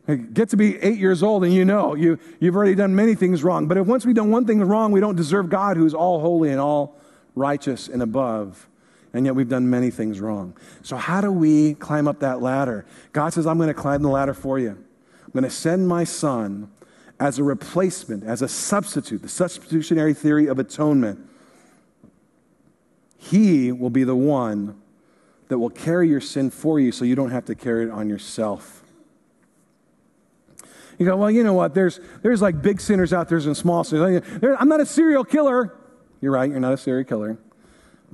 Get 0.07 0.51
to 0.51 0.57
be 0.57 0.81
eight 0.81 1.01
years 1.01 1.21
old, 1.21 1.43
and 1.43 1.53
you 1.53 1.65
know 1.65 1.97
you, 1.97 2.21
you've 2.39 2.55
already 2.55 2.77
done 2.77 2.95
many 2.95 3.17
things 3.17 3.43
wrong. 3.43 3.67
But 3.67 3.77
if 3.77 3.89
once 3.89 4.07
we've 4.07 4.15
done 4.15 4.31
one 4.31 4.47
thing 4.47 4.61
wrong, 4.61 4.93
we 4.93 5.01
don't 5.01 5.17
deserve 5.17 5.49
God 5.51 5.77
who's 5.77 5.95
all 5.95 6.21
holy 6.21 6.53
and 6.53 6.61
all 6.61 6.97
righteous 7.35 7.89
and 7.89 8.03
above. 8.03 8.69
and 9.13 9.27
yet 9.27 9.35
we've 9.35 9.49
done 9.49 9.69
many 9.69 9.91
things 9.91 10.21
wrong. 10.21 10.57
So, 10.83 10.95
how 10.95 11.21
do 11.21 11.33
we 11.33 11.75
climb 11.75 12.07
up 12.07 12.21
that 12.21 12.41
ladder? 12.41 12.87
God 13.13 13.33
says, 13.33 13.49
I'm 13.49 13.57
going 13.57 13.67
to 13.67 13.75
climb 13.75 14.01
the 14.01 14.11
ladder 14.11 14.35
for 14.35 14.61
you. 14.61 14.71
I'm 14.71 15.33
going 15.33 15.43
to 15.43 15.51
send 15.51 15.89
my 15.89 16.05
son 16.05 16.71
as 17.19 17.41
a 17.41 17.43
replacement, 17.43 18.23
as 18.23 18.43
a 18.43 18.49
substitute, 18.49 19.23
the 19.23 19.29
substitutionary 19.29 20.15
theory 20.15 20.47
of 20.47 20.61
atonement. 20.61 21.31
He 23.31 23.73
will 23.73 23.91
be 23.91 24.05
the 24.05 24.15
one 24.15 24.81
that 25.49 25.59
will 25.59 25.71
carry 25.71 26.09
your 26.11 26.21
sin 26.21 26.51
for 26.51 26.79
you 26.79 26.93
so 26.93 27.07
you 27.07 27.15
don't 27.15 27.31
have 27.31 27.47
to 27.47 27.55
carry 27.55 27.85
it 27.85 27.91
on 27.91 28.09
yourself. 28.09 28.83
You 30.99 31.07
go, 31.07 31.17
well, 31.17 31.31
you 31.31 31.43
know 31.43 31.55
what? 31.55 31.75
There's, 31.75 32.01
there's 32.23 32.43
like 32.43 32.61
big 32.61 32.83
sinners 32.83 33.15
out 33.15 33.31
there 33.31 33.39
and 33.39 33.57
small 33.57 33.83
sinners. 33.83 34.23
I'm 34.43 34.69
not 34.69 34.81
a 34.81 34.87
serial 34.87 35.25
killer. 35.25 35.75
You're 36.21 36.33
right, 36.33 36.51
you're 36.51 36.61
not 36.61 36.75
a 36.75 36.77
serial 36.77 37.05
killer. 37.05 37.39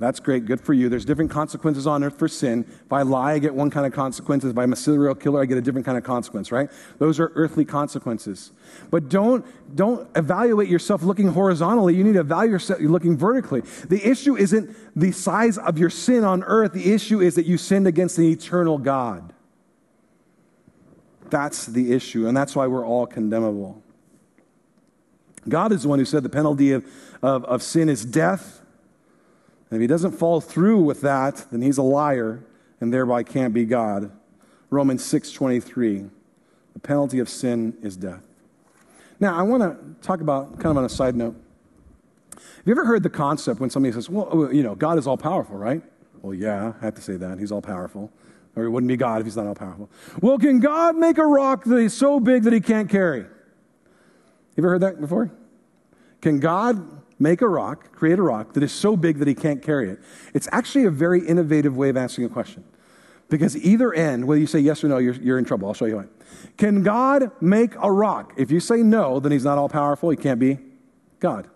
That's 0.01 0.19
great, 0.19 0.45
good 0.45 0.59
for 0.59 0.73
you. 0.73 0.89
There's 0.89 1.05
different 1.05 1.29
consequences 1.29 1.85
on 1.85 2.03
earth 2.03 2.17
for 2.17 2.27
sin. 2.27 2.65
If 2.67 2.91
I 2.91 3.03
lie, 3.03 3.33
I 3.33 3.39
get 3.39 3.53
one 3.53 3.69
kind 3.69 3.85
of 3.85 3.93
consequences. 3.93 4.49
If 4.49 4.57
I'm 4.57 4.73
a 4.73 4.75
serial 4.75 5.13
killer, 5.13 5.39
I 5.39 5.45
get 5.45 5.59
a 5.59 5.61
different 5.61 5.85
kind 5.85 5.95
of 5.95 6.03
consequence, 6.03 6.51
right? 6.51 6.71
Those 6.97 7.19
are 7.19 7.31
earthly 7.35 7.65
consequences. 7.65 8.51
But 8.89 9.09
don't, 9.09 9.45
don't 9.75 10.09
evaluate 10.17 10.69
yourself 10.69 11.03
looking 11.03 11.27
horizontally. 11.27 11.95
You 11.95 12.03
need 12.03 12.13
to 12.13 12.21
evaluate 12.21 12.49
yourself 12.49 12.79
looking 12.79 13.15
vertically. 13.15 13.61
The 13.89 14.03
issue 14.03 14.35
isn't 14.35 14.75
the 14.99 15.11
size 15.11 15.59
of 15.59 15.77
your 15.77 15.91
sin 15.91 16.23
on 16.23 16.41
earth, 16.45 16.73
the 16.73 16.91
issue 16.91 17.21
is 17.21 17.35
that 17.35 17.45
you 17.45 17.59
sinned 17.59 17.85
against 17.85 18.17
the 18.17 18.31
eternal 18.31 18.79
God. 18.79 19.33
That's 21.29 21.67
the 21.67 21.93
issue, 21.93 22.25
and 22.25 22.35
that's 22.35 22.55
why 22.55 22.65
we're 22.65 22.87
all 22.87 23.05
condemnable. 23.05 23.83
God 25.47 25.71
is 25.71 25.83
the 25.83 25.89
one 25.89 25.99
who 25.99 26.05
said 26.05 26.23
the 26.23 26.29
penalty 26.29 26.71
of, 26.71 26.87
of, 27.21 27.45
of 27.45 27.61
sin 27.61 27.87
is 27.87 28.03
death. 28.03 28.60
And 29.71 29.77
if 29.77 29.81
he 29.81 29.87
doesn't 29.87 30.11
follow 30.11 30.41
through 30.41 30.81
with 30.81 31.01
that, 31.01 31.45
then 31.49 31.61
he's 31.61 31.77
a 31.77 31.83
liar 31.83 32.43
and 32.81 32.93
thereby 32.93 33.23
can't 33.23 33.53
be 33.53 33.65
God. 33.65 34.11
Romans 34.69 35.03
6:23. 35.03 36.09
The 36.73 36.79
penalty 36.79 37.19
of 37.19 37.29
sin 37.29 37.77
is 37.81 37.95
death. 37.95 38.23
Now, 39.19 39.37
I 39.37 39.43
want 39.43 39.61
to 39.61 40.05
talk 40.05 40.21
about 40.21 40.59
kind 40.59 40.71
of 40.71 40.77
on 40.77 40.85
a 40.85 40.89
side 40.89 41.15
note. 41.15 41.35
Have 42.33 42.65
you 42.65 42.71
ever 42.71 42.85
heard 42.85 43.03
the 43.03 43.09
concept 43.09 43.59
when 43.59 43.69
somebody 43.69 43.93
says, 43.93 44.09
well, 44.09 44.29
uh, 44.31 44.49
you 44.49 44.63
know, 44.63 44.75
God 44.75 44.97
is 44.97 45.07
all 45.07 45.17
powerful, 45.17 45.57
right? 45.57 45.81
Well, 46.21 46.33
yeah, 46.33 46.73
I 46.81 46.85
have 46.85 46.95
to 46.95 47.01
say 47.01 47.17
that. 47.17 47.39
He's 47.39 47.51
all 47.51 47.61
powerful. 47.61 48.11
Or 48.55 48.63
he 48.63 48.69
wouldn't 48.69 48.87
be 48.87 48.97
God 48.97 49.21
if 49.21 49.25
he's 49.25 49.37
not 49.37 49.47
all 49.47 49.55
powerful. 49.55 49.89
Well, 50.21 50.37
can 50.37 50.59
God 50.59 50.95
make 50.95 51.17
a 51.17 51.25
rock 51.25 51.63
that 51.65 51.77
is 51.77 51.93
so 51.93 52.19
big 52.19 52.43
that 52.43 52.53
he 52.53 52.61
can't 52.61 52.89
carry? 52.89 53.19
You 53.19 53.27
ever 54.57 54.69
heard 54.69 54.81
that 54.81 54.99
before? 54.99 55.31
Can 56.21 56.39
God 56.39 57.00
make 57.21 57.41
a 57.41 57.47
rock, 57.47 57.91
create 57.93 58.19
a 58.19 58.23
rock 58.23 58.53
that 58.53 58.63
is 58.63 58.71
so 58.71 58.97
big 58.97 59.19
that 59.19 59.27
he 59.27 59.35
can't 59.35 59.61
carry 59.61 59.89
it? 59.89 59.99
It's 60.33 60.47
actually 60.51 60.85
a 60.85 60.91
very 60.91 61.25
innovative 61.25 61.77
way 61.77 61.89
of 61.89 61.97
asking 61.97 62.25
a 62.25 62.29
question. 62.29 62.63
Because 63.29 63.55
either 63.55 63.93
end, 63.93 64.27
whether 64.27 64.41
you 64.41 64.47
say 64.47 64.59
yes 64.59 64.83
or 64.83 64.89
no, 64.89 64.97
you're, 64.97 65.13
you're 65.13 65.37
in 65.37 65.45
trouble. 65.45 65.67
I'll 65.67 65.73
show 65.73 65.85
you 65.85 65.97
why. 65.97 66.05
Can 66.57 66.83
God 66.83 67.31
make 67.39 67.75
a 67.81 67.91
rock? 67.91 68.33
If 68.35 68.51
you 68.51 68.59
say 68.59 68.83
no, 68.83 69.19
then 69.19 69.31
he's 69.31 69.45
not 69.45 69.57
all 69.57 69.69
powerful. 69.69 70.09
He 70.09 70.17
can't 70.17 70.39
be 70.39 70.59
God. 71.19 71.47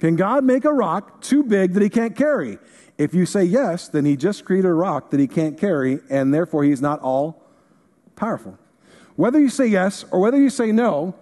Can 0.00 0.16
God 0.16 0.42
make 0.42 0.64
a 0.64 0.72
rock 0.72 1.20
too 1.20 1.44
big 1.44 1.74
that 1.74 1.82
he 1.82 1.90
can't 1.90 2.16
carry? 2.16 2.58
If 2.98 3.14
you 3.14 3.26
say 3.26 3.44
yes, 3.44 3.86
then 3.88 4.04
he 4.04 4.16
just 4.16 4.44
created 4.44 4.68
a 4.68 4.74
rock 4.74 5.10
that 5.10 5.20
he 5.20 5.28
can't 5.28 5.56
carry, 5.56 6.00
and 6.08 6.34
therefore 6.34 6.64
he's 6.64 6.80
not 6.80 7.00
all 7.00 7.42
powerful. 8.16 8.58
Whether 9.16 9.38
you 9.38 9.50
say 9.50 9.66
yes 9.66 10.04
or 10.10 10.20
whether 10.20 10.38
you 10.38 10.50
say 10.50 10.72
no, 10.72 11.14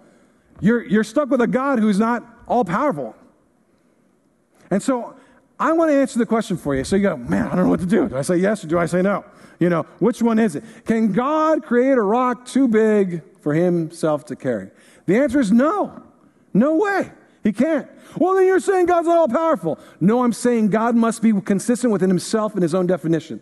you're, 0.61 0.83
you're 0.83 1.03
stuck 1.03 1.29
with 1.29 1.41
a 1.41 1.47
God 1.47 1.79
who's 1.79 1.99
not 1.99 2.23
all 2.47 2.65
powerful. 2.65 3.15
And 4.71 4.81
so 4.81 5.15
I 5.59 5.73
want 5.73 5.89
to 5.91 5.95
answer 5.95 6.19
the 6.19 6.25
question 6.25 6.57
for 6.57 6.75
you. 6.75 6.83
So 6.83 6.95
you 6.95 7.03
go, 7.03 7.17
man, 7.17 7.47
I 7.47 7.55
don't 7.55 7.65
know 7.65 7.69
what 7.69 7.81
to 7.81 7.85
do. 7.85 8.07
Do 8.07 8.17
I 8.17 8.21
say 8.21 8.37
yes 8.37 8.63
or 8.63 8.67
do 8.67 8.77
I 8.77 8.85
say 8.85 9.01
no? 9.01 9.25
You 9.59 9.69
know, 9.69 9.83
which 9.99 10.21
one 10.21 10.39
is 10.39 10.55
it? 10.55 10.63
Can 10.85 11.11
God 11.11 11.63
create 11.63 11.97
a 11.97 12.01
rock 12.01 12.45
too 12.45 12.67
big 12.67 13.21
for 13.41 13.53
himself 13.53 14.25
to 14.25 14.35
carry? 14.35 14.71
The 15.05 15.17
answer 15.17 15.39
is 15.39 15.51
no. 15.51 16.01
No 16.53 16.75
way. 16.75 17.11
He 17.43 17.51
can't. 17.51 17.87
Well, 18.17 18.35
then 18.35 18.45
you're 18.45 18.59
saying 18.59 18.85
God's 18.85 19.07
not 19.07 19.17
all 19.17 19.27
powerful. 19.27 19.79
No, 19.99 20.23
I'm 20.23 20.33
saying 20.33 20.69
God 20.69 20.95
must 20.95 21.21
be 21.21 21.33
consistent 21.41 21.91
within 21.91 22.09
himself 22.09 22.53
and 22.53 22.63
his 22.63 22.73
own 22.73 22.87
definition. 22.87 23.41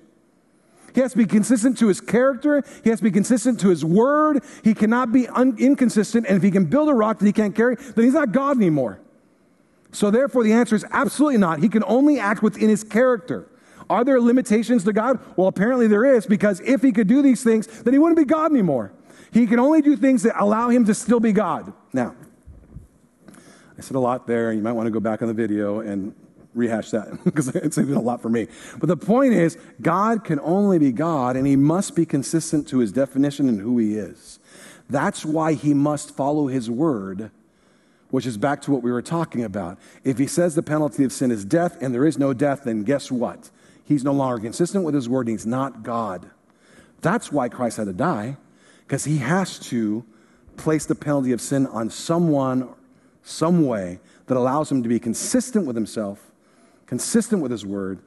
He 0.94 1.02
has 1.02 1.12
to 1.12 1.18
be 1.18 1.26
consistent 1.26 1.78
to 1.80 1.88
his 1.88 2.02
character. 2.02 2.64
He 2.84 2.90
has 2.90 3.00
to 3.00 3.04
be 3.04 3.12
consistent 3.12 3.60
to 3.60 3.70
his 3.70 3.86
word. 3.86 4.44
He 4.64 4.74
cannot 4.74 5.12
be 5.12 5.28
un- 5.28 5.56
inconsistent. 5.60 6.26
And 6.26 6.38
if 6.38 6.44
he 6.44 6.50
can 6.50 6.66
build 6.66 6.90
a 6.90 6.94
rock 6.94 7.20
that 7.20 7.26
he 7.26 7.34
can't 7.34 7.56
carry, 7.56 7.76
then 7.76 8.06
he's 8.06 8.16
not 8.16 8.32
God 8.32 8.58
anymore. 8.58 9.00
So, 9.98 10.12
therefore, 10.12 10.44
the 10.44 10.54
answer 10.54 10.76
is 10.76 10.86
absolutely 10.92 11.40
not. 11.40 11.58
He 11.58 11.70
can 11.70 11.84
only 11.88 12.20
act 12.20 12.44
within 12.44 12.70
his 12.70 12.84
character. 12.84 13.50
Are 13.90 14.04
there 14.04 14.22
limitations 14.22 14.84
to 14.84 14.94
God? 14.94 15.18
Well, 15.36 15.48
apparently 15.48 15.88
there 15.88 16.06
is, 16.06 16.28
because 16.28 16.60
if 16.60 16.84
he 16.84 16.92
could 16.92 17.08
do 17.08 17.24
these 17.24 17.44
things, 17.44 17.66
then 17.66 17.96
he 17.96 17.98
wouldn't 17.98 18.16
be 18.16 18.24
God 18.24 18.52
anymore. 18.52 18.92
He 19.32 19.48
can 19.48 19.58
only 19.58 19.82
do 19.82 19.98
things 19.98 20.22
that 20.22 20.40
allow 20.40 20.70
him 20.70 20.86
to 20.86 20.94
still 20.94 21.20
be 21.20 21.32
God. 21.32 21.74
Now, 21.94 22.14
I 23.76 23.82
said 23.82 23.96
a 23.96 24.00
lot 24.00 24.28
there. 24.28 24.52
And 24.52 24.60
you 24.60 24.64
might 24.64 24.74
want 24.74 24.86
to 24.86 24.92
go 24.92 25.00
back 25.00 25.24
on 25.24 25.30
the 25.30 25.34
video 25.34 25.80
and 25.80 26.14
rehash 26.54 26.92
that 26.92 27.08
because 27.24 27.48
it's 27.56 27.78
been 27.78 27.96
a 27.96 28.00
lot 28.00 28.22
for 28.22 28.30
me. 28.30 28.50
But 28.78 28.90
the 28.90 28.98
point 28.98 29.34
is, 29.34 29.58
God 29.82 30.24
can 30.24 30.40
only 30.42 30.78
be 30.78 30.92
God, 30.92 31.36
and 31.36 31.48
he 31.48 31.56
must 31.56 31.96
be 31.96 32.06
consistent 32.06 32.68
to 32.68 32.78
his 32.78 32.92
definition 32.92 33.50
and 33.50 33.60
who 33.60 33.80
he 33.80 33.96
is. 33.96 34.38
That's 34.92 35.26
why 35.26 35.54
he 35.54 35.74
must 35.74 36.12
follow 36.12 36.46
his 36.46 36.70
word 36.70 37.32
which 38.10 38.26
is 38.26 38.38
back 38.38 38.62
to 38.62 38.72
what 38.72 38.84
we 38.84 38.92
were 38.92 39.02
talking 39.02 39.44
about. 39.44 39.78
If 40.04 40.18
he 40.18 40.28
says 40.28 40.56
the 40.56 40.64
penalty 40.64 41.04
of 41.04 41.12
sin 41.12 41.32
is 41.32 41.44
death 41.44 41.78
and 41.82 41.94
there 41.94 42.06
is 42.06 42.18
no 42.18 42.34
death, 42.34 42.64
then 42.64 42.84
guess 42.84 43.12
what? 43.12 43.50
He's 43.84 44.04
no 44.04 44.14
longer 44.14 44.42
consistent 44.42 44.84
with 44.84 44.96
his 44.96 45.10
word. 45.10 45.28
and 45.28 45.38
He's 45.38 45.46
not 45.46 45.84
God. 45.84 46.30
That's 47.02 47.32
why 47.32 47.50
Christ 47.50 47.78
had 47.78 47.88
to 47.88 47.94
die, 47.94 48.38
because 48.86 49.06
he 49.06 49.18
has 49.18 49.60
to 49.60 50.06
place 50.56 50.86
the 50.86 50.96
penalty 50.96 51.32
of 51.32 51.40
sin 51.40 51.68
on 51.68 51.90
someone, 51.90 52.70
some 53.24 53.66
way 53.66 54.00
that 54.26 54.36
allows 54.36 54.72
him 54.72 54.84
to 54.84 54.90
be 54.90 55.00
consistent 55.00 55.68
with 55.68 55.76
himself, 55.76 56.32
consistent 56.86 57.42
with 57.42 57.52
his 57.52 57.66
word, 57.66 58.00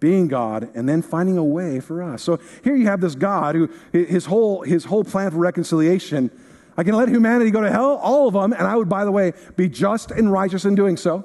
being 0.00 0.28
God, 0.28 0.70
and 0.74 0.88
then 0.88 1.02
finding 1.02 1.38
a 1.38 1.44
way 1.44 1.80
for 1.80 2.02
us. 2.02 2.22
So 2.22 2.38
here 2.62 2.76
you 2.76 2.86
have 2.86 3.00
this 3.00 3.14
God 3.14 3.54
who 3.54 3.70
his 3.92 4.26
whole, 4.26 4.62
his 4.62 4.84
whole 4.84 5.02
plan 5.02 5.30
for 5.30 5.38
reconciliation 5.38 6.30
I 6.76 6.84
can 6.84 6.94
let 6.94 7.08
humanity 7.08 7.50
go 7.50 7.60
to 7.60 7.70
hell, 7.70 7.96
all 7.96 8.28
of 8.28 8.34
them, 8.34 8.52
and 8.52 8.62
I 8.62 8.76
would, 8.76 8.88
by 8.88 9.04
the 9.04 9.12
way, 9.12 9.32
be 9.56 9.68
just 9.68 10.10
and 10.10 10.32
righteous 10.32 10.64
in 10.64 10.74
doing 10.74 10.96
so. 10.96 11.24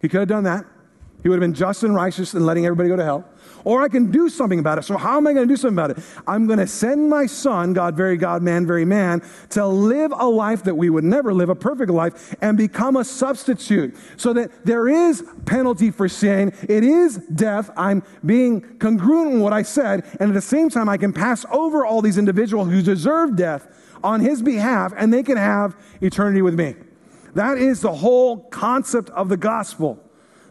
He 0.00 0.08
could 0.08 0.20
have 0.20 0.28
done 0.28 0.44
that. 0.44 0.64
He 1.22 1.28
would 1.28 1.36
have 1.36 1.40
been 1.40 1.54
just 1.54 1.82
and 1.82 1.92
righteous 1.92 2.34
in 2.34 2.46
letting 2.46 2.66
everybody 2.66 2.88
go 2.88 2.94
to 2.94 3.04
hell. 3.04 3.24
Or 3.64 3.82
I 3.82 3.88
can 3.88 4.12
do 4.12 4.28
something 4.28 4.60
about 4.60 4.78
it. 4.78 4.84
So, 4.84 4.96
how 4.96 5.16
am 5.16 5.26
I 5.26 5.32
going 5.32 5.48
to 5.48 5.52
do 5.52 5.56
something 5.56 5.76
about 5.76 5.90
it? 5.90 6.04
I'm 6.24 6.46
going 6.46 6.60
to 6.60 6.68
send 6.68 7.10
my 7.10 7.26
son, 7.26 7.72
God, 7.72 7.96
very 7.96 8.16
God, 8.16 8.42
man, 8.42 8.64
very 8.64 8.84
man, 8.84 9.22
to 9.50 9.66
live 9.66 10.12
a 10.12 10.28
life 10.28 10.62
that 10.62 10.76
we 10.76 10.88
would 10.88 11.02
never 11.02 11.34
live, 11.34 11.48
a 11.48 11.56
perfect 11.56 11.90
life, 11.90 12.36
and 12.40 12.56
become 12.56 12.94
a 12.94 13.04
substitute. 13.04 13.96
So 14.16 14.32
that 14.34 14.64
there 14.64 14.88
is 14.88 15.24
penalty 15.46 15.90
for 15.90 16.08
sin. 16.08 16.52
It 16.68 16.84
is 16.84 17.16
death. 17.16 17.70
I'm 17.76 18.04
being 18.24 18.60
congruent 18.78 19.32
with 19.32 19.42
what 19.42 19.52
I 19.52 19.62
said. 19.62 20.04
And 20.20 20.30
at 20.30 20.34
the 20.34 20.40
same 20.40 20.70
time, 20.70 20.88
I 20.88 20.96
can 20.96 21.12
pass 21.12 21.44
over 21.50 21.84
all 21.84 22.02
these 22.02 22.18
individuals 22.18 22.68
who 22.68 22.82
deserve 22.82 23.34
death 23.34 23.66
on 24.02 24.20
his 24.20 24.42
behalf 24.42 24.92
and 24.96 25.12
they 25.12 25.22
can 25.22 25.36
have 25.36 25.76
eternity 26.00 26.42
with 26.42 26.54
me. 26.54 26.74
That 27.34 27.58
is 27.58 27.80
the 27.82 27.92
whole 27.92 28.38
concept 28.38 29.10
of 29.10 29.28
the 29.28 29.36
gospel. 29.36 30.02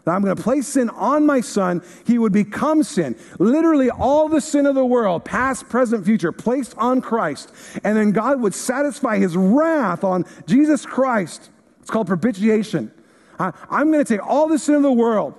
That 0.04 0.14
I'm 0.14 0.22
going 0.22 0.36
to 0.36 0.42
place 0.42 0.68
sin 0.68 0.88
on 0.90 1.26
my 1.26 1.40
son, 1.40 1.82
he 2.06 2.16
would 2.16 2.32
become 2.32 2.84
sin. 2.84 3.16
Literally, 3.40 3.90
all 3.90 4.28
the 4.28 4.40
sin 4.40 4.64
of 4.66 4.76
the 4.76 4.86
world, 4.86 5.24
past, 5.24 5.68
present, 5.68 6.04
future, 6.04 6.30
placed 6.30 6.76
on 6.78 7.00
Christ. 7.00 7.52
And 7.82 7.96
then 7.96 8.12
God 8.12 8.40
would 8.40 8.54
satisfy 8.54 9.18
his 9.18 9.36
wrath 9.36 10.04
on 10.04 10.24
Jesus 10.46 10.86
Christ. 10.86 11.50
It's 11.80 11.90
called 11.90 12.06
propitiation. 12.06 12.92
I'm 13.38 13.90
going 13.90 14.04
to 14.04 14.16
take 14.16 14.24
all 14.24 14.48
the 14.48 14.58
sin 14.58 14.76
of 14.76 14.82
the 14.82 14.92
world, 14.92 15.34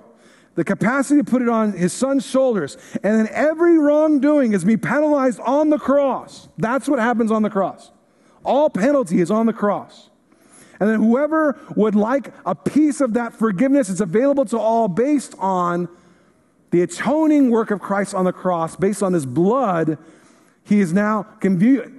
the 0.54 0.64
capacity 0.64 1.20
to 1.20 1.24
put 1.24 1.40
it 1.40 1.48
on 1.48 1.72
his 1.72 1.92
son's 1.92 2.26
shoulders, 2.26 2.76
and 3.02 3.18
then 3.18 3.28
every 3.32 3.78
wrongdoing 3.78 4.52
is 4.52 4.66
me 4.66 4.76
penalized 4.76 5.40
on 5.40 5.70
the 5.70 5.78
cross. 5.78 6.48
That's 6.58 6.88
what 6.88 6.98
happens 6.98 7.30
on 7.30 7.42
the 7.42 7.50
cross. 7.50 7.90
All 8.48 8.70
penalty 8.70 9.20
is 9.20 9.30
on 9.30 9.44
the 9.44 9.52
cross. 9.52 10.08
And 10.80 10.88
then 10.88 11.00
whoever 11.02 11.58
would 11.76 11.94
like 11.94 12.32
a 12.46 12.54
piece 12.54 13.02
of 13.02 13.12
that 13.12 13.34
forgiveness, 13.34 13.90
it's 13.90 14.00
available 14.00 14.46
to 14.46 14.58
all 14.58 14.88
based 14.88 15.34
on 15.38 15.86
the 16.70 16.80
atoning 16.80 17.50
work 17.50 17.70
of 17.70 17.80
Christ 17.80 18.14
on 18.14 18.24
the 18.24 18.32
cross, 18.32 18.74
based 18.74 19.02
on 19.02 19.12
his 19.12 19.26
blood. 19.26 19.98
He 20.64 20.80
is 20.80 20.94
now 20.94 21.26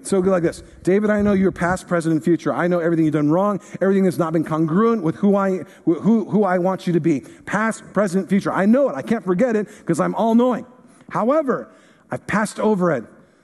so 0.01 0.19
like 0.19 0.41
this. 0.41 0.63
David, 0.81 1.11
I 1.11 1.21
know 1.21 1.33
you're 1.33 1.51
past, 1.51 1.87
present, 1.87 2.13
and 2.13 2.23
future. 2.23 2.51
I 2.51 2.67
know 2.67 2.79
everything 2.79 3.05
you've 3.05 3.13
done 3.13 3.29
wrong, 3.29 3.59
everything 3.79 4.05
that's 4.05 4.17
not 4.17 4.33
been 4.33 4.43
congruent 4.43 5.03
with 5.03 5.15
who 5.17 5.35
I 5.35 5.59
who, 5.85 6.25
who 6.25 6.43
I 6.43 6.57
want 6.57 6.87
you 6.87 6.93
to 6.93 6.99
be. 6.99 7.21
Past, 7.45 7.83
present, 7.93 8.27
future. 8.27 8.51
I 8.51 8.65
know 8.65 8.89
it. 8.89 8.95
I 8.95 9.03
can't 9.03 9.23
forget 9.23 9.55
it 9.55 9.67
because 9.79 9.99
I'm 9.99 10.15
all 10.15 10.33
knowing. 10.33 10.65
However, 11.11 11.71
I've 12.09 12.25
passed 12.25 12.59
over 12.59 12.91
it. 12.91 13.03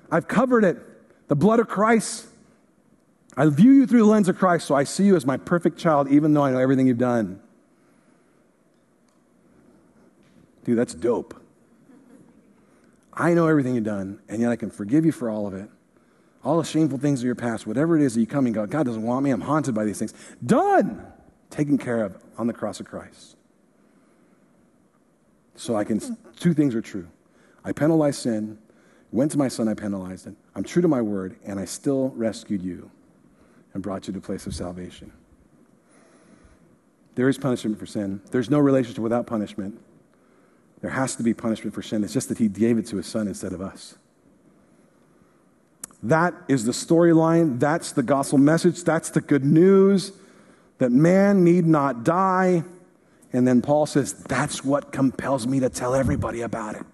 I've 0.10 0.28
covered 0.28 0.64
it. 0.64 0.78
The 1.28 1.36
blood 1.36 1.60
of 1.60 1.68
Christ 1.68 2.30
I 3.38 3.48
view 3.48 3.72
you 3.72 3.86
through 3.86 4.00
the 4.00 4.06
lens 4.06 4.30
of 4.30 4.38
Christ, 4.38 4.66
so 4.66 4.76
I 4.76 4.86
see 4.86 5.06
you 5.06 5.16
as 5.16 5.26
my 5.26 5.38
perfect 5.38 5.78
child, 5.78 6.10
even 6.10 6.34
though 6.34 6.44
I 6.44 6.52
know 6.52 6.60
everything 6.60 6.88
you've 6.88 6.98
done. 6.98 7.42
Dude, 10.64 10.78
that's 10.78 10.94
dope. 10.94 11.36
I 13.14 13.34
know 13.34 13.48
everything 13.48 13.76
you've 13.76 13.84
done, 13.84 14.20
and 14.30 14.42
yet 14.42 14.52
I 14.52 14.56
can 14.56 14.70
forgive 14.70 15.06
you 15.06 15.12
for 15.12 15.30
all 15.30 15.48
of 15.48 15.54
it. 15.54 15.70
All 16.44 16.58
the 16.58 16.64
shameful 16.64 16.98
things 16.98 17.22
of 17.22 17.26
your 17.26 17.36
past, 17.36 17.68
whatever 17.68 17.98
it 17.98 18.04
is 18.04 18.14
that 18.14 18.22
you 18.22 18.28
come 18.28 18.46
and 18.46 18.56
go, 18.56 18.66
God 18.66 18.86
doesn't 18.86 19.04
want 19.04 19.24
me, 19.24 19.32
I'm 19.32 19.42
haunted 19.42 19.76
by 19.76 19.84
these 19.84 20.00
things. 20.00 20.14
Done! 20.46 21.06
Taken 21.50 21.78
care 21.78 22.04
of 22.04 22.18
on 22.38 22.48
the 22.48 22.54
cross 22.54 22.80
of 22.80 22.86
Christ. 22.86 23.36
So 25.56 25.76
I 25.76 25.84
can, 25.84 26.00
two 26.38 26.54
things 26.54 26.76
are 26.76 26.82
true. 26.82 27.08
I 27.64 27.72
penalized 27.72 28.22
sin, 28.22 28.60
went 29.12 29.32
to 29.32 29.38
my 29.38 29.48
son, 29.48 29.68
I 29.68 29.74
penalized 29.74 30.28
it. 30.28 30.36
I'm 30.54 30.64
true 30.64 30.82
to 30.82 30.88
my 30.88 31.02
word, 31.02 31.38
and 31.46 31.60
I 31.60 31.66
still 31.66 32.10
rescued 32.10 32.62
you 32.62 32.92
and 33.76 33.84
brought 33.84 34.08
you 34.08 34.14
to 34.14 34.20
a 34.20 34.22
place 34.22 34.48
of 34.48 34.56
salvation. 34.56 35.12
There 37.16 37.30
is 37.30 37.38
punishment 37.38 37.78
for 37.78 37.86
sin. 37.86 38.22
There's 38.32 38.50
no 38.50 38.58
relationship 38.58 39.04
without 39.04 39.28
punishment. 39.28 39.80
There 40.82 40.90
has 40.90 41.16
to 41.18 41.24
be 41.24 41.34
punishment 41.34 41.76
for 41.76 41.82
sin. 41.82 42.04
It's 42.04 42.14
just 42.14 42.30
that 42.30 42.38
he 42.38 42.48
gave 42.48 42.78
it 42.78 42.88
to 42.88 42.98
his 42.98 43.06
son 43.06 43.28
instead 43.28 43.52
of 43.52 43.62
us. 43.62 43.96
That 46.02 46.34
is 46.48 46.64
the 46.64 46.72
storyline. 46.72 47.60
That's 47.60 47.92
the 47.92 48.04
gospel 48.04 48.38
message. 48.38 48.84
That's 48.84 49.10
the 49.10 49.22
good 49.22 49.44
news 49.44 50.14
that 50.78 50.92
man 50.92 51.44
need 51.44 51.66
not 51.66 52.04
die. 52.04 52.64
And 53.34 53.46
then 53.46 53.62
Paul 53.62 53.86
says, 53.86 54.14
That's 54.14 54.64
what 54.64 54.94
compels 54.94 55.48
me 55.48 55.60
to 55.60 55.70
tell 55.70 55.96
everybody 55.96 56.42
about 56.42 56.76
it. 56.76 56.86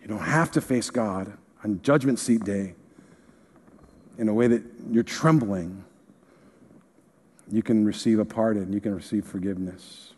You 0.00 0.08
don't 0.08 0.18
have 0.18 0.52
to 0.52 0.60
face 0.60 0.90
God 0.90 1.32
on 1.64 1.80
judgment 1.82 2.20
seat 2.20 2.44
day 2.44 2.74
in 4.18 4.28
a 4.28 4.34
way 4.34 4.46
that 4.46 4.62
you're 4.90 5.02
trembling. 5.02 5.84
You 7.50 7.62
can 7.62 7.84
receive 7.84 8.18
a 8.18 8.24
pardon, 8.24 8.72
you 8.72 8.80
can 8.80 8.94
receive 8.94 9.24
forgiveness. 9.24 10.12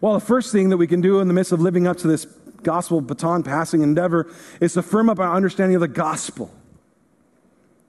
Well, 0.00 0.14
the 0.14 0.20
first 0.20 0.52
thing 0.52 0.70
that 0.70 0.76
we 0.76 0.86
can 0.86 1.00
do 1.00 1.20
in 1.20 1.28
the 1.28 1.34
midst 1.34 1.52
of 1.52 1.60
living 1.60 1.86
up 1.86 1.98
to 1.98 2.08
this 2.08 2.26
gospel 2.62 3.00
baton 3.00 3.42
passing 3.42 3.82
endeavor 3.82 4.30
is 4.60 4.74
to 4.74 4.82
firm 4.82 5.10
up 5.10 5.18
our 5.18 5.34
understanding 5.34 5.74
of 5.74 5.80
the 5.80 5.88
gospel. 5.88 6.50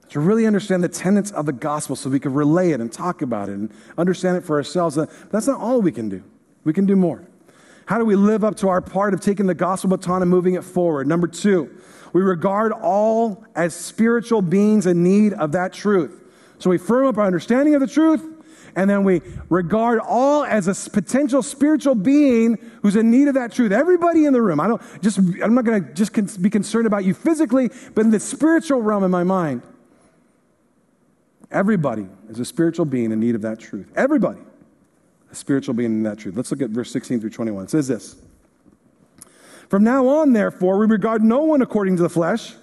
To 0.10 0.20
really 0.20 0.46
understand 0.46 0.84
the 0.84 0.90
tenets 0.90 1.32
of 1.32 1.46
the 1.46 1.54
gospel 1.54 1.96
so 1.96 2.10
we 2.10 2.20
can 2.20 2.34
relay 2.34 2.72
it 2.72 2.82
and 2.82 2.92
talk 2.92 3.22
about 3.22 3.48
it 3.48 3.54
and 3.54 3.72
understand 3.98 4.36
it 4.36 4.44
for 4.44 4.58
ourselves. 4.58 4.98
Uh, 4.98 5.06
that's 5.32 5.48
not 5.48 5.60
all 5.60 5.82
we 5.82 5.92
can 5.92 6.10
do. 6.10 6.22
We 6.66 6.74
can 6.74 6.86
do 6.86 6.98
more. 6.98 7.24
How 7.86 7.98
do 7.98 8.06
we 8.06 8.16
live 8.16 8.44
up 8.44 8.58
to 8.58 8.68
our 8.68 8.82
part 8.82 9.14
of 9.14 9.22
taking 9.22 9.48
the 9.48 9.54
gospel 9.54 9.90
baton 9.90 10.22
and 10.22 10.30
moving 10.30 10.56
it 10.56 10.66
forward? 10.66 11.08
Number 11.08 11.28
two, 11.28 11.78
we 12.14 12.22
regard 12.22 12.72
all 12.72 13.46
as 13.56 13.76
spiritual 13.76 14.42
beings 14.42 14.86
in 14.86 15.04
need 15.04 15.34
of 15.34 15.54
that 15.54 15.74
truth. 15.74 16.22
So 16.60 16.70
we 16.70 16.78
firm 16.78 17.08
up 17.08 17.18
our 17.18 17.26
understanding 17.26 17.74
of 17.74 17.82
the 17.82 17.88
truth, 17.88 18.24
and 18.76 18.90
then 18.90 19.04
we 19.04 19.22
regard 19.50 20.00
all 20.00 20.44
as 20.44 20.68
a 20.68 20.90
potential 20.90 21.42
spiritual 21.42 21.96
being 21.96 22.58
who's 22.82 22.96
in 22.96 23.12
need 23.12 23.28
of 23.28 23.34
that 23.36 23.52
truth. 23.52 23.72
Everybody 23.72 24.26
in 24.26 24.34
the 24.34 24.42
room. 24.42 24.60
I 24.60 24.68
don't 24.68 24.82
just 25.02 25.18
I'm 25.18 25.56
not 25.56 25.66
going 25.66 25.84
to 25.84 25.94
just 25.94 26.42
be 26.42 26.50
concerned 26.50 26.88
about 26.88 27.04
you 27.04 27.14
physically, 27.14 27.70
but 27.96 28.06
in 28.06 28.12
the 28.12 28.20
spiritual 28.20 28.82
realm 28.82 29.04
in 29.04 29.12
my 29.12 29.24
mind. 29.24 29.64
Everybody 31.50 32.08
is 32.30 32.40
a 32.40 32.46
spiritual 32.46 32.86
being 32.86 33.12
in 33.12 33.20
need 33.20 33.36
of 33.36 33.42
that 33.42 33.60
truth. 33.60 33.92
Everybody. 33.96 34.40
A 35.32 35.36
spiritual 35.36 35.74
being 35.74 35.92
in 35.92 36.04
that 36.04 36.18
truth. 36.18 36.36
Let's 36.36 36.52
look 36.52 36.62
at 36.62 36.70
verse 36.70 36.92
16 36.92 37.20
through 37.20 37.30
21. 37.30 37.66
It 37.66 37.70
says 37.70 37.88
this. 37.88 38.16
From 39.72 39.86
now 39.86 40.06
on, 40.06 40.34
therefore, 40.34 40.78
we 40.78 40.86
regard 40.86 41.24
no 41.24 41.44
one 41.44 41.62
according 41.62 41.96
to 41.96 42.04
the 42.04 42.10
flesh. 42.10 42.56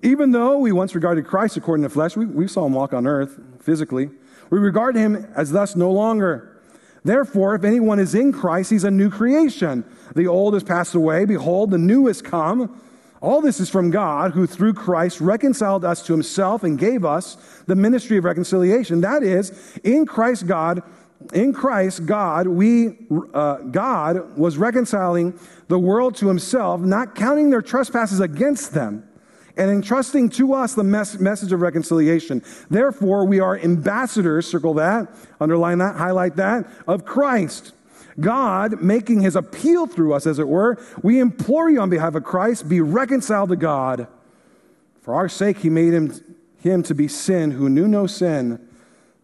Even 0.00 0.30
though 0.30 0.58
we 0.58 0.70
once 0.70 0.94
regarded 0.94 1.26
Christ 1.26 1.56
according 1.56 1.82
to 1.82 1.88
the 1.88 1.92
flesh, 1.92 2.16
we, 2.16 2.24
we 2.24 2.46
saw 2.46 2.64
him 2.64 2.72
walk 2.72 2.92
on 2.92 3.04
earth 3.04 3.40
physically. 3.58 4.08
We 4.48 4.60
regard 4.60 4.94
him 4.94 5.26
as 5.34 5.50
thus 5.50 5.74
no 5.74 5.90
longer. 5.90 6.62
Therefore, 7.02 7.56
if 7.56 7.64
anyone 7.64 7.98
is 7.98 8.14
in 8.14 8.32
Christ, 8.32 8.70
he's 8.70 8.84
a 8.84 8.92
new 8.92 9.10
creation. 9.10 9.84
The 10.14 10.28
old 10.28 10.54
has 10.54 10.62
passed 10.62 10.94
away. 10.94 11.24
Behold, 11.24 11.72
the 11.72 11.78
new 11.78 12.06
has 12.06 12.22
come. 12.22 12.80
All 13.20 13.40
this 13.40 13.58
is 13.58 13.68
from 13.68 13.90
God, 13.90 14.30
who 14.30 14.46
through 14.46 14.74
Christ 14.74 15.20
reconciled 15.20 15.84
us 15.84 16.06
to 16.06 16.12
himself 16.12 16.62
and 16.62 16.78
gave 16.78 17.04
us 17.04 17.36
the 17.66 17.74
ministry 17.74 18.18
of 18.18 18.24
reconciliation. 18.24 19.00
That 19.00 19.24
is, 19.24 19.76
in 19.82 20.06
Christ 20.06 20.46
God, 20.46 20.80
in 21.32 21.52
Christ 21.52 22.06
God, 22.06 22.46
we 22.46 22.96
uh, 23.34 23.56
God 23.58 24.36
was 24.36 24.56
reconciling 24.56 25.38
the 25.68 25.78
world 25.78 26.16
to 26.16 26.28
himself, 26.28 26.80
not 26.80 27.14
counting 27.14 27.50
their 27.50 27.62
trespasses 27.62 28.20
against 28.20 28.72
them 28.72 29.08
and 29.58 29.70
entrusting 29.70 30.30
to 30.30 30.54
us 30.54 30.74
the 30.74 30.84
mes- 30.84 31.18
message 31.18 31.52
of 31.52 31.60
reconciliation. 31.60 32.42
Therefore, 32.70 33.24
we 33.24 33.40
are 33.40 33.58
ambassadors, 33.58 34.46
circle 34.46 34.74
that, 34.74 35.08
underline 35.40 35.78
that, 35.78 35.96
highlight 35.96 36.36
that, 36.36 36.70
of 36.86 37.04
Christ. 37.04 37.72
God 38.20 38.80
making 38.80 39.20
his 39.20 39.36
appeal 39.36 39.86
through 39.86 40.14
us, 40.14 40.26
as 40.26 40.38
it 40.38 40.48
were, 40.48 40.80
we 41.02 41.18
implore 41.18 41.68
you 41.68 41.80
on 41.80 41.90
behalf 41.90 42.14
of 42.14 42.24
Christ, 42.24 42.68
be 42.68 42.80
reconciled 42.80 43.50
to 43.50 43.56
God. 43.56 44.06
For 45.02 45.14
our 45.14 45.28
sake, 45.28 45.58
he 45.58 45.70
made 45.70 45.92
him, 45.92 46.12
him 46.60 46.82
to 46.84 46.94
be 46.94 47.08
sin 47.08 47.50
who 47.50 47.68
knew 47.68 47.88
no 47.88 48.06
sin, 48.06 48.67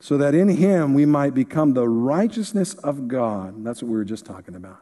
so 0.04 0.18
that 0.18 0.34
in 0.34 0.48
him 0.48 0.92
we 0.92 1.06
might 1.06 1.32
become 1.32 1.72
the 1.72 1.88
righteousness 1.88 2.74
of 2.74 3.08
God. 3.08 3.64
That's 3.64 3.82
what 3.82 3.88
we 3.88 3.96
were 3.96 4.04
just 4.04 4.26
talking 4.26 4.54
about. 4.54 4.76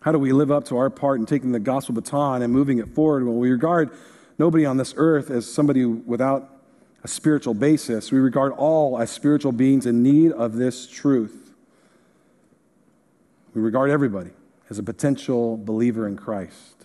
How 0.00 0.12
do 0.12 0.18
we 0.18 0.34
live 0.34 0.50
up 0.50 0.66
to 0.66 0.76
our 0.76 0.90
part 0.90 1.20
in 1.20 1.24
taking 1.24 1.52
the 1.52 1.58
gospel 1.58 1.94
baton 1.94 2.42
and 2.42 2.52
moving 2.52 2.80
it 2.80 2.88
forward? 2.90 3.24
Well, 3.24 3.36
we 3.36 3.50
regard 3.50 3.88
nobody 4.36 4.66
on 4.66 4.76
this 4.76 4.92
earth 4.98 5.30
as 5.30 5.50
somebody 5.50 5.86
without 5.86 6.50
a 7.02 7.08
spiritual 7.08 7.54
basis. 7.54 8.12
We 8.12 8.18
regard 8.18 8.52
all 8.52 8.98
as 8.98 9.10
spiritual 9.10 9.52
beings 9.52 9.86
in 9.86 10.02
need 10.02 10.32
of 10.32 10.56
this 10.56 10.86
truth. 10.86 11.54
We 13.54 13.62
regard 13.62 13.88
everybody 13.88 14.32
as 14.68 14.78
a 14.78 14.82
potential 14.82 15.56
believer 15.56 16.06
in 16.06 16.18
Christ. 16.18 16.84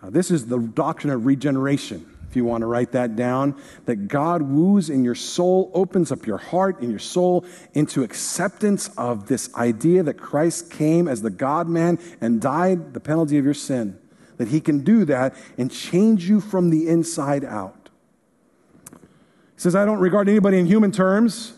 Uh, 0.00 0.10
this 0.10 0.30
is 0.30 0.46
the 0.46 0.60
doctrine 0.60 1.12
of 1.12 1.26
regeneration 1.26 2.17
if 2.28 2.36
you 2.36 2.44
want 2.44 2.60
to 2.60 2.66
write 2.66 2.92
that 2.92 3.16
down, 3.16 3.60
that 3.86 4.08
God 4.08 4.42
woos 4.42 4.90
in 4.90 5.02
your 5.02 5.14
soul, 5.14 5.70
opens 5.72 6.12
up 6.12 6.26
your 6.26 6.36
heart 6.36 6.80
and 6.80 6.90
your 6.90 6.98
soul 6.98 7.46
into 7.72 8.02
acceptance 8.02 8.90
of 8.98 9.28
this 9.28 9.52
idea 9.54 10.02
that 10.02 10.14
Christ 10.14 10.70
came 10.70 11.08
as 11.08 11.22
the 11.22 11.30
God 11.30 11.68
man 11.68 11.98
and 12.20 12.40
died 12.40 12.92
the 12.92 13.00
penalty 13.00 13.38
of 13.38 13.44
your 13.44 13.54
sin. 13.54 13.98
That 14.36 14.48
he 14.48 14.60
can 14.60 14.84
do 14.84 15.04
that 15.06 15.34
and 15.56 15.70
change 15.70 16.28
you 16.28 16.40
from 16.40 16.70
the 16.70 16.86
inside 16.86 17.44
out. 17.44 17.88
He 18.92 18.98
says, 19.56 19.74
I 19.74 19.84
don't 19.84 19.98
regard 19.98 20.28
anybody 20.28 20.58
in 20.58 20.66
human 20.66 20.92
terms. 20.92 21.54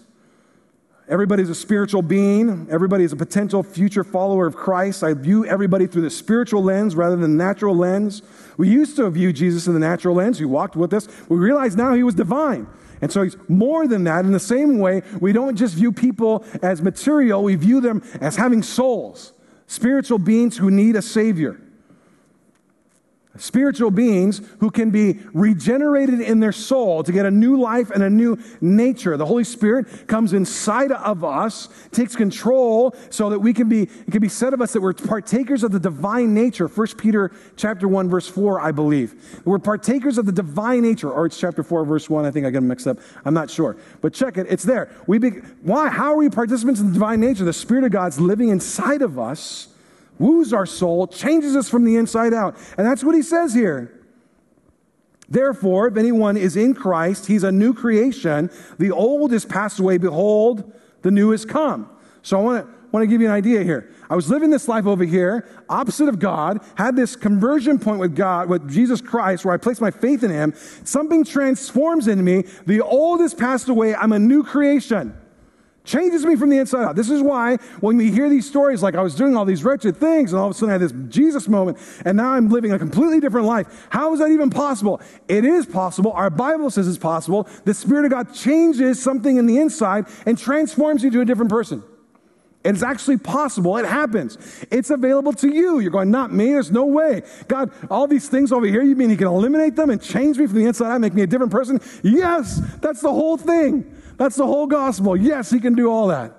Everybody's 1.11 1.51
a 1.51 1.57
spiritual 1.57 2.03
being. 2.03 2.69
Everybody 2.71 3.03
is 3.03 3.13
a 3.13 3.17
potential 3.17 3.65
future 3.65 4.05
follower 4.05 4.47
of 4.47 4.55
Christ. 4.55 5.03
I 5.03 5.13
view 5.13 5.45
everybody 5.45 5.89
through 5.89 6.03
the 6.03 6.11
spiritual 6.11 6.63
lens 6.63 6.95
rather 6.95 7.17
than 7.17 7.37
the 7.37 7.45
natural 7.45 7.77
lens. 7.77 8.23
We 8.57 8.69
used 8.69 8.95
to 8.97 9.11
view 9.11 9.33
Jesus 9.33 9.67
in 9.67 9.75
the 9.75 9.81
natural 9.81 10.15
lens. 10.15 10.39
He 10.39 10.45
walked 10.45 10.77
with 10.77 10.95
us. 10.95 11.09
We 11.29 11.37
realize 11.37 11.75
now 11.75 11.95
he 11.95 12.05
was 12.05 12.15
divine. 12.15 12.69
And 13.03 13.11
so 13.11 13.23
he's 13.23 13.37
more 13.49 13.89
than 13.89 14.05
that. 14.05 14.25
In 14.25 14.31
the 14.31 14.39
same 14.39 14.79
way, 14.79 15.03
we 15.21 15.33
don't 15.33 15.57
just 15.57 15.75
view 15.75 15.91
people 15.91 16.45
as 16.63 16.81
material, 16.81 17.43
we 17.43 17.57
view 17.57 17.81
them 17.81 18.05
as 18.21 18.37
having 18.37 18.63
souls, 18.63 19.33
spiritual 19.67 20.19
beings 20.19 20.59
who 20.59 20.71
need 20.71 20.95
a 20.95 21.03
Savior 21.03 21.61
spiritual 23.39 23.91
beings 23.91 24.43
who 24.59 24.71
can 24.71 24.91
be 24.91 25.21
regenerated 25.33 26.21
in 26.21 26.41
their 26.41 26.53
soul 26.53 27.03
to 27.05 27.13
get 27.13 27.27
a 27.27 27.31
new 27.31 27.59
life 27.59 27.91
and 27.91 28.03
a 28.03 28.11
new 28.11 28.39
nature. 28.61 29.17
The 29.17 29.27
Holy 29.27 29.45
Spirit 29.45 30.09
comes 30.09 30.33
inside 30.33 30.91
of 30.91 31.23
us, 31.25 31.69
takes 31.93 32.17
control 32.17 32.95
so 33.09 33.31
that 33.31 33.39
we 33.39 33.53
can 33.53 33.69
be, 33.69 33.83
it 33.83 34.11
can 34.11 34.21
be 34.21 34.29
said 34.29 34.53
of 34.53 34.61
us 34.61 34.73
that 34.73 34.81
we're 34.81 34.93
partakers 34.93 35.63
of 35.63 35.71
the 35.71 35.79
divine 35.79 36.35
nature. 36.35 36.67
1 36.67 36.87
Peter 36.99 37.31
chapter 37.57 37.87
1 37.87 38.09
verse 38.09 38.29
4, 38.29 38.61
I 38.61 38.73
believe. 38.73 39.41
We're 39.45 39.59
partakers 39.59 40.19
of 40.19 40.27
the 40.27 40.33
divine 40.33 40.83
nature, 40.83 41.11
or 41.11 41.27
it's 41.27 41.39
chapter 41.39 41.63
4 41.63 41.85
verse 41.85 42.11
1. 42.11 42.25
I 42.25 42.31
think 42.31 42.47
I 42.47 42.51
got 42.51 42.59
them 42.59 42.69
mixed 42.69 42.87
up. 42.87 42.99
I'm 43.25 43.35
not 43.35 43.51
sure. 43.51 43.77
But 44.01 44.13
check 44.13 44.39
it. 44.39 44.47
It's 44.51 44.65
there. 44.65 44.91
We 45.07 45.19
be, 45.19 45.31
why? 45.63 45.89
How 45.89 46.13
are 46.13 46.17
we 46.17 46.29
participants 46.29 46.81
in 46.81 46.89
the 46.89 46.93
divine 46.93 47.21
nature? 47.21 47.45
The 47.45 47.53
Spirit 47.53 47.85
of 47.85 47.93
God's 47.93 48.21
living 48.21 48.49
inside 48.49 49.03
of 49.03 49.19
us 49.19 49.69
woos 50.21 50.53
our 50.53 50.67
soul, 50.67 51.09
changes 51.09 51.57
us 51.57 51.69
from 51.69 51.85
the 51.85 51.97
inside 51.97 52.33
out. 52.33 52.57
And 52.79 52.87
that's 52.87 53.03
what 53.03 53.17
he 53.17 53.23
says 53.23 53.55
here. 53.55 53.97
Therefore, 55.29 55.89
if 55.89 55.97
anyone 55.97 56.37
is 56.37 56.57
in 56.57 56.75
Christ, 56.75 57.27
he's 57.27 57.45
a 57.45 57.53
new 57.53 57.73
creation. 57.73 58.51
The 58.79 58.91
old 58.91 59.33
is 59.33 59.45
passed 59.45 59.79
away. 59.79 59.97
Behold, 59.97 60.73
the 61.03 61.11
new 61.11 61.31
has 61.31 61.45
come. 61.45 61.89
So 62.23 62.39
I 62.39 62.43
want 62.43 62.67
to, 62.67 62.75
want 62.91 63.03
to 63.05 63.07
give 63.07 63.21
you 63.21 63.29
an 63.29 63.33
idea 63.33 63.63
here. 63.63 63.91
I 64.11 64.17
was 64.17 64.29
living 64.29 64.51
this 64.51 64.67
life 64.67 64.87
over 64.87 65.05
here, 65.05 65.49
opposite 65.69 66.09
of 66.09 66.19
God, 66.19 66.61
had 66.75 66.97
this 66.97 67.15
conversion 67.15 67.79
point 67.79 68.01
with 68.01 68.17
God, 68.17 68.49
with 68.49 68.69
Jesus 68.69 69.01
Christ, 69.01 69.45
where 69.45 69.55
I 69.55 69.57
placed 69.57 69.81
my 69.81 69.93
faith 69.93 70.25
in 70.25 70.33
Him. 70.33 70.53
Something 70.83 71.25
transforms 71.25 72.09
in 72.09 72.23
me. 72.25 72.43
The 72.67 72.81
old 72.81 73.21
is 73.21 73.33
passed 73.33 73.69
away. 73.69 73.95
I'm 73.95 74.13
a 74.13 74.19
new 74.19 74.43
creation. 74.43 75.17
Changes 75.83 76.27
me 76.27 76.37
from 76.37 76.51
the 76.51 76.59
inside 76.59 76.85
out. 76.85 76.95
This 76.95 77.09
is 77.09 77.23
why 77.23 77.57
when 77.81 77.97
we 77.97 78.11
hear 78.11 78.29
these 78.29 78.47
stories, 78.47 78.83
like 78.83 78.95
I 78.95 79.03
was 79.03 79.15
doing 79.15 79.35
all 79.35 79.47
these 79.47 79.65
wretched 79.65 79.97
things, 79.97 80.33
and 80.33 80.41
all 80.41 80.49
of 80.49 80.51
a 80.51 80.55
sudden 80.55 80.69
I 80.69 80.73
had 80.73 80.83
this 80.83 80.93
Jesus 81.09 81.49
moment, 81.49 81.79
and 82.05 82.17
now 82.17 82.33
I'm 82.33 82.51
living 82.51 82.73
a 82.73 82.79
completely 82.79 83.19
different 83.19 83.47
life. 83.47 83.87
How 83.89 84.13
is 84.13 84.21
that 84.21 84.31
even 84.31 84.51
possible? 84.51 85.01
It 85.27 85.45
is 85.45 85.65
possible. 85.65 86.13
Our 86.13 86.29
Bible 86.29 86.71
says 86.71 86.87
it's 86.87 86.99
possible. 86.99 87.49
The 87.65 87.73
Spirit 87.73 88.05
of 88.05 88.11
God 88.11 88.35
changes 88.35 89.03
something 89.03 89.39
in 89.39 89.47
the 89.47 89.59
inside 89.59 90.07
and 90.27 90.37
transforms 90.37 91.03
you 91.03 91.11
to 91.13 91.23
a 91.23 91.25
different 91.25 91.51
person. 91.51 91.83
It's 92.63 92.83
actually 92.83 93.17
possible. 93.17 93.79
It 93.79 93.87
happens. 93.87 94.37
It's 94.71 94.91
available 94.91 95.33
to 95.33 95.49
you. 95.49 95.79
You're 95.79 95.91
going, 95.91 96.11
not 96.11 96.31
me. 96.31 96.53
There's 96.53 96.71
no 96.71 96.85
way. 96.85 97.23
God, 97.49 97.73
all 97.91 98.07
these 98.07 98.29
things 98.29 98.53
over 98.53 98.67
here, 98.67 98.83
you 98.83 98.95
mean 98.97 99.09
He 99.09 99.17
can 99.17 99.29
eliminate 99.29 99.77
them 99.77 99.89
and 99.89 100.01
change 100.01 100.37
me 100.37 100.47
from 100.47 100.57
the 100.57 100.67
inside 100.67 100.93
out, 100.93 101.01
make 101.01 101.15
me 101.15 101.23
a 101.23 101.27
different 101.27 101.53
person? 101.53 101.81
Yes, 102.03 102.61
that's 102.83 103.01
the 103.01 103.11
whole 103.11 103.39
thing. 103.39 103.91
That's 104.21 104.37
the 104.37 104.45
whole 104.45 104.67
gospel. 104.67 105.17
Yes, 105.17 105.51
He 105.51 105.59
can 105.61 105.73
do 105.75 105.91
all 105.91 106.09
that. 106.09 106.35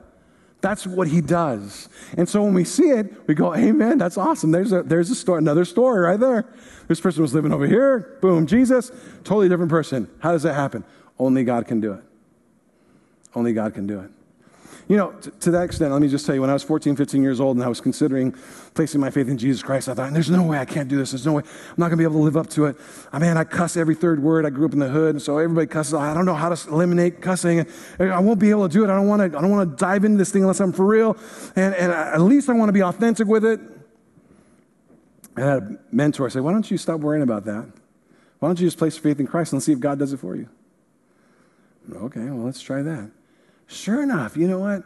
That's 0.62 0.86
what 0.86 1.08
He 1.08 1.20
does. 1.20 1.90
And 2.16 2.30
so 2.30 2.44
when 2.44 2.54
we 2.54 2.64
see 2.64 2.92
it, 2.92 3.28
we 3.28 3.34
go, 3.34 3.56
Amen, 3.56 3.98
that's 3.98 4.20
awesome. 4.20 4.52
There's, 4.52 4.72
a, 4.72 4.84
there's 4.84 5.10
a 5.10 5.16
story, 5.16 5.40
another 5.40 5.66
story 5.66 6.00
right 6.02 6.20
there. 6.20 6.46
This 6.88 7.02
person 7.02 7.24
was 7.24 7.34
living 7.34 7.52
over 7.52 7.66
here. 7.66 8.20
Boom, 8.22 8.46
Jesus, 8.46 8.92
totally 9.24 9.50
different 9.50 9.72
person. 9.72 10.08
How 10.20 10.32
does 10.32 10.44
that 10.44 10.54
happen? 10.54 10.84
Only 11.18 11.44
God 11.44 11.66
can 11.66 11.82
do 11.82 11.94
it. 11.94 12.04
Only 13.34 13.52
God 13.52 13.74
can 13.74 13.88
do 13.88 14.00
it. 14.02 14.12
You 14.92 14.98
know, 14.98 15.12
t- 15.12 15.32
to 15.40 15.52
that 15.52 15.64
extent, 15.64 15.94
let 15.94 16.02
me 16.02 16.10
just 16.10 16.26
tell 16.26 16.36
you, 16.36 16.42
when 16.42 16.50
I 16.50 16.54
was 16.54 16.64
14, 16.64 16.98
15 16.98 17.24
years 17.24 17.40
old 17.40 17.56
and 17.56 17.64
I 17.64 17.70
was 17.70 17.80
considering 17.80 18.36
placing 18.74 19.00
my 19.00 19.10
faith 19.10 19.30
in 19.30 19.38
Jesus 19.38 19.64
Christ, 19.64 19.88
I 19.88 19.94
thought, 19.94 20.12
there's 20.12 20.30
no 20.30 20.44
way 20.44 20.58
I 20.58 20.66
can't 20.66 20.90
do 20.90 20.98
this. 20.98 21.12
There's 21.12 21.26
no 21.26 21.32
way 21.32 21.44
I'm 21.44 21.76
not 21.78 21.88
going 21.88 21.92
to 21.92 21.98
be 21.98 22.04
able 22.04 22.16
to 22.16 22.24
live 22.24 22.36
up 22.36 22.50
to 22.50 22.66
it. 22.66 22.76
I 23.14 23.18
mean, 23.18 23.38
I 23.38 23.46
cuss 23.46 23.78
every 23.78 23.96
third 23.96 24.22
word. 24.22 24.46
I 24.46 24.50
grew 24.50 24.66
up 24.66 24.74
in 24.74 24.80
the 24.80 24.90
hood, 24.90 25.12
and 25.16 25.22
so 25.22 25.38
everybody 25.38 25.68
cusses. 25.68 25.94
I 25.94 26.14
don't 26.14 26.26
know 26.26 26.34
how 26.34 26.54
to 26.54 26.70
eliminate 26.70 27.22
cussing. 27.22 27.66
I 28.02 28.20
won't 28.20 28.38
be 28.38 28.50
able 28.50 28.68
to 28.68 28.74
do 28.74 28.84
it. 28.84 28.90
I 28.90 28.96
don't 28.98 29.08
want 29.08 29.32
to. 29.32 29.38
I 29.38 29.42
don't 29.42 29.50
want 29.50 29.70
to 29.70 29.78
dive 29.78 30.04
into 30.04 30.18
this 30.18 30.30
thing 30.30 30.42
unless 30.42 30.60
I'm 30.60 30.74
for 30.74 30.86
real. 30.86 31.16
And, 31.56 31.74
and 31.74 31.94
at 31.94 32.20
least 32.20 32.50
I 32.50 32.54
want 32.54 32.68
to 32.68 32.74
be 32.74 32.84
authentic 32.84 33.30
with 33.30 33.46
it. 33.46 33.62
I 35.38 35.40
had 35.40 35.64
a 35.64 35.78
mentor 35.94 36.30
say, 36.30 36.42
why 36.42 36.52
don't 36.52 36.70
you 36.70 36.78
stop 36.78 37.00
worrying 37.00 37.24
about 37.24 37.46
that? 37.46 37.72
Why 38.40 38.50
don't 38.50 38.60
you 38.60 38.68
just 38.68 38.78
place 38.78 38.96
your 38.96 39.04
faith 39.04 39.22
in 39.22 39.28
Christ 39.28 39.54
and 39.54 39.64
see 39.64 39.72
if 39.72 39.80
God 39.80 40.00
does 40.00 40.12
it 40.12 40.18
for 40.18 40.36
you? 40.36 40.50
Okay, 41.94 42.26
well, 42.26 42.44
let's 42.44 42.60
try 42.60 42.82
that. 42.82 43.12
Sure 43.72 44.04
enough, 44.04 44.36
you 44.36 44.50
know 44.50 44.60
what? 44.60 44.84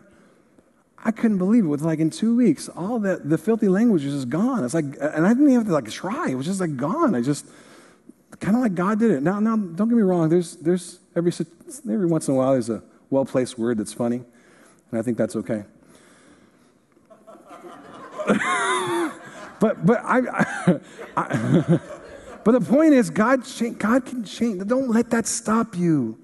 I 1.03 1.09
couldn't 1.11 1.39
believe 1.39 1.65
it. 1.65 1.67
With 1.67 1.81
like 1.81 1.97
in 1.99 2.11
two 2.11 2.35
weeks, 2.35 2.69
all 2.69 2.99
the, 2.99 3.19
the 3.23 3.37
filthy 3.37 3.67
language 3.67 4.03
was 4.03 4.13
just 4.13 4.29
gone. 4.29 4.63
It's 4.63 4.75
like, 4.75 4.85
and 4.85 5.25
I 5.25 5.29
didn't 5.29 5.45
even 5.49 5.55
have 5.55 5.65
to 5.65 5.73
like 5.73 5.89
try. 5.89 6.29
It 6.29 6.35
was 6.35 6.45
just 6.45 6.59
like 6.59 6.77
gone. 6.77 7.15
I 7.15 7.21
just 7.21 7.47
kind 8.39 8.55
of 8.55 8.61
like 8.61 8.75
God 8.75 8.99
did 8.99 9.09
it. 9.09 9.23
Now, 9.23 9.39
now, 9.39 9.55
don't 9.55 9.89
get 9.89 9.95
me 9.95 10.03
wrong. 10.03 10.29
There's, 10.29 10.55
there's 10.57 10.99
every 11.15 11.31
every 11.89 12.05
once 12.05 12.27
in 12.27 12.35
a 12.35 12.37
while 12.37 12.51
there's 12.51 12.69
a 12.69 12.83
well 13.09 13.25
placed 13.25 13.57
word 13.57 13.79
that's 13.79 13.93
funny, 13.93 14.17
and 14.91 14.99
I 14.99 15.01
think 15.01 15.17
that's 15.17 15.35
okay. 15.35 15.63
but 19.59 19.83
but 19.85 20.01
I, 20.03 20.19
I, 20.19 20.79
I 21.17 21.79
but 22.43 22.51
the 22.51 22.61
point 22.61 22.93
is, 22.93 23.09
God 23.09 23.43
God 23.79 24.05
can 24.05 24.23
change. 24.23 24.65
Don't 24.67 24.89
let 24.89 25.09
that 25.09 25.25
stop 25.25 25.75
you. 25.75 26.19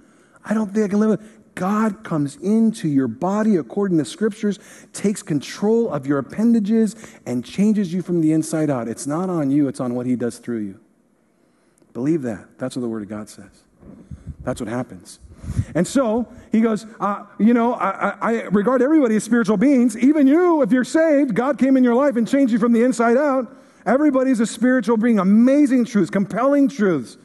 I 0.46 0.54
don't 0.54 0.72
think 0.72 0.86
I 0.86 0.88
can 0.90 1.00
live. 1.00 1.10
With, 1.10 1.41
God 1.56 2.04
comes 2.04 2.38
into 2.38 2.88
your 2.88 3.08
body 3.08 3.56
according 3.58 3.98
to 3.98 4.06
scriptures, 4.06 4.60
takes 4.94 5.22
control 5.22 5.90
of 5.90 6.08
your 6.08 6.20
appendages, 6.20 6.96
and 7.26 7.44
changes 7.44 7.94
you 7.94 8.02
from 8.02 8.22
the 8.22 8.32
inside 8.32 8.70
out. 8.70 8.88
It's 8.88 9.08
not 9.08 9.30
on 9.30 9.52
you, 9.52 9.68
it's 9.68 9.80
on 9.80 9.96
what 9.96 10.06
He 10.06 10.16
does 10.16 10.38
through 10.38 10.60
you. 10.60 10.80
Believe 11.94 12.22
that. 12.24 12.58
That's 12.58 12.76
what 12.76 12.82
the 12.82 12.88
Word 12.88 13.04
of 13.04 13.10
God 13.10 13.30
says. 13.30 13.64
That's 14.44 14.62
what 14.62 14.70
happens. 14.70 15.20
And 15.76 15.88
so 15.88 16.32
he 16.52 16.62
goes, 16.62 16.86
uh, 17.00 17.26
you 17.40 17.54
know, 17.54 17.74
I, 17.74 18.16
I, 18.22 18.32
regard 18.44 18.82
everybody 18.82 19.16
as 19.16 19.24
spiritual 19.24 19.58
beings. 19.58 19.98
Even 19.98 20.28
you, 20.28 20.62
if 20.62 20.72
you're 20.72 20.84
saved, 20.84 21.34
God 21.34 21.58
came 21.58 21.78
in 21.78 21.84
your 21.84 21.96
life 21.96 22.16
and 22.16 22.28
changed 22.28 22.54
you 22.54 22.60
from 22.60 22.74
the 22.74 22.84
inside 22.84 23.18
out. 23.18 23.58
Everybody's 23.86 24.40
a 24.40 24.46
spiritual 24.46 24.98
being. 24.98 25.18
Amazing 25.18 25.86
truths, 25.86 26.12
compelling 26.12 26.68
truths 26.70 27.18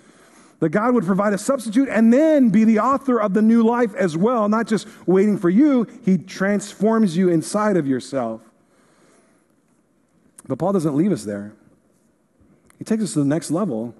that 0.66 0.70
God 0.70 0.94
would 0.94 1.04
provide 1.04 1.32
a 1.32 1.38
substitute 1.38 1.88
and 1.88 2.12
then 2.12 2.50
be 2.50 2.64
the 2.64 2.80
author 2.80 3.20
of 3.20 3.34
the 3.34 3.40
new 3.40 3.62
life 3.62 3.94
as 3.94 4.16
well, 4.16 4.48
not 4.48 4.66
just 4.66 4.88
waiting 5.06 5.38
for 5.38 5.48
you. 5.48 5.86
He 6.04 6.18
transforms 6.18 7.16
you 7.16 7.28
inside 7.28 7.76
of 7.76 7.86
yourself. 7.86 8.40
But 10.48 10.58
Paul 10.58 10.72
doesn't 10.72 10.96
leave 10.96 11.12
us 11.12 11.22
there, 11.22 11.52
he 12.78 12.84
takes 12.84 13.00
us 13.04 13.12
to 13.12 13.20
the 13.20 13.24
next 13.24 13.52
level. 13.52 13.94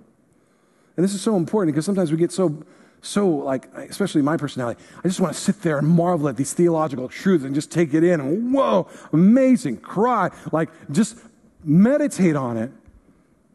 And 0.96 1.04
this 1.04 1.14
is 1.14 1.22
so 1.22 1.36
important 1.36 1.72
because 1.72 1.84
sometimes 1.84 2.10
we 2.10 2.18
get 2.18 2.32
so, 2.32 2.60
so 3.00 3.28
like, 3.28 3.72
especially 3.76 4.22
my 4.22 4.36
personality, 4.36 4.82
I 5.04 5.06
just 5.06 5.20
want 5.20 5.36
to 5.36 5.40
sit 5.40 5.62
there 5.62 5.78
and 5.78 5.86
marvel 5.86 6.28
at 6.28 6.36
these 6.36 6.52
theological 6.52 7.08
truths 7.08 7.44
and 7.44 7.54
just 7.54 7.70
take 7.70 7.94
it 7.94 8.02
in 8.02 8.18
and 8.18 8.52
whoa, 8.52 8.88
amazing, 9.12 9.76
cry, 9.76 10.32
like 10.50 10.70
just 10.90 11.16
meditate 11.62 12.34
on 12.34 12.56
it. 12.56 12.72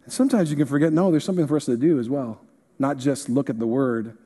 And 0.06 0.14
sometimes 0.14 0.50
you 0.50 0.56
can 0.56 0.66
forget, 0.66 0.94
no, 0.94 1.12
there's 1.12 1.26
something 1.26 1.46
for 1.46 1.58
us 1.58 1.66
to 1.66 1.76
do 1.76 2.00
as 2.00 2.08
well 2.08 2.40
not 2.82 2.98
just 2.98 3.30
look 3.30 3.50
at 3.50 3.60
the 3.60 3.68
word 3.68 4.18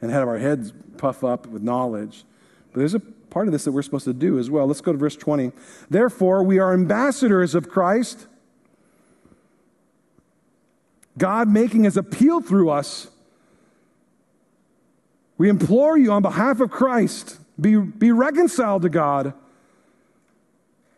and 0.00 0.10
have 0.10 0.28
our 0.28 0.38
heads 0.38 0.72
puff 0.96 1.24
up 1.24 1.46
with 1.46 1.62
knowledge. 1.62 2.24
But 2.72 2.78
there's 2.78 2.94
a 2.94 3.00
part 3.00 3.48
of 3.48 3.52
this 3.52 3.64
that 3.64 3.72
we're 3.72 3.82
supposed 3.82 4.04
to 4.04 4.14
do 4.14 4.38
as 4.38 4.48
well. 4.48 4.66
Let's 4.66 4.80
go 4.80 4.92
to 4.92 4.98
verse 4.98 5.16
20. 5.16 5.52
Therefore, 5.90 6.42
we 6.42 6.58
are 6.58 6.72
ambassadors 6.72 7.54
of 7.54 7.68
Christ, 7.68 8.26
God 11.18 11.48
making 11.48 11.84
his 11.84 11.96
appeal 11.96 12.40
through 12.40 12.70
us. 12.70 13.08
We 15.36 15.48
implore 15.48 15.98
you 15.98 16.12
on 16.12 16.22
behalf 16.22 16.60
of 16.60 16.70
Christ, 16.70 17.38
be, 17.60 17.76
be 17.76 18.12
reconciled 18.12 18.82
to 18.82 18.88
God. 18.88 19.34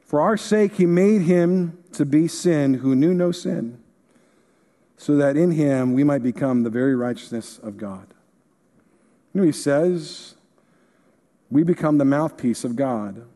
For 0.04 0.20
our 0.20 0.36
sake, 0.36 0.74
he 0.74 0.86
made 0.86 1.22
him 1.22 1.82
to 1.94 2.04
be 2.04 2.28
sin 2.28 2.74
who 2.74 2.94
knew 2.94 3.12
no 3.12 3.32
sin 3.32 3.82
so 4.96 5.16
that 5.16 5.36
in 5.36 5.52
him 5.52 5.92
we 5.92 6.04
might 6.04 6.22
become 6.22 6.62
the 6.62 6.70
very 6.70 6.94
righteousness 6.94 7.58
of 7.58 7.76
God. 7.76 8.06
You 9.32 9.40
know, 9.40 9.46
he 9.46 9.52
says, 9.52 10.34
we 11.50 11.62
become 11.62 11.98
the 11.98 12.04
mouthpiece 12.04 12.64
of 12.64 12.76
God. 12.76 13.26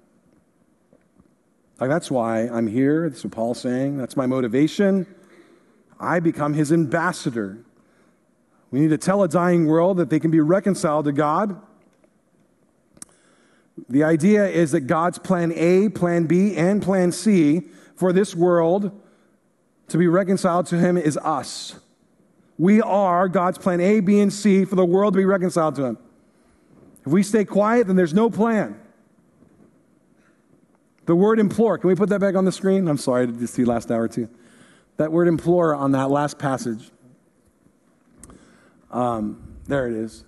Like, 1.79 1.91
that's 1.91 2.11
why 2.11 2.49
I'm 2.49 2.67
here. 2.67 3.09
That's 3.09 3.25
what 3.25 3.33
Paul's 3.33 3.61
saying. 3.61 3.97
That's 3.99 4.17
my 4.17 4.27
motivation. 4.27 5.07
I 5.99 6.21
become 6.21 6.55
his 6.55 6.73
ambassador. 6.73 7.59
We 8.71 8.81
need 8.81 8.91
to 8.91 8.99
tell 8.99 9.23
a 9.23 9.29
dying 9.29 9.67
world 9.67 9.97
that 9.97 10.11
they 10.11 10.21
can 10.21 10.31
be 10.31 10.41
reconciled 10.41 11.07
to 11.07 11.13
God. 11.13 11.61
The 13.89 14.05
idea 14.05 14.47
is 14.47 14.73
that 14.73 14.83
God's 14.83 15.19
plan 15.19 15.53
A, 15.55 15.89
plan 15.89 16.25
B, 16.25 16.55
and 16.55 16.83
plan 16.83 17.13
C 17.13 17.69
for 17.97 18.13
this 18.13 18.35
world 18.35 19.00
to 19.91 19.99
be 19.99 20.09
reconciled 20.09 20.67
to 20.67 20.79
him 20.79 20.97
is 20.97 21.17
us. 21.19 21.79
We 22.59 22.81
are 22.83 23.29
God's 23.29 23.59
plan 23.59 23.81
A, 23.81 24.01
B, 24.01 24.21
and 24.21 24.33
C 24.33 24.65
for 24.65 24.77
the 24.77 24.85
world 24.85 25.15
to 25.15 25.19
be 25.19 25.25
reconciled 25.25 25.77
to 25.77 25.85
him. 25.85 25.99
If 27.07 27.13
we 27.13 27.23
stay 27.23 27.45
quiet, 27.45 27.87
then 27.87 27.97
there's 27.97 28.15
no 28.15 28.31
plan. 28.31 28.79
The 31.07 31.17
word 31.17 31.41
implore, 31.41 31.79
can 31.79 31.89
we 31.89 31.95
put 31.95 32.09
that 32.11 32.21
back 32.21 32.35
on 32.35 32.45
the 32.45 32.53
screen? 32.53 32.87
I'm 32.87 32.99
sorry 32.99 33.27
to 33.27 33.47
see 33.47 33.65
last 33.65 33.91
hour 33.91 34.07
too. 34.07 34.29
That 34.97 35.11
word 35.11 35.29
implore 35.29 35.75
on 35.75 35.93
that 35.93 36.11
last 36.11 36.39
passage. 36.39 36.91
Um, 38.91 39.57
there 39.67 39.87
it 39.89 39.95
is. 39.95 40.25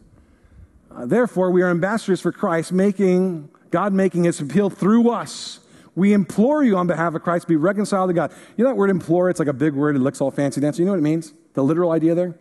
Uh, 0.90 1.06
Therefore, 1.06 1.50
we 1.50 1.62
are 1.62 1.70
ambassadors 1.70 2.20
for 2.20 2.32
Christ, 2.32 2.72
making 2.72 3.50
God 3.70 3.92
making 3.92 4.24
his 4.24 4.40
appeal 4.40 4.70
through 4.70 5.10
us. 5.10 5.60
We 5.94 6.12
implore 6.12 6.64
you 6.64 6.76
on 6.76 6.86
behalf 6.86 7.14
of 7.14 7.22
Christ, 7.22 7.46
be 7.46 7.56
reconciled 7.56 8.08
to 8.08 8.14
God. 8.14 8.32
You 8.56 8.64
know 8.64 8.70
that 8.70 8.76
word 8.76 8.90
implore? 8.90 9.28
It's 9.28 9.38
like 9.38 9.48
a 9.48 9.52
big 9.52 9.74
word. 9.74 9.94
It 9.94 9.98
looks 9.98 10.20
all 10.20 10.30
fancy 10.30 10.60
dancy. 10.60 10.82
You 10.82 10.86
know 10.86 10.92
what 10.92 10.98
it 10.98 11.02
means? 11.02 11.34
The 11.54 11.62
literal 11.62 11.90
idea 11.90 12.14
there? 12.14 12.34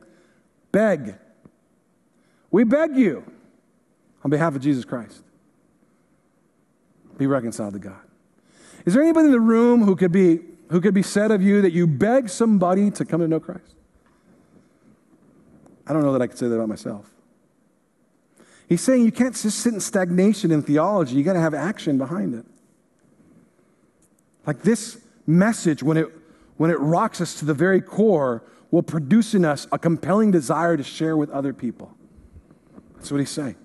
Beg. 0.72 1.16
We 2.50 2.64
beg 2.64 2.96
you 2.96 3.30
on 4.24 4.32
behalf 4.32 4.56
of 4.56 4.62
Jesus 4.62 4.86
Christ. 4.86 5.24
Be 7.18 7.28
reconciled 7.28 7.74
to 7.74 7.80
God. 7.80 8.00
Is 8.86 8.94
there 8.94 9.04
anybody 9.04 9.28
in 9.28 9.32
the 9.32 9.40
room 9.40 9.84
who 9.84 9.96
could 9.96 10.12
be 10.12 10.40
who 10.70 10.80
could 10.80 10.94
be 10.94 11.04
said 11.04 11.32
of 11.32 11.42
you 11.42 11.62
that 11.62 11.74
you 11.74 11.86
beg 11.86 12.30
somebody 12.30 12.90
to 12.92 13.04
come 13.04 13.20
to 13.20 13.28
know 13.28 13.42
Christ? 13.42 13.76
I 15.86 15.92
don't 15.92 16.04
know 16.04 16.14
that 16.14 16.22
I 16.22 16.28
could 16.28 16.38
say 16.38 16.48
that 16.48 16.56
about 16.56 16.70
myself. 16.70 17.12
He's 18.70 18.80
saying 18.80 19.04
you 19.04 19.12
can't 19.12 19.36
just 19.36 19.60
sit 19.60 19.74
in 19.74 19.82
stagnation 19.82 20.50
in 20.50 20.62
theology. 20.62 21.16
You 21.16 21.24
got 21.24 21.34
to 21.34 21.42
have 21.42 21.54
action 21.54 21.98
behind 21.98 22.34
it. 22.34 22.46
Like 24.46 24.62
this 24.64 25.00
message, 25.28 25.84
when 25.84 25.98
it, 25.98 26.08
when 26.58 26.72
it 26.72 26.80
rocks 26.80 27.22
us 27.22 27.40
to 27.40 27.46
the 27.46 27.54
very 27.54 27.82
core, 27.82 28.44
will 28.72 28.84
produce 28.84 29.34
in 29.34 29.46
us 29.46 29.68
a 29.72 29.78
compelling 29.78 30.32
desire 30.32 30.78
to 30.78 30.84
share 30.84 31.18
with 31.18 31.30
other 31.30 31.54
people. 31.54 31.96
That's 32.96 33.12
what 33.12 33.20
he's 33.20 33.30
saying. 33.30 33.56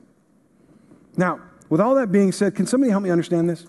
Now, 1.16 1.40
with 1.68 1.80
all 1.80 1.94
that 1.94 2.12
being 2.12 2.32
said, 2.32 2.54
can 2.54 2.66
somebody 2.66 2.90
help 2.90 3.02
me 3.02 3.10
understand 3.10 3.48
this? 3.48 3.66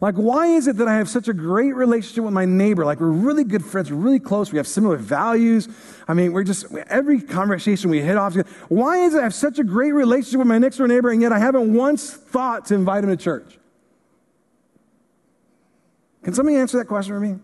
Like, 0.00 0.16
why 0.16 0.48
is 0.48 0.66
it 0.66 0.78
that 0.78 0.88
I 0.88 0.96
have 0.96 1.08
such 1.08 1.28
a 1.28 1.32
great 1.32 1.76
relationship 1.76 2.24
with 2.24 2.32
my 2.32 2.44
neighbor? 2.44 2.84
Like, 2.84 2.98
we're 2.98 3.06
really 3.10 3.44
good 3.44 3.64
friends, 3.64 3.88
we're 3.88 3.98
really 3.98 4.18
close, 4.18 4.50
we 4.50 4.58
have 4.58 4.66
similar 4.66 4.96
values. 4.96 5.68
I 6.08 6.14
mean, 6.14 6.32
we're 6.32 6.42
just, 6.42 6.74
every 6.88 7.20
conversation 7.20 7.88
we 7.88 8.00
hit 8.00 8.16
off. 8.16 8.34
Why 8.68 8.98
is 9.04 9.14
it 9.14 9.20
I 9.20 9.22
have 9.22 9.34
such 9.34 9.60
a 9.60 9.64
great 9.64 9.92
relationship 9.92 10.38
with 10.38 10.48
my 10.48 10.58
next 10.58 10.78
door 10.78 10.88
neighbor, 10.88 11.10
and 11.10 11.22
yet 11.22 11.30
I 11.30 11.38
haven't 11.38 11.72
once 11.72 12.10
thought 12.10 12.64
to 12.66 12.74
invite 12.74 13.04
him 13.04 13.10
to 13.10 13.16
church? 13.16 13.58
Can 16.22 16.34
somebody 16.34 16.56
answer 16.56 16.78
that 16.78 16.86
question 16.86 17.14
for 17.14 17.20
me? 17.20 17.38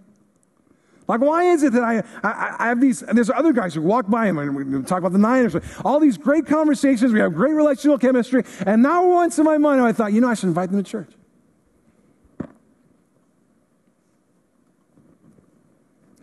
Like, 1.08 1.20
why 1.20 1.44
is 1.44 1.62
it 1.62 1.72
that 1.72 1.82
I, 1.82 2.02
I, 2.22 2.56
I 2.58 2.68
have 2.68 2.82
these, 2.82 3.00
there's 3.00 3.30
other 3.30 3.54
guys 3.54 3.74
who 3.74 3.80
walk 3.80 4.10
by 4.10 4.26
him 4.26 4.36
and 4.38 4.54
we 4.54 4.82
talk 4.82 4.98
about 4.98 5.12
the 5.12 5.18
Niners, 5.18 5.56
all 5.82 5.98
these 5.98 6.18
great 6.18 6.46
conversations, 6.46 7.14
we 7.14 7.20
have 7.20 7.34
great 7.34 7.54
relational 7.54 7.96
chemistry, 7.96 8.44
and 8.66 8.82
now 8.82 9.08
once 9.08 9.38
in 9.38 9.44
my 9.44 9.56
mind 9.56 9.80
I 9.80 9.92
thought, 9.92 10.12
you 10.12 10.20
know, 10.20 10.28
I 10.28 10.34
should 10.34 10.48
invite 10.48 10.70
them 10.70 10.82
to 10.82 10.88
church. 10.88 11.10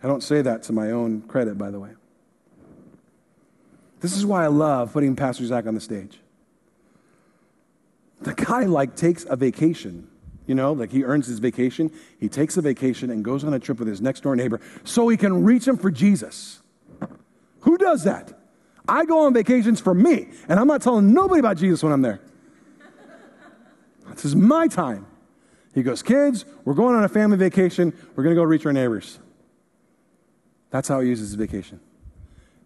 I 0.02 0.06
don't 0.06 0.22
say 0.22 0.40
that 0.40 0.62
to 0.64 0.72
my 0.72 0.92
own 0.92 1.22
credit, 1.22 1.58
by 1.58 1.72
the 1.72 1.80
way. 1.80 1.90
This 3.98 4.16
is 4.16 4.24
why 4.24 4.44
I 4.44 4.46
love 4.46 4.92
putting 4.92 5.16
Pastor 5.16 5.44
Zach 5.44 5.66
on 5.66 5.74
the 5.74 5.80
stage. 5.80 6.20
The 8.20 8.34
guy, 8.34 8.64
like, 8.66 8.94
takes 8.94 9.26
a 9.28 9.34
vacation 9.34 10.06
you 10.46 10.54
know, 10.54 10.72
like 10.72 10.90
he 10.90 11.04
earns 11.04 11.26
his 11.26 11.38
vacation. 11.38 11.90
He 12.18 12.28
takes 12.28 12.56
a 12.56 12.62
vacation 12.62 13.10
and 13.10 13.24
goes 13.24 13.44
on 13.44 13.52
a 13.54 13.58
trip 13.58 13.78
with 13.78 13.88
his 13.88 14.00
next 14.00 14.22
door 14.22 14.36
neighbor 14.36 14.60
so 14.84 15.08
he 15.08 15.16
can 15.16 15.44
reach 15.44 15.66
him 15.66 15.76
for 15.76 15.90
Jesus. 15.90 16.60
Who 17.60 17.76
does 17.78 18.04
that? 18.04 18.32
I 18.88 19.04
go 19.04 19.26
on 19.26 19.34
vacations 19.34 19.80
for 19.80 19.94
me, 19.94 20.28
and 20.48 20.60
I'm 20.60 20.68
not 20.68 20.82
telling 20.82 21.12
nobody 21.12 21.40
about 21.40 21.56
Jesus 21.56 21.82
when 21.82 21.92
I'm 21.92 22.02
there. 22.02 22.20
This 24.10 24.24
is 24.24 24.36
my 24.36 24.68
time. 24.68 25.06
He 25.74 25.82
goes, 25.82 26.02
Kids, 26.02 26.44
we're 26.64 26.74
going 26.74 26.94
on 26.94 27.04
a 27.04 27.08
family 27.08 27.36
vacation. 27.36 27.92
We're 28.14 28.22
going 28.22 28.34
to 28.34 28.40
go 28.40 28.44
reach 28.44 28.64
our 28.64 28.72
neighbors. 28.72 29.18
That's 30.70 30.88
how 30.88 31.00
he 31.00 31.08
uses 31.08 31.30
his 31.30 31.34
vacation. 31.34 31.80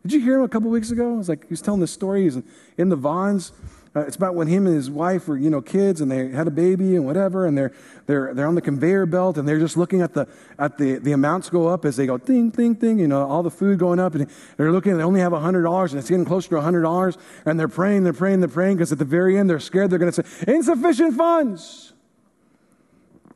Did 0.03 0.13
you 0.13 0.21
hear 0.21 0.37
him 0.37 0.43
a 0.43 0.49
couple 0.49 0.71
weeks 0.71 0.91
ago? 0.91 1.15
It 1.15 1.17
was 1.17 1.29
like 1.29 1.45
he 1.45 1.51
was 1.51 1.61
telling 1.61 1.81
this 1.81 1.91
story. 1.91 2.25
He's 2.25 2.39
in 2.77 2.89
the 2.89 2.97
Vons. 2.97 3.53
Uh, 3.95 4.03
it's 4.03 4.15
about 4.15 4.37
when 4.37 4.47
him 4.47 4.69
and 4.69 4.77
his 4.77 4.89
wife 4.89 5.27
were, 5.27 5.37
you 5.37 5.51
know, 5.51 5.61
kids 5.61 6.01
and 6.01 6.09
they 6.09 6.29
had 6.29 6.47
a 6.47 6.51
baby 6.51 6.95
and 6.95 7.05
whatever, 7.05 7.45
and 7.45 7.59
they're, 7.59 7.73
they're, 8.07 8.33
they're 8.33 8.47
on 8.47 8.55
the 8.55 8.61
conveyor 8.61 9.05
belt 9.05 9.37
and 9.37 9.49
they're 9.49 9.59
just 9.59 9.77
looking 9.77 10.01
at 10.01 10.15
the, 10.15 10.29
at 10.61 10.79
the, 10.79 10.99
the 10.99 11.11
amounts 11.11 11.51
go 11.51 11.67
up 11.67 11.85
as 11.85 11.97
they 11.97 12.07
go 12.07 12.17
ding, 12.17 12.51
ding, 12.51 12.75
ding, 12.75 13.01
you 13.01 13.09
know, 13.09 13.27
all 13.27 13.43
the 13.43 13.51
food 13.51 13.81
going 13.81 13.99
up. 13.99 14.15
And 14.15 14.31
they're 14.57 14.71
looking, 14.71 14.97
they 14.97 15.03
only 15.03 15.19
have 15.19 15.33
$100 15.33 15.91
and 15.91 15.99
it's 15.99 16.09
getting 16.09 16.25
closer 16.25 16.51
to 16.51 16.55
$100. 16.57 17.17
And 17.45 17.59
they're 17.59 17.67
praying, 17.67 18.05
they're 18.05 18.13
praying, 18.13 18.39
they're 18.39 18.49
praying 18.49 18.77
because 18.77 18.93
at 18.93 18.99
the 18.99 19.05
very 19.05 19.37
end 19.37 19.51
they're 19.51 19.59
scared 19.59 19.91
they're 19.91 19.99
going 19.99 20.13
to 20.13 20.23
say, 20.23 20.53
insufficient 20.53 21.17
funds. 21.17 21.93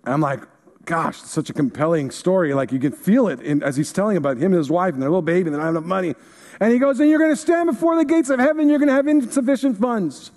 And 0.04 0.14
I'm 0.14 0.20
like, 0.20 0.40
gosh, 0.84 1.16
such 1.16 1.50
a 1.50 1.52
compelling 1.52 2.12
story. 2.12 2.54
Like 2.54 2.70
you 2.70 2.78
can 2.78 2.92
feel 2.92 3.26
it 3.26 3.40
in, 3.40 3.60
as 3.64 3.76
he's 3.76 3.92
telling 3.92 4.16
about 4.16 4.36
him 4.36 4.52
and 4.52 4.54
his 4.54 4.70
wife 4.70 4.94
and 4.94 5.02
their 5.02 5.10
little 5.10 5.20
baby 5.20 5.48
and 5.48 5.54
they 5.54 5.58
don't 5.58 5.66
have 5.66 5.74
enough 5.74 5.88
money. 5.88 6.14
And 6.60 6.72
he 6.72 6.78
goes, 6.78 7.00
and 7.00 7.10
you're 7.10 7.18
going 7.18 7.32
to 7.32 7.36
stand 7.36 7.66
before 7.66 7.96
the 7.96 8.04
gates 8.04 8.30
of 8.30 8.38
heaven, 8.38 8.68
you're 8.68 8.78
going 8.78 8.88
to 8.88 8.94
have 8.94 9.08
insufficient 9.08 9.78
funds. 9.78 10.30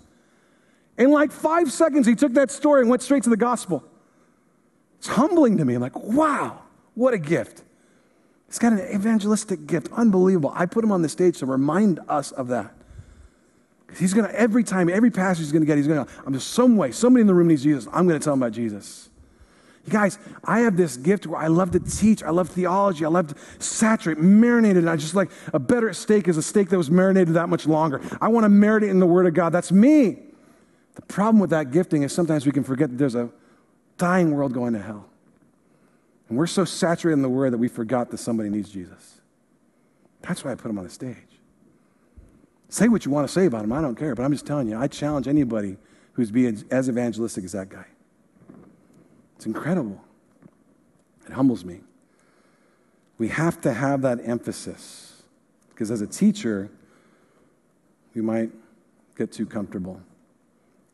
In 0.98 1.12
like 1.12 1.32
five 1.32 1.72
seconds, 1.72 2.08
he 2.08 2.16
took 2.16 2.34
that 2.34 2.50
story 2.50 2.82
and 2.82 2.90
went 2.90 3.04
straight 3.04 3.24
to 3.24 3.30
the 3.30 3.38
gospel. 3.38 3.84
It's 4.98 5.08
humbling 5.08 5.58
to 5.58 5.66
me. 5.66 5.76
I'm 5.76 5.82
like, 5.82 5.96
wow, 5.96 6.62
what 6.96 7.14
a 7.14 7.20
gift. 7.20 7.64
He's 8.48 8.60
got 8.60 8.74
an 8.74 8.80
evangelistic 8.80 9.68
gift. 9.68 9.90
Unbelievable. 9.94 10.52
I 10.56 10.66
put 10.66 10.84
him 10.84 10.92
on 10.92 11.02
the 11.02 11.10
stage 11.10 11.38
to 11.40 11.46
remind 11.46 12.00
us 12.08 12.32
of 12.32 12.48
that. 12.48 12.74
Because 13.86 14.00
he's 14.00 14.14
going 14.14 14.28
to, 14.28 14.40
every 14.40 14.64
time, 14.64 14.90
every 14.90 15.12
passage 15.12 15.44
he's 15.46 15.52
going 15.52 15.62
to 15.62 15.66
get, 15.66 15.78
he's 15.78 15.88
going 15.88 16.06
to, 16.06 16.12
I'm 16.26 16.34
just 16.34 16.50
some 16.50 16.78
way, 16.78 16.92
somebody 16.92 17.22
in 17.22 17.28
the 17.28 17.34
room 17.34 17.48
needs 17.48 17.64
Jesus. 17.64 17.88
I'm 17.94 18.08
going 18.08 18.20
to 18.20 18.24
tell 18.24 18.34
him 18.34 18.42
about 18.42 18.54
Jesus. 18.54 19.10
You 19.86 19.94
guys, 19.94 20.20
I 20.44 20.62
have 20.62 20.76
this 20.76 20.98
gift 20.98 21.28
where 21.28 21.40
I 21.40 21.48
love 21.48 21.72
to 21.72 21.80
teach. 21.80 22.22
I 22.22 22.32
love 22.32 22.50
theology. 22.50 23.06
I 23.06 23.08
love 23.08 23.28
to 23.28 23.64
saturate, 23.64 24.18
marinate 24.18 24.72
it. 24.72 24.78
And 24.78 24.90
I 24.90 24.98
just 24.98 25.16
like 25.16 25.30
a 25.54 25.60
better 25.60 25.94
steak 25.94 26.28
is 26.28 26.36
a 26.36 26.44
steak 26.44 26.70
that 26.70 26.78
was 26.78 26.92
marinated 26.92 27.36
that 27.36 27.48
much 27.48 27.66
longer. 27.66 28.02
I 28.20 28.28
want 28.28 28.44
to 28.44 28.50
marinate 28.50 28.90
in 28.90 29.00
the 29.00 29.06
Word 29.06 29.28
of 29.28 29.34
God. 29.34 29.52
That's 29.52 29.72
me. 29.72 30.27
The 30.98 31.02
problem 31.04 31.40
with 31.40 31.52
that 31.52 31.70
gifting 31.70 32.02
is 32.02 32.12
sometimes 32.12 32.48
we 32.48 32.52
can 32.52 32.64
forget 32.64 32.90
that 32.90 32.98
there's 32.98 33.14
a 33.14 33.30
dying 34.00 34.32
world 34.32 34.52
going 34.52 34.74
to 34.74 34.82
hell. 34.82 35.06
And 36.28 36.38
we're 36.38 36.48
so 36.48 36.66
saturated 36.66 37.14
in 37.14 37.22
the 37.22 37.30
Word 37.30 37.54
that 37.54 37.60
we 37.60 37.68
forgot 37.68 38.10
that 38.10 38.18
somebody 38.18 38.50
needs 38.50 38.72
Jesus. 38.72 39.22
That's 40.24 40.44
why 40.44 40.52
I 40.52 40.56
put 40.56 40.70
him 40.70 40.80
on 40.80 40.84
the 40.84 40.90
stage. 40.90 41.16
Say 42.70 42.88
what 42.88 43.06
you 43.06 43.12
want 43.12 43.28
to 43.28 43.34
say 43.34 43.46
about 43.46 43.64
him. 43.64 43.72
I 43.72 43.80
don't 43.80 43.96
care. 43.96 44.16
But 44.16 44.24
I'm 44.24 44.32
just 44.32 44.48
telling 44.48 44.68
you, 44.68 44.76
I 44.76 44.88
challenge 44.88 45.28
anybody 45.28 45.78
who's 46.14 46.32
being 46.32 46.64
as 46.72 46.90
evangelistic 46.90 47.46
as 47.46 47.52
that 47.52 47.70
guy. 47.70 47.86
It's 49.36 49.46
incredible. 49.46 50.04
It 51.28 51.34
humbles 51.34 51.64
me. 51.64 51.82
We 53.20 53.28
have 53.28 53.62
to 53.62 53.72
have 53.72 54.02
that 54.02 54.20
emphasis 54.28 55.22
because 55.70 55.92
as 55.92 56.02
a 56.02 56.08
teacher, 56.08 56.72
we 58.16 58.22
might 58.22 58.50
get 59.16 59.32
too 59.32 59.46
comfortable 59.46 60.02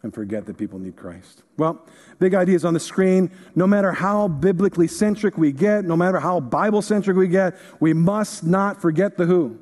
and 0.04 0.14
forget 0.14 0.45
that 0.45 0.58
people 0.58 0.78
need 0.78 0.97
Christ. 0.97 1.43
Well, 1.58 1.82
big 2.20 2.36
ideas 2.36 2.66
on 2.66 2.74
the 2.74 2.80
screen. 2.80 3.32
No 3.56 3.66
matter 3.66 3.93
how 3.93 4.28
biblically 4.28 4.88
centric 4.88 5.38
we 5.38 5.54
get, 5.54 5.86
no 5.86 5.95
matter 5.95 6.20
how 6.20 6.41
Bible 6.41 6.82
centric 6.82 7.16
we 7.16 7.30
get, 7.30 7.56
we 7.80 7.93
must 7.93 8.43
not 8.43 8.82
forget 8.82 9.18
the 9.18 9.26
who. 9.26 9.58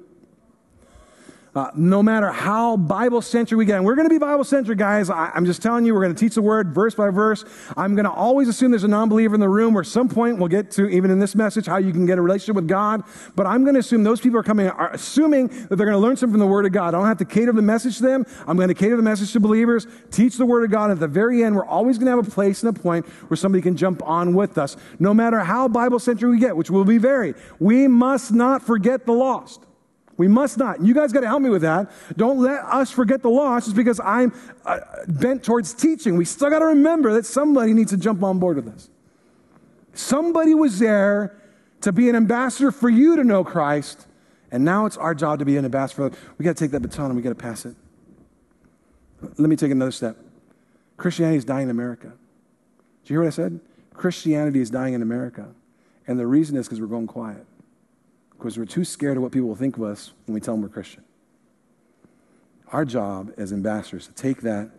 Uh, 1.54 1.70
no 1.76 2.02
matter 2.02 2.32
how 2.32 2.78
Bible 2.78 3.22
centric 3.22 3.58
we 3.58 3.66
get, 3.66 3.76
and 3.76 3.86
we're 3.86 3.96
going 3.96 4.08
to 4.08 4.14
be 4.14 4.18
Bible 4.18 4.46
centric, 4.46 4.78
guys. 4.78 5.10
I, 5.10 5.36
am 5.36 5.46
just 5.46 5.62
telling 5.62 5.86
you, 5.86 5.94
we're 5.94 6.02
going 6.02 6.16
to 6.16 6.20
teach 6.20 6.36
the 6.36 6.42
word 6.42 6.74
verse 6.74 6.96
by 6.96 7.10
verse. 7.10 7.44
I'm 7.76 7.94
going 7.94 8.06
to 8.06 8.12
always 8.12 8.48
assume 8.48 8.72
there's 8.72 8.86
a 8.86 8.88
non 8.88 9.10
believer 9.10 9.36
in 9.36 9.42
the 9.42 9.50
room, 9.50 9.76
or 9.76 9.84
some 9.84 10.08
point 10.08 10.38
we'll 10.38 10.48
get 10.48 10.72
to, 10.72 10.88
even 10.88 11.12
in 11.12 11.20
this 11.20 11.36
message, 11.36 11.66
how 11.66 11.76
you 11.76 11.92
can 11.92 12.06
get 12.06 12.18
a 12.18 12.22
relationship 12.22 12.56
with 12.56 12.70
God. 12.70 13.04
But 13.36 13.48
I'm 13.48 13.66
going 13.66 13.74
to 13.74 13.82
assume 13.82 14.04
those 14.04 14.22
people 14.22 14.40
are 14.40 14.44
coming, 14.44 14.70
are 14.70 14.94
assuming 14.94 15.48
that 15.48 15.76
they're 15.76 15.86
going 15.86 15.92
to 15.92 15.98
learn 15.98 16.16
something 16.16 16.36
from 16.36 16.40
the 16.40 16.48
Word 16.48 16.66
of 16.66 16.72
God. 16.72 16.96
I 16.96 16.98
don't 16.98 17.08
have 17.08 17.18
to 17.18 17.26
cater 17.26 17.52
the 17.52 17.62
message 17.62 17.98
to 17.98 18.04
them. 18.04 18.26
I'm 18.48 18.56
going 18.56 18.70
to 18.70 18.74
cater 18.74 18.96
the 18.96 19.04
message 19.04 19.34
to 19.34 19.42
believers, 19.42 19.88
teach 20.10 20.38
the 20.38 20.46
Word 20.46 20.64
of 20.64 20.72
God. 20.72 20.90
At 20.90 21.02
the 21.02 21.08
very 21.10 21.44
end, 21.44 21.58
we're 21.58 21.66
always 21.66 21.98
going 21.98 22.06
to 22.06 22.16
have 22.16 22.26
a 22.26 22.32
place 22.32 22.64
and 22.64 22.74
a 22.74 22.80
point 22.80 23.06
where 23.06 23.36
somebody 23.36 23.62
can 23.62 23.76
jump 23.76 24.02
on 24.04 24.34
with 24.34 24.58
us. 24.58 24.78
No 25.00 25.14
matter 25.14 25.40
how 25.42 25.68
Bible 25.68 26.00
centric 26.00 26.32
we 26.32 26.40
get, 26.40 26.56
which 26.56 26.72
will 26.72 26.86
be 26.86 26.98
varied, 26.98 27.36
we 27.60 27.90
must 27.90 28.32
not 28.32 28.64
forget 28.64 29.06
the 29.06 29.12
lost. 29.12 29.66
We 30.22 30.28
must 30.28 30.60
not. 30.60 30.84
You 30.84 30.94
guys 30.94 31.12
got 31.12 31.22
to 31.22 31.28
help 31.28 31.42
me 31.42 31.50
with 31.50 31.64
that. 31.64 31.90
Don't 32.16 32.38
let 32.38 32.64
us 32.66 32.92
forget 32.92 33.24
the 33.24 33.30
lost 33.32 33.66
just 33.66 33.76
because 33.76 34.00
I'm 34.00 34.32
uh, 34.64 34.78
bent 35.08 35.44
towards 35.44 35.74
teaching. 35.74 36.16
We 36.16 36.26
still 36.26 36.52
got 36.52 36.60
to 36.60 36.66
remember 36.66 37.12
that 37.14 37.26
somebody 37.26 37.74
needs 37.74 37.90
to 37.90 37.98
jump 37.98 38.22
on 38.22 38.38
board 38.38 38.58
with 38.58 38.68
us. 38.68 38.92
Somebody 39.96 40.54
was 40.54 40.78
there 40.78 41.42
to 41.82 41.92
be 41.92 42.08
an 42.08 42.16
ambassador 42.16 42.72
for 42.72 42.88
you 42.88 43.16
to 43.16 43.24
know 43.24 43.44
Christ, 43.44 44.06
and 44.52 44.64
now 44.64 44.86
it's 44.86 44.96
our 44.96 45.16
job 45.16 45.40
to 45.40 45.46
be 45.46 45.58
an 45.58 45.66
ambassador. 45.66 46.12
We 46.38 46.46
got 46.46 46.56
to 46.56 46.64
take 46.64 46.70
that 46.70 46.82
baton 46.82 47.06
and 47.06 47.16
we 47.16 47.24
got 47.24 47.30
to 47.30 47.36
pass 47.36 47.66
it. 47.66 47.76
Let 49.24 49.50
me 49.50 49.56
take 49.56 49.72
another 49.72 49.92
step. 49.92 50.18
Christianity 50.98 51.40
is 51.40 51.46
dying 51.46 51.64
in 51.64 51.72
America. 51.72 52.10
Did 52.10 53.10
you 53.10 53.14
hear 53.16 53.22
what 53.22 53.28
I 53.28 53.32
said? 53.32 53.60
Christianity 53.96 54.62
is 54.62 54.70
dying 54.70 54.94
in 54.94 55.02
America. 55.02 55.48
And 56.06 56.20
the 56.20 56.28
reason 56.28 56.58
is 56.58 56.68
because 56.68 56.80
we're 56.80 56.86
going 56.86 57.08
quiet 57.08 57.48
because 58.42 58.58
we're 58.58 58.66
too 58.66 58.84
scared 58.84 59.18
of 59.18 59.24
what 59.24 59.32
people 59.32 59.48
will 59.48 59.56
think 59.56 59.78
of 59.78 59.84
us 59.84 60.14
when 60.26 60.34
we 60.34 60.42
tell 60.42 60.56
them 60.56 60.64
we're 60.64 60.70
Christian. 60.70 61.04
Our 62.72 62.86
job 62.86 63.32
as 63.38 63.54
ambassadors 63.54 64.08
to 64.08 64.14
take 64.14 64.42
that, 64.42 64.72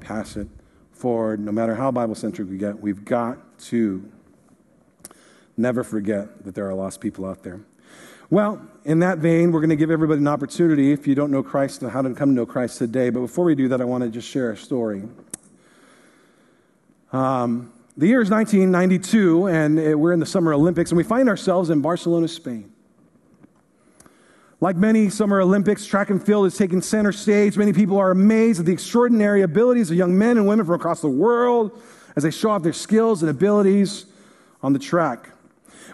pass 0.00 0.36
it 0.36 0.48
forward, 0.92 1.40
no 1.40 1.50
matter 1.50 1.74
how 1.74 1.90
Bible 1.90 2.14
centric 2.14 2.50
we 2.50 2.58
get, 2.58 2.78
we've 2.78 3.06
got 3.06 3.58
to 3.60 4.06
never 5.56 5.82
forget 5.82 6.44
that 6.44 6.54
there 6.54 6.68
are 6.68 6.74
lost 6.74 7.00
people 7.00 7.24
out 7.24 7.42
there. 7.42 7.60
Well, 8.28 8.60
in 8.84 8.98
that 8.98 9.18
vein, 9.18 9.50
we're 9.50 9.60
going 9.60 9.70
to 9.70 9.76
give 9.76 9.90
everybody 9.90 10.20
an 10.20 10.28
opportunity, 10.28 10.92
if 10.92 11.06
you 11.06 11.14
don't 11.14 11.30
know 11.30 11.42
Christ, 11.42 11.80
and 11.80 11.90
how 11.90 12.02
to 12.02 12.12
come 12.12 12.30
to 12.30 12.34
know 12.34 12.44
Christ 12.44 12.76
today. 12.76 13.08
But 13.08 13.20
before 13.20 13.46
we 13.46 13.54
do 13.54 13.68
that, 13.68 13.80
I 13.80 13.84
want 13.84 14.04
to 14.04 14.10
just 14.10 14.28
share 14.28 14.50
a 14.50 14.56
story. 14.56 15.04
Um, 17.14 17.72
the 17.96 18.08
year 18.08 18.20
is 18.20 18.28
1992, 18.28 19.46
and 19.48 20.00
we're 20.00 20.12
in 20.12 20.20
the 20.20 20.26
Summer 20.26 20.52
Olympics, 20.52 20.90
and 20.90 20.98
we 20.98 21.04
find 21.04 21.30
ourselves 21.30 21.70
in 21.70 21.80
Barcelona, 21.80 22.28
Spain. 22.28 22.72
Like 24.58 24.76
many 24.76 25.10
Summer 25.10 25.42
Olympics, 25.42 25.84
track 25.84 26.08
and 26.08 26.22
field 26.22 26.46
is 26.46 26.56
taking 26.56 26.80
center 26.80 27.12
stage. 27.12 27.58
Many 27.58 27.74
people 27.74 27.98
are 27.98 28.10
amazed 28.10 28.58
at 28.58 28.64
the 28.64 28.72
extraordinary 28.72 29.42
abilities 29.42 29.90
of 29.90 29.98
young 29.98 30.16
men 30.16 30.38
and 30.38 30.46
women 30.46 30.64
from 30.64 30.76
across 30.76 31.02
the 31.02 31.10
world 31.10 31.78
as 32.16 32.22
they 32.22 32.30
show 32.30 32.50
off 32.50 32.62
their 32.62 32.72
skills 32.72 33.22
and 33.22 33.28
abilities 33.28 34.06
on 34.62 34.72
the 34.72 34.78
track. 34.78 35.28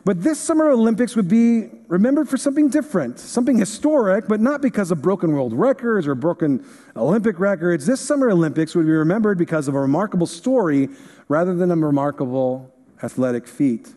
But 0.05 0.23
this 0.23 0.39
Summer 0.39 0.71
Olympics 0.71 1.17
would 1.17 1.27
be 1.27 1.71
remembered 1.89 2.29
for 2.29 2.37
something 2.37 2.69
different, 2.69 3.19
something 3.19 3.59
historic, 3.59 4.29
but 4.29 4.41
not 4.41 4.63
because 4.63 4.93
of 4.93 5.03
broken 5.03 5.33
world 5.33 5.53
records 5.53 6.07
or 6.07 6.15
broken 6.15 6.65
Olympic 6.97 7.41
records. 7.41 7.85
This 7.85 8.01
Summer 8.01 8.31
Olympics 8.31 8.77
would 8.77 8.87
be 8.87 8.93
remembered 8.93 9.39
because 9.39 9.67
of 9.67 9.75
a 9.75 9.81
remarkable 9.81 10.27
story 10.27 10.89
rather 11.27 11.55
than 11.55 11.73
a 11.73 11.77
remarkable 11.77 12.73
athletic 13.03 13.49
feat. 13.49 13.93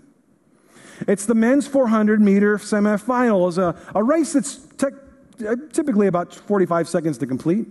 It's 1.08 1.26
the 1.26 1.36
men's 1.36 1.68
400 1.68 2.22
meter 2.22 2.58
semifinal. 2.58 3.48
It's 3.48 3.58
a, 3.58 3.76
a 3.94 4.04
race 4.04 4.34
that's 4.34 4.58
te- 4.78 5.46
uh, 5.48 5.56
typically 5.72 6.08
about 6.08 6.34
45 6.34 6.88
seconds 6.88 7.18
to 7.20 7.28
complete. 7.28 7.68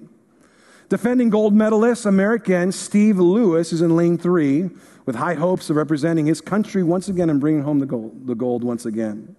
Defending 0.88 1.30
gold 1.30 1.54
medalist 1.54 2.06
American 2.06 2.70
Steve 2.70 3.18
Lewis 3.18 3.72
is 3.72 3.80
in 3.80 3.96
lane 3.96 4.18
three 4.18 4.70
with 5.06 5.16
high 5.16 5.34
hopes 5.34 5.70
of 5.70 5.76
representing 5.76 6.26
his 6.26 6.40
country 6.40 6.82
once 6.82 7.08
again 7.08 7.30
and 7.30 7.40
bringing 7.40 7.62
home 7.62 7.78
the 7.78 7.86
gold, 7.86 8.26
the 8.26 8.34
gold 8.34 8.62
once 8.62 8.86
again. 8.86 9.34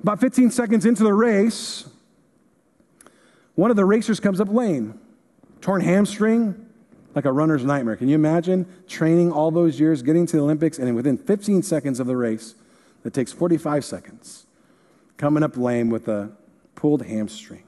About 0.00 0.20
15 0.20 0.50
seconds 0.50 0.84
into 0.84 1.02
the 1.02 1.14
race, 1.14 1.88
one 3.54 3.70
of 3.70 3.76
the 3.76 3.84
racers 3.84 4.20
comes 4.20 4.40
up 4.40 4.48
lane, 4.48 4.98
torn 5.60 5.80
hamstring, 5.80 6.66
like 7.14 7.24
a 7.24 7.32
runner's 7.32 7.64
nightmare. 7.64 7.96
Can 7.96 8.08
you 8.08 8.14
imagine 8.14 8.66
training 8.88 9.32
all 9.32 9.50
those 9.50 9.78
years, 9.78 10.02
getting 10.02 10.26
to 10.26 10.36
the 10.36 10.42
Olympics, 10.42 10.78
and 10.78 10.94
within 10.94 11.16
15 11.16 11.62
seconds 11.62 12.00
of 12.00 12.06
the 12.06 12.16
race, 12.16 12.54
that 13.04 13.12
takes 13.12 13.32
45 13.32 13.84
seconds, 13.84 14.46
coming 15.16 15.44
up 15.44 15.56
lame 15.56 15.90
with 15.90 16.08
a 16.08 16.32
pulled 16.74 17.02
hamstring. 17.02 17.62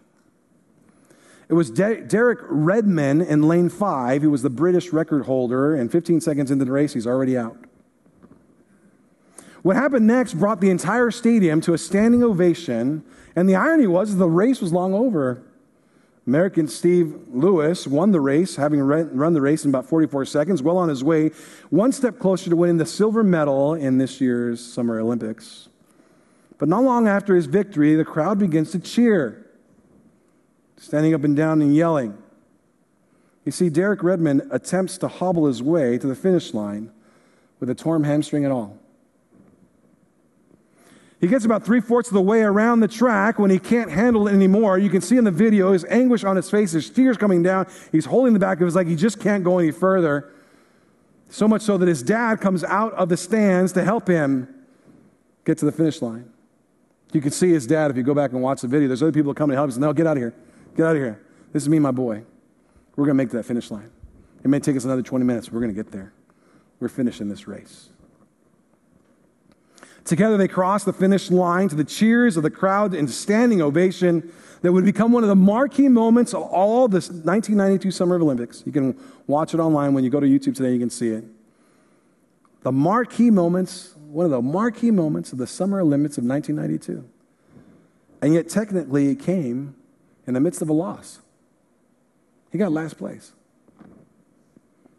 It 1.48 1.54
was 1.54 1.70
De- 1.70 2.00
Derek 2.00 2.40
Redmond 2.48 3.22
in 3.22 3.42
lane 3.42 3.68
five. 3.68 4.22
He 4.22 4.28
was 4.28 4.42
the 4.42 4.50
British 4.50 4.92
record 4.92 5.26
holder, 5.26 5.76
and 5.76 5.92
15 5.92 6.20
seconds 6.20 6.50
into 6.50 6.64
the 6.64 6.72
race, 6.72 6.94
he's 6.94 7.06
already 7.06 7.38
out. 7.38 7.56
What 9.62 9.76
happened 9.76 10.06
next 10.06 10.34
brought 10.34 10.60
the 10.60 10.70
entire 10.70 11.10
stadium 11.10 11.60
to 11.62 11.74
a 11.74 11.78
standing 11.78 12.24
ovation, 12.24 13.04
and 13.36 13.48
the 13.48 13.54
irony 13.54 13.86
was 13.86 14.16
the 14.16 14.28
race 14.28 14.60
was 14.60 14.72
long 14.72 14.94
over. 14.94 15.42
American 16.26 16.66
Steve 16.66 17.14
Lewis 17.28 17.86
won 17.86 18.10
the 18.10 18.20
race, 18.20 18.56
having 18.56 18.80
run 18.80 19.32
the 19.32 19.40
race 19.40 19.64
in 19.64 19.70
about 19.70 19.86
44 19.86 20.24
seconds, 20.24 20.60
well 20.60 20.76
on 20.76 20.88
his 20.88 21.04
way, 21.04 21.30
one 21.70 21.92
step 21.92 22.18
closer 22.18 22.50
to 22.50 22.56
winning 22.56 22.78
the 22.78 22.86
silver 22.86 23.22
medal 23.22 23.74
in 23.74 23.98
this 23.98 24.20
year's 24.20 24.64
Summer 24.64 24.98
Olympics. 24.98 25.68
But 26.58 26.68
not 26.68 26.82
long 26.82 27.06
after 27.06 27.36
his 27.36 27.46
victory, 27.46 27.94
the 27.94 28.04
crowd 28.04 28.40
begins 28.40 28.72
to 28.72 28.80
cheer, 28.80 29.46
standing 30.76 31.14
up 31.14 31.22
and 31.22 31.36
down 31.36 31.62
and 31.62 31.76
yelling. 31.76 32.18
You 33.44 33.52
see, 33.52 33.68
Derek 33.68 34.02
Redmond 34.02 34.48
attempts 34.50 34.98
to 34.98 35.08
hobble 35.08 35.46
his 35.46 35.62
way 35.62 35.96
to 35.96 36.06
the 36.08 36.16
finish 36.16 36.52
line 36.52 36.90
with 37.60 37.70
a 37.70 37.74
torn 37.74 38.02
hamstring 38.02 38.44
and 38.44 38.52
all. 38.52 38.78
He 41.20 41.28
gets 41.28 41.44
about 41.46 41.64
three 41.64 41.80
fourths 41.80 42.08
of 42.08 42.14
the 42.14 42.22
way 42.22 42.42
around 42.42 42.80
the 42.80 42.88
track 42.88 43.38
when 43.38 43.50
he 43.50 43.58
can't 43.58 43.90
handle 43.90 44.28
it 44.28 44.34
anymore. 44.34 44.78
You 44.78 44.90
can 44.90 45.00
see 45.00 45.16
in 45.16 45.24
the 45.24 45.30
video 45.30 45.72
his 45.72 45.84
anguish 45.86 46.24
on 46.24 46.36
his 46.36 46.50
face, 46.50 46.72
his 46.72 46.90
tears 46.90 47.16
coming 47.16 47.42
down. 47.42 47.66
He's 47.90 48.04
holding 48.04 48.34
the 48.34 48.38
back 48.38 48.60
of 48.60 48.66
his 48.66 48.74
leg. 48.74 48.86
He 48.86 48.96
just 48.96 49.18
can't 49.18 49.42
go 49.42 49.58
any 49.58 49.70
further. 49.70 50.30
So 51.30 51.48
much 51.48 51.62
so 51.62 51.78
that 51.78 51.88
his 51.88 52.02
dad 52.02 52.40
comes 52.40 52.62
out 52.64 52.92
of 52.94 53.08
the 53.08 53.16
stands 53.16 53.72
to 53.72 53.84
help 53.84 54.08
him 54.08 54.54
get 55.44 55.58
to 55.58 55.64
the 55.64 55.72
finish 55.72 56.02
line. 56.02 56.30
You 57.12 57.20
can 57.20 57.30
see 57.30 57.48
his 57.48 57.66
dad 57.66 57.90
if 57.90 57.96
you 57.96 58.02
go 58.02 58.14
back 58.14 58.32
and 58.32 58.42
watch 58.42 58.60
the 58.60 58.68
video. 58.68 58.88
There's 58.88 59.02
other 59.02 59.12
people 59.12 59.32
coming 59.32 59.54
to 59.54 59.58
help 59.58 59.70
him. 59.70 59.80
No, 59.80 59.92
get 59.94 60.06
out 60.06 60.18
of 60.18 60.22
here. 60.22 60.34
Get 60.76 60.86
out 60.86 60.96
of 60.96 61.02
here. 61.02 61.22
This 61.52 61.62
is 61.62 61.68
me, 61.68 61.78
my 61.78 61.92
boy. 61.92 62.24
We're 62.94 63.06
going 63.06 63.16
to 63.16 63.24
make 63.24 63.30
that 63.30 63.44
finish 63.44 63.70
line. 63.70 63.90
It 64.44 64.48
may 64.48 64.60
take 64.60 64.76
us 64.76 64.84
another 64.84 65.02
20 65.02 65.24
minutes. 65.24 65.50
We're 65.50 65.60
going 65.60 65.74
to 65.74 65.82
get 65.82 65.92
there. 65.92 66.12
We're 66.78 66.88
finishing 66.88 67.28
this 67.28 67.48
race. 67.48 67.88
Together, 70.06 70.36
they 70.36 70.48
crossed 70.48 70.86
the 70.86 70.92
finish 70.92 71.30
line 71.32 71.68
to 71.68 71.74
the 71.74 71.84
cheers 71.84 72.36
of 72.36 72.44
the 72.44 72.50
crowd 72.50 72.94
and 72.94 73.10
standing 73.10 73.60
ovation 73.60 74.32
that 74.62 74.72
would 74.72 74.84
become 74.84 75.10
one 75.10 75.24
of 75.24 75.28
the 75.28 75.36
marquee 75.36 75.88
moments 75.88 76.32
of 76.32 76.42
all 76.42 76.86
the 76.86 76.98
1992 76.98 77.90
Summer 77.90 78.14
Olympics. 78.14 78.62
You 78.64 78.72
can 78.72 78.96
watch 79.26 79.52
it 79.52 79.58
online 79.58 79.94
when 79.94 80.04
you 80.04 80.10
go 80.10 80.20
to 80.20 80.26
YouTube 80.26 80.54
today, 80.54 80.72
you 80.72 80.78
can 80.78 80.90
see 80.90 81.08
it. 81.08 81.24
The 82.62 82.70
marquee 82.70 83.30
moments, 83.30 83.94
one 84.08 84.24
of 84.24 84.30
the 84.30 84.40
marquee 84.40 84.92
moments 84.92 85.32
of 85.32 85.38
the 85.38 85.46
Summer 85.46 85.80
Olympics 85.80 86.18
of 86.18 86.24
1992. 86.24 87.08
And 88.22 88.32
yet, 88.32 88.48
technically, 88.48 89.08
it 89.08 89.20
came 89.20 89.74
in 90.26 90.34
the 90.34 90.40
midst 90.40 90.62
of 90.62 90.68
a 90.68 90.72
loss. 90.72 91.20
He 92.50 92.58
got 92.58 92.72
last 92.72 92.96
place. 92.96 93.32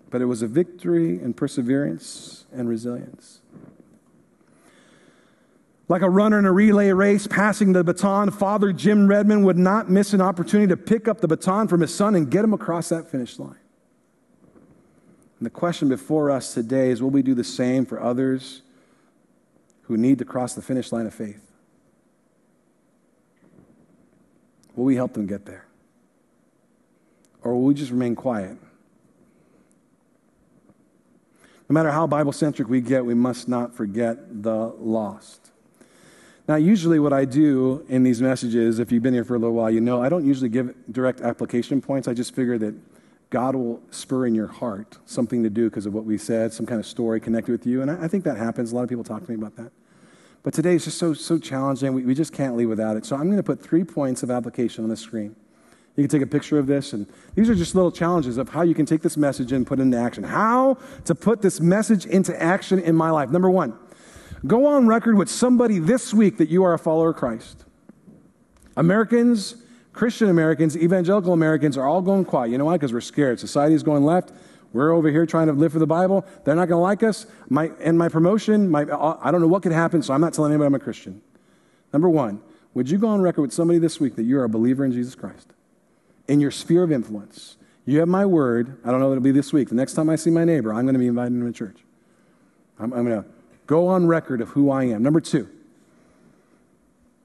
But 0.10 0.22
it 0.22 0.26
was 0.26 0.42
a 0.42 0.48
victory 0.48 1.22
in 1.22 1.34
perseverance 1.34 2.46
and 2.54 2.70
resilience. 2.70 3.42
Like 5.90 6.02
a 6.02 6.10
runner 6.10 6.38
in 6.38 6.46
a 6.46 6.52
relay 6.52 6.92
race 6.92 7.28
passing 7.28 7.72
the 7.72 7.84
baton, 7.84 8.32
Father 8.32 8.74
Jim 8.74 9.08
Redmond 9.08 9.46
would 9.46 9.58
not 9.58 9.90
miss 9.90 10.14
an 10.14 10.20
opportunity 10.20 10.68
to 10.68 10.78
pick 10.78 11.08
up 11.08 11.22
the 11.22 11.28
baton 11.28 11.68
from 11.68 11.80
his 11.80 11.96
son 11.96 12.14
and 12.16 12.30
get 12.30 12.44
him 12.44 12.54
across 12.54 12.90
that 12.90 13.10
finish 13.10 13.40
line. 13.40 13.56
And 15.40 15.46
the 15.46 15.50
question 15.50 15.88
before 15.88 16.30
us 16.30 16.54
today 16.54 16.90
is 16.90 17.02
will 17.02 17.10
we 17.10 17.22
do 17.22 17.34
the 17.34 17.44
same 17.44 17.86
for 17.86 18.02
others 18.02 18.64
who 19.84 19.96
need 19.96 20.20
to 20.20 20.26
cross 20.26 20.56
the 20.56 20.62
finish 20.62 20.92
line 20.92 21.06
of 21.06 21.14
faith? 21.14 21.44
Will 24.76 24.86
we 24.86 24.96
help 24.96 25.14
them 25.14 25.26
get 25.26 25.46
there? 25.46 25.66
Or 27.44 27.54
will 27.54 27.64
we 27.64 27.74
just 27.74 27.92
remain 27.92 28.16
quiet? 28.16 28.58
No 31.70 31.74
matter 31.74 31.92
how 31.92 32.08
Bible 32.08 32.32
centric 32.34 32.68
we 32.68 32.82
get, 32.82 33.06
we 33.06 33.14
must 33.14 33.48
not 33.48 33.74
forget 33.74 34.44
the 34.44 34.74
lost. 34.80 35.52
Now, 36.48 36.56
usually, 36.56 36.98
what 37.00 37.12
I 37.12 37.26
do 37.26 37.86
in 37.90 38.04
these 38.04 38.22
messages, 38.22 38.80
if 38.80 38.90
you've 38.90 39.04
been 39.04 39.14
here 39.14 39.26
for 39.26 39.36
a 39.36 39.40
little 39.40 39.54
while, 39.54 39.70
you 39.70 39.82
know 39.82 40.02
I 40.02 40.08
don't 40.08 40.26
usually 40.26 40.48
give 40.48 40.74
direct 40.92 41.20
application 41.20 41.82
points. 41.82 42.08
I 42.08 42.14
just 42.14 42.34
figure 42.34 42.58
that 42.60 42.74
God 43.30 43.56
will 43.56 43.82
spur 43.92 44.26
in 44.26 44.34
your 44.34 44.48
heart 44.48 44.98
something 45.06 45.44
to 45.44 45.50
do 45.50 45.70
because 45.70 45.86
of 45.86 45.94
what 45.94 46.06
we 46.06 46.18
said, 46.18 46.54
some 46.54 46.66
kind 46.66 46.80
of 46.80 46.86
story 46.86 47.20
connected 47.20 47.52
with 47.52 47.66
you. 47.66 47.82
And 47.82 47.92
I, 47.92 48.06
I, 48.06 48.08
think 48.08 48.24
that 48.24 48.38
happens. 48.38 48.72
A 48.72 48.76
lot 48.76 48.84
of 48.84 48.90
people 48.90 49.04
talk 49.04 49.26
to 49.26 49.30
me 49.30 49.36
about 49.36 49.58
that. 49.58 49.72
But 50.44 50.54
today 50.54 50.76
is 50.76 50.86
just 50.86 50.98
so, 50.98 51.14
so 51.14 51.38
challenging. 51.38 51.94
We, 51.94 52.04
we 52.04 52.16
just 52.16 52.32
can't 52.32 52.56
leave 52.56 52.70
without 52.70 52.96
it. 52.96 53.06
So 53.06 53.18
I'm 53.18 53.26
going 53.26 53.36
to 53.36 53.44
put 53.44 53.62
three 53.62 53.84
points 53.84 54.24
of 54.24 54.32
application 54.32 54.86
on 54.86 54.90
the 54.90 54.96
screen. 54.96 55.36
You 55.98 56.04
can 56.04 56.10
take 56.10 56.22
a 56.22 56.32
picture 56.32 56.60
of 56.60 56.68
this, 56.68 56.94
and 56.94 57.08
these 57.34 57.50
are 57.50 57.56
just 57.56 57.74
little 57.74 57.92
challenges 57.92 58.38
of 58.38 58.50
how 58.50 58.62
you 58.62 58.76
can 58.76 58.86
take 58.86 59.02
this 59.02 59.18
message 59.18 59.52
and 59.52 59.66
put 59.66 59.80
it 59.80 59.82
into 59.82 59.98
action. 59.98 60.24
How 60.24 60.78
to 61.06 61.16
put 61.16 61.42
this 61.42 61.60
message 61.60 62.06
into 62.06 62.40
action 62.42 62.80
in 62.80 62.96
my 62.96 63.10
life. 63.10 63.32
Number 63.32 63.50
one, 63.50 63.78
go 64.48 64.66
on 64.66 64.88
record 64.88 65.18
with 65.18 65.30
somebody 65.30 65.80
this 65.80 66.14
week 66.14 66.38
that 66.38 66.50
you 66.50 66.64
are 66.64 66.74
a 66.74 66.80
follower 66.80 67.10
of 67.10 67.18
Christ. 67.18 67.66
Americans, 68.76 69.56
Christian 69.94 70.30
Americans, 70.30 70.78
evangelical 70.78 71.34
Americans 71.34 71.78
are 71.78 71.86
all 71.86 72.02
going 72.02 72.26
quiet. 72.26 72.52
You 72.52 72.58
know 72.58 72.66
why? 72.66 72.76
Because 72.76 72.94
we're 72.94 73.02
scared. 73.02 73.40
Society 73.40 73.76
is 73.76 73.84
going 73.84 74.04
left. 74.04 74.32
We're 74.74 74.92
over 74.92 75.10
here 75.10 75.26
trying 75.26 75.48
to 75.48 75.54
live 75.54 75.74
for 75.74 75.80
the 75.80 75.88
Bible. 75.88 76.26
They're 76.44 76.56
not 76.56 76.68
going 76.68 76.80
to 76.80 76.84
like 76.84 77.04
us. 77.04 77.26
My, 77.50 77.72
and 77.80 77.98
my 77.98 78.10
promotion, 78.10 78.70
my, 78.70 78.84
uh, 78.84 79.18
I 79.22 79.32
don't 79.32 79.42
know 79.42 79.48
what 79.48 79.64
could 79.64 79.72
happen, 79.72 80.04
so 80.04 80.14
I'm 80.14 80.22
not 80.22 80.34
telling 80.34 80.52
anybody 80.52 80.68
I'm 80.68 80.76
a 80.76 80.80
Christian. 80.80 81.22
Number 81.94 82.10
one, 82.10 82.42
would 82.74 82.90
you 82.90 82.98
go 82.98 83.08
on 83.08 83.22
record 83.22 83.42
with 83.42 83.54
somebody 83.54 83.80
this 83.80 84.00
week 84.00 84.16
that 84.18 84.24
you're 84.24 84.44
a 84.44 84.50
believer 84.50 84.86
in 84.86 84.92
Jesus 84.92 85.16
Christ? 85.16 85.54
in 86.28 86.40
your 86.40 86.52
sphere 86.52 86.84
of 86.84 86.92
influence. 86.92 87.58
You 87.86 88.00
have 88.00 88.08
my 88.08 88.26
word. 88.26 88.80
I 88.84 88.92
don't 88.92 89.00
know 89.00 89.10
that 89.10 89.18
it'll 89.18 89.24
be 89.24 89.32
this 89.32 89.54
week. 89.54 89.70
The 89.70 89.76
next 89.76 89.94
time 89.94 90.10
I 90.10 90.18
see 90.18 90.30
my 90.30 90.44
neighbor, 90.44 90.74
I'm 90.74 90.84
going 90.84 90.94
to 90.94 91.00
be 91.00 91.08
invited 91.08 91.40
to 91.40 91.52
church. 91.54 91.78
I'm, 92.80 92.94
I'm 92.94 93.06
going 93.06 93.24
to 93.24 93.30
go 93.68 93.88
on 93.88 94.08
record 94.08 94.42
of 94.42 94.50
who 94.50 94.72
I 94.72 94.86
am. 94.86 95.04
Number 95.04 95.22
two, 95.22 95.48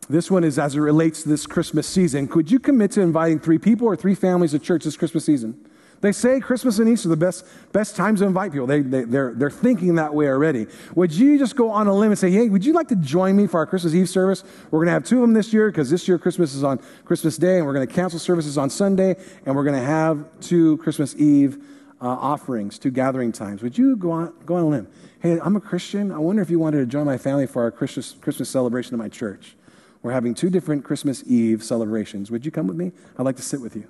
this 0.09 0.31
one 0.31 0.45
is 0.45 0.59
as 0.59 0.75
it 0.75 0.81
relates 0.81 1.23
to 1.23 1.29
this 1.29 1.47
Christmas 1.47 1.87
season. 1.87 2.29
Could 2.29 2.51
you 2.51 2.59
commit 2.59 2.91
to 2.93 3.01
inviting 3.01 3.39
three 3.39 3.59
people 3.59 3.87
or 3.87 3.97
three 3.97 4.15
families 4.15 4.51
to 4.51 4.59
church 4.59 4.85
this 4.85 4.97
Christmas 4.97 5.25
season? 5.25 5.65
They 6.03 6.11
say 6.11 6.41
Christmas 6.41 6.81
and 6.81 6.89
Easter 6.89 7.09
are 7.09 7.11
the 7.11 7.17
best, 7.17 7.47
best 7.73 7.95
times 7.95 8.19
to 8.19 8.27
invite 8.27 8.51
people. 8.51 8.67
They, 8.67 8.81
they, 8.81 9.05
they're, 9.05 9.35
they're 9.35 9.51
thinking 9.53 9.95
that 9.95 10.13
way 10.13 10.27
already. 10.27 10.67
Would 10.97 11.13
you 11.13 11.39
just 11.39 11.55
go 11.55 11.71
on 11.71 11.87
a 11.87 11.95
limb 11.95 12.11
and 12.11 12.19
say, 12.19 12.29
hey, 12.29 12.49
would 12.49 12.65
you 12.65 12.73
like 12.73 12.89
to 12.89 12.97
join 12.97 13.37
me 13.37 13.47
for 13.47 13.59
our 13.59 13.67
Christmas 13.67 13.95
Eve 13.95 14.09
service? 14.09 14.43
We're 14.73 14.81
going 14.81 14.89
to 14.89 14.95
have 14.95 15.05
two 15.05 15.19
of 15.19 15.23
them 15.23 15.33
this 15.33 15.53
year 15.53 15.71
because 15.71 15.91
this 15.91 16.09
year 16.09 16.19
Christmas 16.19 16.55
is 16.55 16.65
on 16.65 16.81
Christmas 17.05 17.37
Day, 17.37 17.59
and 17.59 17.67
we're 17.67 17.73
going 17.73 17.87
to 17.87 17.95
cancel 17.95 18.19
services 18.19 18.59
on 18.59 18.69
Sunday, 18.69 19.15
and 19.47 19.55
we're 19.55 19.63
going 19.63 19.79
to 19.79 19.87
have 19.87 20.27
two 20.41 20.77
Christmas 20.79 21.15
Eve 21.15 21.65
uh, 22.01 22.09
offerings, 22.09 22.81
two 22.81 22.91
gathering 22.91 23.31
times. 23.31 23.63
Would 23.63 23.79
you 23.79 23.95
go 23.95 24.11
on, 24.11 24.35
go 24.45 24.57
on 24.57 24.63
a 24.63 24.69
limb? 24.69 24.89
Hey, 25.23 25.39
I'm 25.41 25.55
a 25.55 25.61
Christian. 25.61 26.11
I 26.11 26.19
wonder 26.19 26.43
if 26.43 26.51
you 26.51 26.59
wanted 26.59 26.79
to 26.79 26.87
join 26.87 27.07
my 27.07 27.17
family 27.17 27.47
for 27.47 27.63
our 27.63 27.71
Christmas, 27.71 28.17
Christmas 28.21 28.51
celebration 28.51 28.93
at 28.95 28.99
my 28.99 29.09
church. 29.09 29.55
We're 30.03 30.11
having 30.11 30.35
two 30.35 30.51
different 30.51 30.83
Christmas 30.83 31.23
Eve 31.29 31.63
celebrations. 31.63 32.29
Would 32.33 32.45
you 32.45 32.51
come 32.51 32.67
with 32.67 32.77
me? 32.77 32.91
I'd 33.17 33.23
like 33.23 33.37
to 33.37 33.43
sit 33.43 33.61
with 33.61 33.77
you 33.77 33.87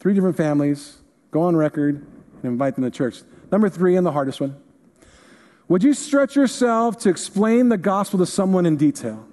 three 0.00 0.14
different 0.14 0.38
families, 0.38 1.02
go 1.32 1.42
on 1.42 1.54
record, 1.54 1.96
and 1.96 2.44
invite 2.44 2.76
them 2.76 2.84
to 2.84 2.90
church. 2.90 3.20
Number 3.52 3.68
three, 3.68 3.94
and 3.94 4.06
the 4.06 4.12
hardest 4.12 4.40
one. 4.40 4.56
Would 5.68 5.82
you 5.82 5.92
stretch 5.92 6.34
yourself 6.34 6.96
to 7.00 7.10
explain 7.10 7.68
the 7.68 7.76
gospel 7.76 8.18
to 8.20 8.26
someone 8.26 8.64
in 8.64 8.78
detail? 8.78 9.28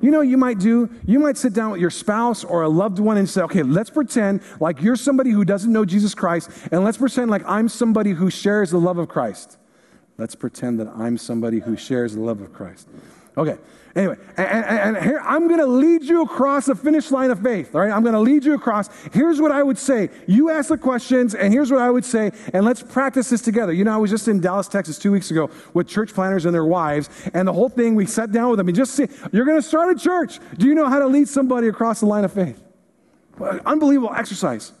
You 0.00 0.10
know, 0.10 0.22
you 0.22 0.38
might 0.38 0.58
do, 0.58 0.90
you 1.06 1.18
might 1.18 1.36
sit 1.36 1.52
down 1.52 1.72
with 1.72 1.80
your 1.80 1.90
spouse 1.90 2.42
or 2.42 2.62
a 2.62 2.68
loved 2.68 2.98
one 2.98 3.18
and 3.18 3.28
say, 3.28 3.42
okay, 3.42 3.62
let's 3.62 3.90
pretend 3.90 4.40
like 4.58 4.80
you're 4.80 4.96
somebody 4.96 5.30
who 5.30 5.44
doesn't 5.44 5.72
know 5.72 5.84
Jesus 5.84 6.14
Christ, 6.14 6.50
and 6.72 6.84
let's 6.84 6.96
pretend 6.96 7.30
like 7.30 7.42
I'm 7.46 7.68
somebody 7.68 8.12
who 8.12 8.30
shares 8.30 8.70
the 8.70 8.78
love 8.78 8.98
of 8.98 9.08
Christ. 9.08 9.58
Let's 10.16 10.34
pretend 10.34 10.80
that 10.80 10.88
I'm 10.88 11.18
somebody 11.18 11.60
who 11.60 11.76
shares 11.76 12.14
the 12.14 12.20
love 12.20 12.40
of 12.40 12.52
Christ. 12.52 12.88
Okay, 13.40 13.56
Anyway, 13.96 14.16
and, 14.36 14.46
and, 14.46 14.96
and, 14.96 15.04
here 15.04 15.20
I'm 15.24 15.48
going 15.48 15.58
to 15.58 15.66
lead 15.66 16.04
you 16.04 16.22
across 16.22 16.66
the 16.66 16.76
finish 16.76 17.10
line 17.10 17.32
of 17.32 17.42
faith. 17.42 17.74
All 17.74 17.80
right, 17.80 17.90
I'm 17.90 18.02
going 18.02 18.14
to 18.14 18.20
lead 18.20 18.44
you 18.44 18.54
across. 18.54 18.88
Here's 19.12 19.40
what 19.40 19.50
I 19.50 19.64
would 19.64 19.78
say. 19.78 20.10
You 20.28 20.50
ask 20.50 20.68
the 20.68 20.78
questions, 20.78 21.34
and 21.34 21.52
here's 21.52 21.72
what 21.72 21.80
I 21.80 21.90
would 21.90 22.04
say, 22.04 22.30
and 22.54 22.64
let's 22.64 22.82
practice 22.82 23.30
this 23.30 23.40
together. 23.40 23.72
You 23.72 23.82
know, 23.82 23.92
I 23.92 23.96
was 23.96 24.10
just 24.10 24.28
in 24.28 24.40
Dallas, 24.40 24.68
Texas, 24.68 24.96
two 24.96 25.10
weeks 25.10 25.32
ago 25.32 25.50
with 25.74 25.88
church 25.88 26.14
planners 26.14 26.44
and 26.44 26.54
their 26.54 26.64
wives, 26.64 27.10
and 27.34 27.48
the 27.48 27.52
whole 27.52 27.68
thing 27.68 27.96
we 27.96 28.06
sat 28.06 28.30
down 28.30 28.50
with 28.50 28.58
them 28.58 28.68
and 28.68 28.76
just 28.76 28.94
say, 28.94 29.08
"You're 29.32 29.44
going 29.44 29.60
to 29.60 29.66
start 29.66 29.96
a 29.96 29.98
church. 29.98 30.38
Do 30.56 30.68
you 30.68 30.76
know 30.76 30.88
how 30.88 31.00
to 31.00 31.08
lead 31.08 31.28
somebody 31.28 31.66
across 31.66 31.98
the 31.98 32.06
line 32.06 32.24
of 32.24 32.32
faith?" 32.32 32.62
Unbelievable 33.66 34.14
exercise. 34.14 34.72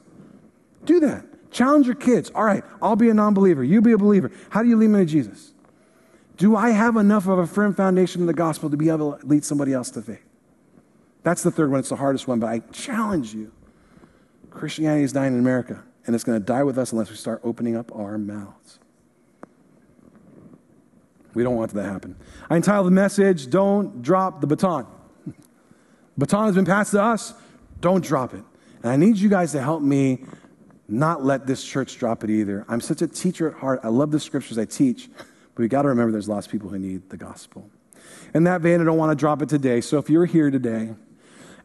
Do 0.84 1.00
that. 1.00 1.24
Challenge 1.50 1.86
your 1.86 1.96
kids. 1.96 2.30
All 2.32 2.44
right, 2.44 2.62
I'll 2.80 2.94
be 2.94 3.08
a 3.08 3.14
non-believer. 3.14 3.64
You 3.64 3.80
be 3.80 3.92
a 3.92 3.98
believer. 3.98 4.30
How 4.50 4.62
do 4.62 4.68
you 4.68 4.76
lead 4.76 4.90
them 4.90 5.00
to 5.00 5.04
Jesus? 5.04 5.52
Do 6.40 6.56
I 6.56 6.70
have 6.70 6.96
enough 6.96 7.26
of 7.26 7.38
a 7.38 7.46
firm 7.46 7.74
foundation 7.74 8.22
in 8.22 8.26
the 8.26 8.32
gospel 8.32 8.70
to 8.70 8.76
be 8.78 8.88
able 8.88 9.12
to 9.12 9.26
lead 9.26 9.44
somebody 9.44 9.74
else 9.74 9.90
to 9.90 10.00
faith? 10.00 10.24
That's 11.22 11.42
the 11.42 11.50
third 11.50 11.70
one. 11.70 11.80
It's 11.80 11.90
the 11.90 11.96
hardest 11.96 12.26
one, 12.26 12.40
but 12.40 12.46
I 12.46 12.60
challenge 12.72 13.34
you. 13.34 13.52
Christianity 14.48 15.04
is 15.04 15.12
dying 15.12 15.34
in 15.34 15.38
America, 15.38 15.82
and 16.06 16.14
it's 16.14 16.24
going 16.24 16.40
to 16.40 16.44
die 16.44 16.62
with 16.62 16.78
us 16.78 16.92
unless 16.92 17.10
we 17.10 17.16
start 17.16 17.42
opening 17.44 17.76
up 17.76 17.94
our 17.94 18.16
mouths. 18.16 18.78
We 21.34 21.42
don't 21.42 21.56
want 21.56 21.74
that 21.74 21.82
to 21.82 21.88
happen. 21.90 22.16
I 22.48 22.56
entitled 22.56 22.86
the 22.86 22.90
message, 22.90 23.50
Don't 23.50 24.00
Drop 24.00 24.40
the 24.40 24.46
Baton. 24.46 24.86
baton 26.16 26.46
has 26.46 26.54
been 26.54 26.64
passed 26.64 26.92
to 26.92 27.02
us. 27.02 27.34
Don't 27.82 28.02
drop 28.02 28.32
it. 28.32 28.44
And 28.82 28.90
I 28.90 28.96
need 28.96 29.18
you 29.18 29.28
guys 29.28 29.52
to 29.52 29.60
help 29.60 29.82
me 29.82 30.24
not 30.88 31.22
let 31.22 31.46
this 31.46 31.62
church 31.62 31.98
drop 31.98 32.24
it 32.24 32.30
either. 32.30 32.64
I'm 32.66 32.80
such 32.80 33.02
a 33.02 33.06
teacher 33.06 33.50
at 33.50 33.56
heart. 33.58 33.80
I 33.82 33.88
love 33.88 34.10
the 34.10 34.18
scriptures 34.18 34.56
I 34.56 34.64
teach. 34.64 35.10
But 35.60 35.64
we 35.64 35.68
got 35.68 35.82
to 35.82 35.88
remember 35.88 36.10
there's 36.10 36.26
lots 36.26 36.46
of 36.46 36.52
people 36.52 36.70
who 36.70 36.78
need 36.78 37.10
the 37.10 37.18
gospel. 37.18 37.68
In 38.32 38.44
that 38.44 38.62
vein, 38.62 38.80
I 38.80 38.84
don't 38.84 38.96
want 38.96 39.10
to 39.10 39.14
drop 39.14 39.42
it 39.42 39.50
today. 39.50 39.82
So 39.82 39.98
if 39.98 40.08
you're 40.08 40.24
here 40.24 40.50
today 40.50 40.94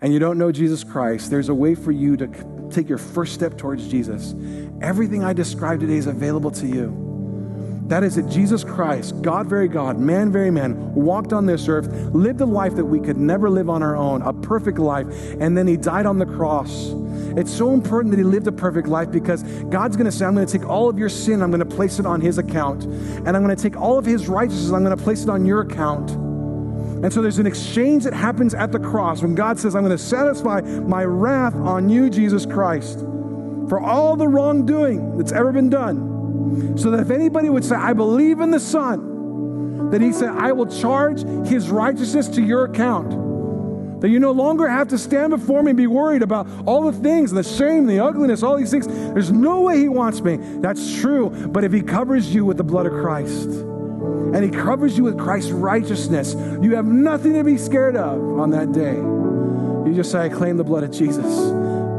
and 0.01 0.11
you 0.11 0.19
don't 0.19 0.37
know 0.37 0.51
Jesus 0.51 0.83
Christ, 0.83 1.29
there's 1.29 1.47
a 1.47 1.53
way 1.53 1.75
for 1.75 1.93
you 1.93 2.17
to 2.17 2.27
take 2.69 2.89
your 2.89 2.97
first 2.97 3.33
step 3.33 3.57
towards 3.57 3.87
Jesus. 3.87 4.35
Everything 4.81 5.23
I 5.23 5.31
described 5.31 5.79
today 5.79 5.95
is 5.95 6.07
available 6.07 6.51
to 6.51 6.67
you. 6.67 7.14
That 7.87 8.03
is 8.03 8.15
that 8.15 8.27
Jesus 8.27 8.63
Christ, 8.63 9.21
God 9.21 9.47
very 9.47 9.67
God, 9.67 9.99
man 9.99 10.31
very 10.31 10.49
man, 10.49 10.95
walked 10.95 11.33
on 11.33 11.45
this 11.45 11.67
earth, 11.67 11.87
lived 12.15 12.41
a 12.41 12.45
life 12.45 12.75
that 12.75 12.85
we 12.85 12.99
could 12.99 13.17
never 13.17 13.47
live 13.47 13.69
on 13.69 13.83
our 13.83 13.95
own, 13.95 14.23
a 14.23 14.33
perfect 14.33 14.79
life, 14.79 15.07
and 15.39 15.55
then 15.55 15.67
he 15.67 15.77
died 15.77 16.07
on 16.07 16.17
the 16.17 16.25
cross. 16.25 16.93
It's 17.37 17.51
so 17.51 17.73
important 17.73 18.11
that 18.11 18.17
he 18.17 18.23
lived 18.23 18.47
a 18.47 18.51
perfect 18.51 18.87
life 18.87 19.11
because 19.11 19.43
God's 19.43 19.97
going 19.97 20.05
to 20.05 20.11
say, 20.11 20.25
I'm 20.25 20.33
going 20.33 20.47
to 20.47 20.51
take 20.51 20.67
all 20.67 20.89
of 20.89 20.97
your 20.97 21.09
sin, 21.09 21.43
I'm 21.43 21.51
going 21.51 21.59
to 21.59 21.75
place 21.75 21.99
it 21.99 22.07
on 22.07 22.21
his 22.21 22.39
account. 22.39 22.85
And 22.85 23.27
I'm 23.27 23.43
going 23.43 23.55
to 23.55 23.61
take 23.61 23.77
all 23.77 23.99
of 23.99 24.05
his 24.05 24.27
righteousness, 24.27 24.71
I'm 24.71 24.83
going 24.83 24.97
to 24.97 25.03
place 25.03 25.23
it 25.23 25.29
on 25.29 25.45
your 25.45 25.61
account. 25.61 26.11
And 26.11 27.13
so 27.13 27.21
there's 27.21 27.39
an 27.39 27.45
exchange 27.45 28.05
that 28.05 28.13
happens 28.13 28.55
at 28.55 28.71
the 28.71 28.79
cross 28.79 29.21
when 29.21 29.35
God 29.35 29.59
says, 29.59 29.75
I'm 29.75 29.83
going 29.83 29.95
to 29.95 30.03
satisfy 30.03 30.61
my 30.61 31.03
wrath 31.03 31.53
on 31.55 31.89
you, 31.89 32.09
Jesus 32.09 32.47
Christ, 32.47 32.99
for 33.69 33.79
all 33.79 34.15
the 34.15 34.27
wrongdoing 34.27 35.17
that's 35.17 35.31
ever 35.31 35.51
been 35.51 35.69
done. 35.69 36.14
So 36.77 36.91
that 36.91 36.99
if 36.99 37.09
anybody 37.09 37.49
would 37.49 37.65
say, 37.65 37.75
I 37.75 37.93
believe 37.93 38.39
in 38.39 38.51
the 38.51 38.59
Son, 38.59 39.89
that 39.91 40.01
he 40.01 40.11
said, 40.11 40.29
I 40.29 40.51
will 40.51 40.67
charge 40.67 41.23
his 41.47 41.69
righteousness 41.69 42.27
to 42.29 42.41
your 42.41 42.65
account. 42.65 44.01
That 44.01 44.09
you 44.09 44.19
no 44.19 44.31
longer 44.31 44.67
have 44.67 44.89
to 44.89 44.97
stand 44.97 45.31
before 45.31 45.63
me 45.63 45.71
and 45.71 45.77
be 45.77 45.87
worried 45.87 46.21
about 46.21 46.47
all 46.65 46.91
the 46.91 46.97
things, 46.97 47.31
the 47.31 47.43
shame, 47.43 47.87
the 47.87 47.99
ugliness, 47.99 48.43
all 48.43 48.57
these 48.57 48.71
things. 48.71 48.87
There's 48.87 49.31
no 49.31 49.61
way 49.61 49.79
he 49.79 49.89
wants 49.89 50.21
me. 50.21 50.37
That's 50.37 50.99
true. 50.99 51.29
But 51.29 51.63
if 51.63 51.71
he 51.71 51.81
covers 51.81 52.33
you 52.33 52.45
with 52.45 52.57
the 52.57 52.63
blood 52.63 52.85
of 52.85 52.93
Christ, 52.93 53.47
and 53.47 54.43
he 54.43 54.49
covers 54.49 54.97
you 54.97 55.05
with 55.05 55.17
Christ's 55.17 55.51
righteousness, 55.51 56.35
you 56.61 56.75
have 56.75 56.85
nothing 56.85 57.33
to 57.33 57.43
be 57.43 57.57
scared 57.57 57.95
of 57.95 58.39
on 58.39 58.49
that 58.51 58.73
day. 58.73 58.95
You 58.95 59.93
just 59.95 60.11
say, 60.11 60.25
I 60.25 60.29
claim 60.29 60.57
the 60.57 60.63
blood 60.63 60.83
of 60.83 60.91
Jesus. 60.91 61.25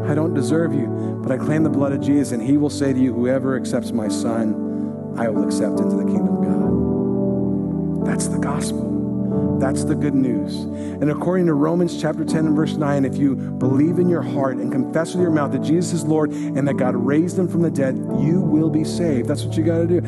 I 0.08 0.14
don't 0.14 0.34
deserve 0.34 0.74
you, 0.74 1.15
but 1.26 1.40
I 1.40 1.44
claim 1.44 1.64
the 1.64 1.70
blood 1.70 1.90
of 1.90 2.00
Jesus, 2.00 2.30
and 2.30 2.40
he 2.40 2.56
will 2.56 2.70
say 2.70 2.92
to 2.92 2.98
you, 3.00 3.12
Whoever 3.12 3.56
accepts 3.56 3.90
my 3.90 4.06
son, 4.06 5.14
I 5.18 5.28
will 5.28 5.44
accept 5.44 5.80
into 5.80 5.96
the 5.96 6.04
kingdom 6.04 6.36
of 6.36 6.44
God. 6.44 8.06
That's 8.06 8.28
the 8.28 8.38
gospel. 8.38 9.58
That's 9.58 9.82
the 9.82 9.96
good 9.96 10.14
news. 10.14 10.54
And 10.54 11.10
according 11.10 11.46
to 11.46 11.54
Romans 11.54 12.00
chapter 12.00 12.24
10 12.24 12.46
and 12.46 12.54
verse 12.54 12.74
9, 12.74 13.04
if 13.04 13.16
you 13.16 13.34
believe 13.34 13.98
in 13.98 14.08
your 14.08 14.22
heart 14.22 14.58
and 14.58 14.70
confess 14.70 15.14
with 15.14 15.22
your 15.22 15.32
mouth 15.32 15.50
that 15.50 15.62
Jesus 15.62 15.94
is 15.94 16.04
Lord 16.04 16.30
and 16.30 16.68
that 16.68 16.74
God 16.74 16.94
raised 16.94 17.36
him 17.36 17.48
from 17.48 17.62
the 17.62 17.72
dead, 17.72 17.96
you 17.96 18.40
will 18.40 18.70
be 18.70 18.84
saved. 18.84 19.26
That's 19.26 19.42
what 19.42 19.56
you 19.56 19.64
got 19.64 19.78
to 19.78 19.86
do. 19.86 20.02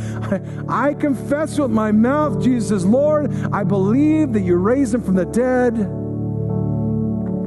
I, 0.68 0.88
I 0.90 0.94
confess 0.94 1.58
with 1.58 1.72
my 1.72 1.90
mouth 1.90 2.40
Jesus 2.40 2.70
is 2.70 2.86
Lord. 2.86 3.34
I 3.52 3.64
believe 3.64 4.34
that 4.34 4.42
you 4.42 4.54
raised 4.54 4.94
him 4.94 5.02
from 5.02 5.16
the 5.16 5.26
dead. 5.26 5.76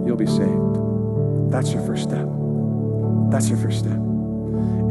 You'll 0.06 0.18
be 0.18 0.28
saved. 0.28 1.54
That's 1.54 1.72
your 1.72 1.86
first 1.86 2.04
step. 2.04 2.41
That's 3.32 3.50
your 3.50 3.58
first 3.58 3.80
step. 3.80 3.98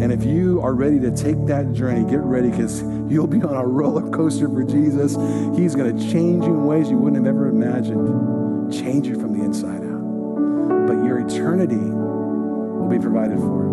And 0.01 0.11
if 0.11 0.25
you 0.25 0.62
are 0.62 0.73
ready 0.73 0.99
to 1.01 1.15
take 1.15 1.45
that 1.47 1.75
journey, 1.75 2.11
get 2.11 2.21
ready 2.21 2.51
because 2.51 2.83
you'll 3.12 3.27
be 3.27 3.43
on 3.43 3.55
a 3.55 3.67
roller 3.67 4.09
coaster 4.11 4.49
for 4.49 4.65
Jesus. 4.65 5.15
He's 5.59 5.75
going 5.75 5.95
to 5.95 6.11
change 6.11 6.45
you 6.47 6.55
in 6.55 6.65
ways 6.65 6.89
you 6.89 6.97
wouldn't 6.97 7.25
have 7.25 7.35
ever 7.35 7.49
imagined, 7.49 8.73
change 8.73 9.07
you 9.07 9.21
from 9.21 9.39
the 9.39 9.45
inside 9.45 9.83
out. 9.83 10.87
But 10.87 11.05
your 11.05 11.19
eternity 11.21 11.77
will 11.77 12.89
be 12.89 12.99
provided 12.99 13.37
for. 13.39 13.69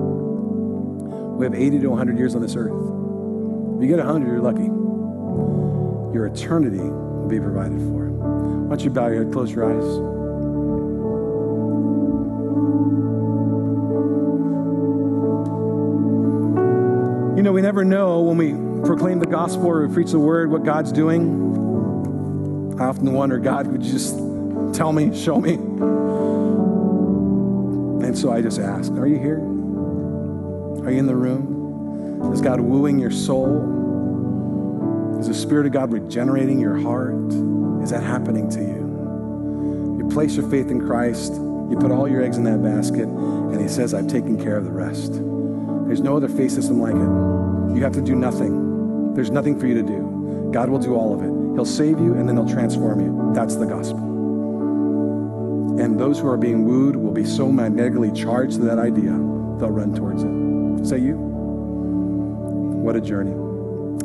We 1.37 1.45
have 1.45 1.55
80 1.55 1.79
to 1.79 1.87
100 1.87 2.17
years 2.17 2.35
on 2.35 2.41
this 2.41 2.57
earth. 2.57 2.73
If 2.73 3.83
you 3.83 3.87
get 3.87 4.03
100, 4.03 4.27
you're 4.27 4.41
lucky. 4.41 4.65
Your 6.13 6.25
eternity 6.25 6.79
will 6.79 7.29
be 7.29 7.39
provided 7.39 7.77
for. 7.77 8.09
Why 8.09 8.75
don't 8.75 8.83
you 8.83 8.89
bow 8.89 9.07
your 9.07 9.23
head, 9.23 9.31
close 9.31 9.49
your 9.49 9.63
eyes. 9.63 10.16
Know, 17.47 17.53
we 17.53 17.61
never 17.61 17.85
know 17.85 18.19
when 18.19 18.37
we 18.37 18.51
proclaim 18.85 19.19
the 19.19 19.25
gospel 19.25 19.67
or 19.67 19.87
we 19.87 19.93
preach 19.93 20.11
the 20.11 20.19
word 20.19 20.51
what 20.51 20.65
God's 20.65 20.91
doing. 20.91 22.75
I 22.77 22.83
often 22.87 23.13
wonder, 23.13 23.39
God, 23.39 23.67
would 23.67 23.83
you 23.83 23.91
just 23.91 24.17
tell 24.75 24.91
me, 24.91 25.17
show 25.17 25.39
me? 25.39 25.53
And 28.05 28.17
so 28.17 28.33
I 28.33 28.41
just 28.41 28.59
ask, 28.59 28.91
are 28.93 29.07
you 29.07 29.17
here? 29.17 29.39
Are 30.85 30.91
you 30.91 30.99
in 30.99 31.07
the 31.07 31.15
room? 31.15 32.33
Is 32.33 32.41
God 32.41 32.59
wooing 32.59 32.99
your 32.99 33.11
soul? 33.11 33.63
Is 35.21 35.29
the 35.29 35.33
Spirit 35.33 35.67
of 35.67 35.71
God 35.71 35.93
regenerating 35.93 36.59
your 36.59 36.77
heart? 36.77 37.15
Is 37.81 37.91
that 37.91 38.03
happening 38.03 38.49
to 38.49 38.59
you? 38.59 39.97
You 39.99 40.09
place 40.11 40.35
your 40.35 40.49
faith 40.49 40.69
in 40.69 40.85
Christ, 40.85 41.31
you 41.31 41.77
put 41.79 41.91
all 41.91 42.09
your 42.09 42.21
eggs 42.21 42.35
in 42.35 42.43
that 42.43 42.61
basket, 42.61 43.07
and 43.07 43.61
He 43.61 43.69
says, 43.69 43.93
I've 43.93 44.07
taken 44.07 44.37
care 44.37 44.57
of 44.57 44.65
the 44.65 44.71
rest. 44.71 45.21
There's 45.87 46.01
no 46.01 46.17
other 46.17 46.27
faith 46.27 46.51
system 46.51 46.79
like 46.79 46.95
it. 46.95 47.75
You 47.75 47.83
have 47.83 47.93
to 47.93 48.01
do 48.01 48.13
nothing. 48.13 49.13
There's 49.13 49.31
nothing 49.31 49.57
for 49.59 49.67
you 49.67 49.73
to 49.75 49.83
do. 49.83 50.49
God 50.53 50.69
will 50.69 50.79
do 50.79 50.95
all 50.95 51.13
of 51.13 51.21
it. 51.21 51.31
He'll 51.55 51.65
save 51.65 51.99
you 51.99 52.13
and 52.13 52.27
then 52.27 52.35
He'll 52.37 52.47
transform 52.47 52.99
you. 52.99 53.31
That's 53.33 53.55
the 53.55 53.65
gospel. 53.65 53.99
And 55.79 55.99
those 55.99 56.19
who 56.19 56.27
are 56.27 56.37
being 56.37 56.65
wooed 56.65 56.95
will 56.95 57.11
be 57.11 57.23
so 57.25 57.51
magnetically 57.51 58.11
charged 58.11 58.55
to 58.55 58.61
that 58.65 58.79
idea, 58.79 59.11
they'll 59.11 59.71
run 59.71 59.95
towards 59.95 60.23
it. 60.23 60.87
Say 60.87 60.99
you? 60.99 61.15
What 62.83 62.95
a 62.95 63.01
journey, 63.01 63.31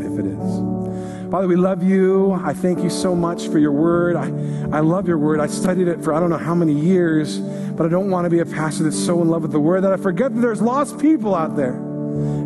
if 0.04 0.18
it 0.18 0.26
is. 0.26 1.30
Father, 1.30 1.48
we 1.48 1.56
love 1.56 1.82
you. 1.82 2.32
I 2.32 2.52
thank 2.52 2.82
you 2.82 2.90
so 2.90 3.14
much 3.14 3.48
for 3.48 3.58
your 3.58 3.72
word. 3.72 4.16
I, 4.16 4.26
I 4.76 4.80
love 4.80 5.08
your 5.08 5.16
word. 5.16 5.40
I 5.40 5.46
studied 5.46 5.88
it 5.88 6.04
for 6.04 6.12
I 6.12 6.20
don't 6.20 6.28
know 6.28 6.36
how 6.36 6.54
many 6.54 6.74
years, 6.74 7.38
but 7.82 7.88
I 7.88 7.90
don't 7.90 8.10
want 8.10 8.26
to 8.26 8.30
be 8.30 8.38
a 8.38 8.46
pastor 8.46 8.84
that's 8.84 8.96
so 8.96 9.20
in 9.22 9.28
love 9.28 9.42
with 9.42 9.50
the 9.50 9.58
word 9.58 9.80
that 9.80 9.92
I 9.92 9.96
forget 9.96 10.32
that 10.32 10.40
there's 10.40 10.62
lost 10.62 11.00
people 11.00 11.34
out 11.34 11.56
there. 11.56 11.72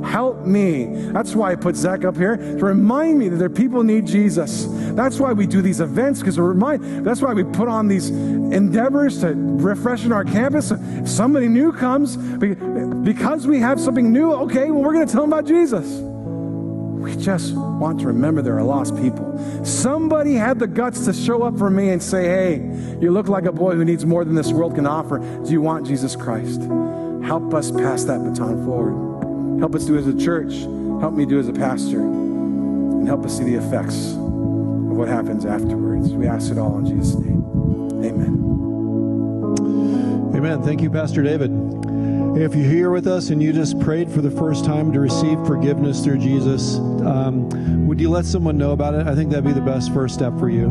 Help 0.02 0.46
me. 0.46 0.86
That's 1.12 1.34
why 1.34 1.52
I 1.52 1.56
put 1.56 1.76
Zach 1.76 2.06
up 2.06 2.16
here 2.16 2.38
to 2.38 2.64
remind 2.64 3.18
me 3.18 3.28
that 3.28 3.36
there 3.36 3.50
people 3.50 3.82
need 3.82 4.06
Jesus. 4.06 4.66
That's 4.94 5.20
why 5.20 5.34
we 5.34 5.46
do 5.46 5.60
these 5.60 5.80
events 5.80 6.20
because 6.20 6.38
remind. 6.38 7.04
That's 7.04 7.20
why 7.20 7.34
we 7.34 7.44
put 7.44 7.68
on 7.68 7.86
these 7.86 8.08
endeavors 8.08 9.20
to 9.20 9.34
refresh 9.34 10.06
our 10.06 10.24
campus. 10.24 10.72
Somebody 11.04 11.48
new 11.48 11.70
comes, 11.70 12.16
because 12.16 13.46
we 13.46 13.60
have 13.60 13.78
something 13.78 14.10
new, 14.10 14.32
okay, 14.32 14.70
well 14.70 14.82
we're 14.82 14.94
going 14.94 15.06
to 15.06 15.12
tell 15.12 15.20
them 15.20 15.34
about 15.34 15.44
Jesus. 15.44 16.15
We 17.06 17.14
just 17.14 17.54
want 17.54 18.00
to 18.00 18.08
remember 18.08 18.42
there 18.42 18.58
are 18.58 18.64
lost 18.64 18.96
people. 18.96 19.64
Somebody 19.64 20.34
had 20.34 20.58
the 20.58 20.66
guts 20.66 21.04
to 21.04 21.12
show 21.12 21.44
up 21.44 21.56
for 21.56 21.70
me 21.70 21.90
and 21.90 22.02
say, 22.02 22.24
Hey, 22.24 22.56
you 23.00 23.12
look 23.12 23.28
like 23.28 23.44
a 23.44 23.52
boy 23.52 23.76
who 23.76 23.84
needs 23.84 24.04
more 24.04 24.24
than 24.24 24.34
this 24.34 24.50
world 24.50 24.74
can 24.74 24.88
offer. 24.88 25.20
Do 25.20 25.52
you 25.52 25.60
want 25.60 25.86
Jesus 25.86 26.16
Christ? 26.16 26.62
Help 27.22 27.54
us 27.54 27.70
pass 27.70 28.02
that 28.06 28.24
baton 28.24 28.64
forward. 28.64 29.60
Help 29.60 29.76
us 29.76 29.84
do 29.84 29.96
as 29.96 30.08
a 30.08 30.18
church. 30.18 30.54
Help 31.00 31.14
me 31.14 31.24
do 31.26 31.38
as 31.38 31.46
a 31.46 31.52
pastor. 31.52 32.00
And 32.00 33.06
help 33.06 33.24
us 33.24 33.38
see 33.38 33.44
the 33.44 33.54
effects 33.54 34.14
of 34.14 34.96
what 34.96 35.06
happens 35.06 35.46
afterwards. 35.46 36.08
We 36.08 36.26
ask 36.26 36.50
it 36.50 36.58
all 36.58 36.76
in 36.78 36.86
Jesus' 36.86 37.14
name. 37.14 37.44
Amen. 38.04 38.42
Amen. 40.34 40.60
Thank 40.64 40.80
you, 40.80 40.90
Pastor 40.90 41.22
David. 41.22 41.52
If 42.36 42.54
you're 42.54 42.68
here 42.68 42.90
with 42.90 43.06
us 43.06 43.30
and 43.30 43.42
you 43.42 43.50
just 43.54 43.80
prayed 43.80 44.12
for 44.12 44.20
the 44.20 44.30
first 44.30 44.66
time 44.66 44.92
to 44.92 45.00
receive 45.00 45.38
forgiveness 45.46 46.04
through 46.04 46.18
Jesus, 46.18 46.76
um, 46.76 47.86
would 47.86 47.98
you 47.98 48.10
let 48.10 48.26
someone 48.26 48.58
know 48.58 48.72
about 48.72 48.94
it? 48.94 49.06
I 49.06 49.14
think 49.14 49.30
that'd 49.30 49.42
be 49.42 49.52
the 49.52 49.62
best 49.62 49.90
first 49.94 50.14
step 50.14 50.38
for 50.38 50.50
you. 50.50 50.66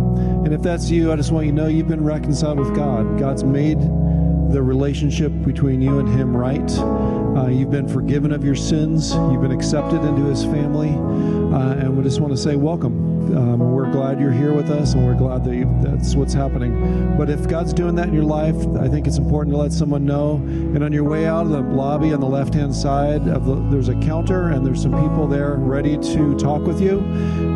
And 0.46 0.54
if 0.54 0.62
that's 0.62 0.92
you, 0.92 1.12
I 1.12 1.16
just 1.16 1.32
want 1.32 1.48
you 1.48 1.52
to 1.54 1.58
know 1.58 1.66
you've 1.68 1.88
been 1.88 2.04
reconciled 2.04 2.60
with 2.60 2.76
God. 2.76 3.18
God's 3.18 3.44
made 3.44 3.82
the 3.82 4.62
relationship 4.62 5.32
between 5.44 5.82
you 5.82 5.98
and 5.98 6.08
Him 6.08 6.38
right. 6.38 6.72
Uh, 6.78 7.48
you've 7.48 7.72
been 7.72 7.88
forgiven 7.88 8.32
of 8.32 8.44
your 8.44 8.56
sins. 8.56 9.16
You've 9.16 9.42
been 9.42 9.52
accepted 9.52 10.04
into 10.04 10.24
His 10.26 10.44
family. 10.44 10.92
Uh, 10.92 11.80
and 11.80 11.98
we 11.98 12.04
just 12.04 12.20
want 12.20 12.32
to 12.32 12.38
say, 12.38 12.56
welcome. 12.56 13.05
Um, 13.34 13.60
we're 13.60 13.92
glad 13.92 14.20
you're 14.20 14.32
here 14.32 14.54
with 14.54 14.70
us, 14.70 14.94
and 14.94 15.06
we're 15.06 15.16
glad 15.16 15.44
that 15.46 15.56
you, 15.56 15.70
that's 15.82 16.16
what's 16.16 16.34
happening. 16.34 17.16
But 17.18 17.30
if 17.30 17.48
God's 17.48 17.74
doing 17.74 17.96
that 17.96 18.08
in 18.08 18.14
your 18.14 18.24
life, 18.24 18.56
I 18.78 18.88
think 18.88 19.08
it's 19.08 19.18
important 19.18 19.54
to 19.54 19.58
let 19.58 19.74
someone 19.74 20.06
know. 20.06 20.36
And 20.36 20.84
on 20.84 20.94
your 20.94 21.04
way 21.04 21.26
out 21.26 21.46
of 21.46 21.52
the 21.52 21.62
lobby 21.62 22.14
on 22.14 22.20
the 22.20 22.28
left-hand 22.28 22.76
side, 22.76 23.28
of 23.28 23.46
the, 23.46 23.56
there's 23.70 23.90
a 23.90 23.96
counter, 23.96 24.50
and 24.50 24.66
there's 24.66 24.82
some 24.82 24.92
people 24.92 25.28
there 25.28 25.56
ready 25.56 25.98
to 25.98 26.38
talk 26.38 26.62
with 26.62 26.82
you. 26.82 27.00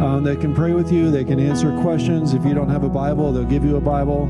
Um, 0.04 0.24
they 0.24 0.36
can 0.36 0.56
pray 0.56 0.74
with 0.74 0.92
you. 0.92 1.12
They 1.12 1.24
can 1.24 1.40
answer 1.40 1.72
questions. 1.82 2.34
If 2.34 2.46
you 2.46 2.54
don't 2.54 2.70
have 2.70 2.84
a 2.84 2.90
Bible, 2.90 3.32
they'll 3.32 3.44
give 3.44 3.66
you 3.66 3.78
a 3.78 3.82
Bible. 3.82 4.24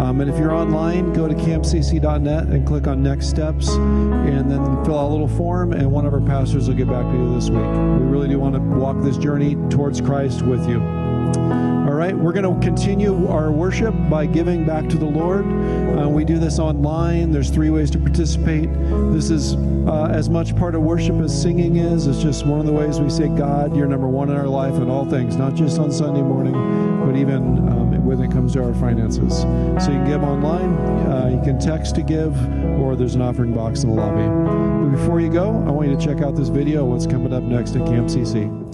Um, 0.00 0.20
and 0.20 0.30
if 0.30 0.38
you're 0.38 0.52
online, 0.52 1.12
go 1.12 1.26
to 1.26 1.34
camcc.net 1.34 2.44
and 2.44 2.66
click 2.66 2.86
on 2.86 3.02
Next 3.02 3.28
Steps, 3.28 3.68
and 3.70 4.50
then 4.50 4.84
fill 4.84 4.98
out 4.98 5.08
a 5.08 5.12
little 5.12 5.28
form, 5.28 5.72
and 5.72 5.90
one 5.90 6.04
of 6.06 6.12
our 6.12 6.20
pastors 6.20 6.68
will 6.68 6.76
get 6.76 6.88
back 6.88 7.04
to 7.04 7.12
you 7.12 7.34
this 7.34 7.48
week. 7.48 7.60
We 7.60 8.06
really 8.06 8.28
do 8.28 8.38
want 8.38 8.54
to 8.54 8.60
walk 8.60 9.02
this 9.02 9.16
journey 9.16 9.56
towards 9.70 10.00
Christ 10.00 10.42
with 10.42 10.68
you. 10.68 10.75
All 10.80 11.94
right, 11.94 12.16
we're 12.16 12.32
going 12.32 12.52
to 12.52 12.66
continue 12.66 13.28
our 13.28 13.52
worship 13.52 13.94
by 14.10 14.26
giving 14.26 14.64
back 14.64 14.88
to 14.88 14.98
the 14.98 15.06
Lord. 15.06 15.44
Uh, 15.46 16.08
we 16.08 16.24
do 16.24 16.38
this 16.38 16.58
online. 16.58 17.30
There's 17.30 17.50
three 17.50 17.70
ways 17.70 17.90
to 17.92 17.98
participate. 17.98 18.68
This 19.12 19.30
is 19.30 19.54
uh, 19.54 20.08
as 20.10 20.28
much 20.28 20.56
part 20.56 20.74
of 20.74 20.82
worship 20.82 21.16
as 21.20 21.40
singing 21.40 21.76
is. 21.76 22.06
It's 22.06 22.20
just 22.20 22.44
one 22.44 22.58
of 22.58 22.66
the 22.66 22.72
ways 22.72 23.00
we 23.00 23.08
say, 23.08 23.28
God, 23.28 23.76
you're 23.76 23.86
number 23.86 24.08
one 24.08 24.30
in 24.30 24.36
our 24.36 24.48
life 24.48 24.74
in 24.74 24.90
all 24.90 25.08
things, 25.08 25.36
not 25.36 25.54
just 25.54 25.78
on 25.78 25.92
Sunday 25.92 26.22
morning, 26.22 26.54
but 27.06 27.16
even 27.16 27.68
um, 27.68 28.04
when 28.04 28.20
it 28.20 28.30
comes 28.30 28.52
to 28.54 28.64
our 28.64 28.74
finances. 28.74 29.40
So 29.40 29.92
you 29.92 29.98
can 29.98 30.06
give 30.06 30.22
online, 30.22 30.76
uh, 31.06 31.28
you 31.32 31.40
can 31.42 31.58
text 31.58 31.94
to 31.96 32.02
give, 32.02 32.36
or 32.80 32.96
there's 32.96 33.14
an 33.14 33.22
offering 33.22 33.52
box 33.52 33.82
in 33.82 33.90
the 33.90 33.94
lobby. 33.94 34.26
But 34.84 34.96
before 34.96 35.20
you 35.20 35.30
go, 35.30 35.50
I 35.66 35.70
want 35.70 35.88
you 35.88 35.96
to 35.96 36.04
check 36.04 36.22
out 36.22 36.36
this 36.36 36.48
video 36.48 36.84
what's 36.84 37.06
coming 37.06 37.32
up 37.32 37.42
next 37.42 37.76
at 37.76 37.86
Cam 37.86 38.06
CC. 38.06 38.66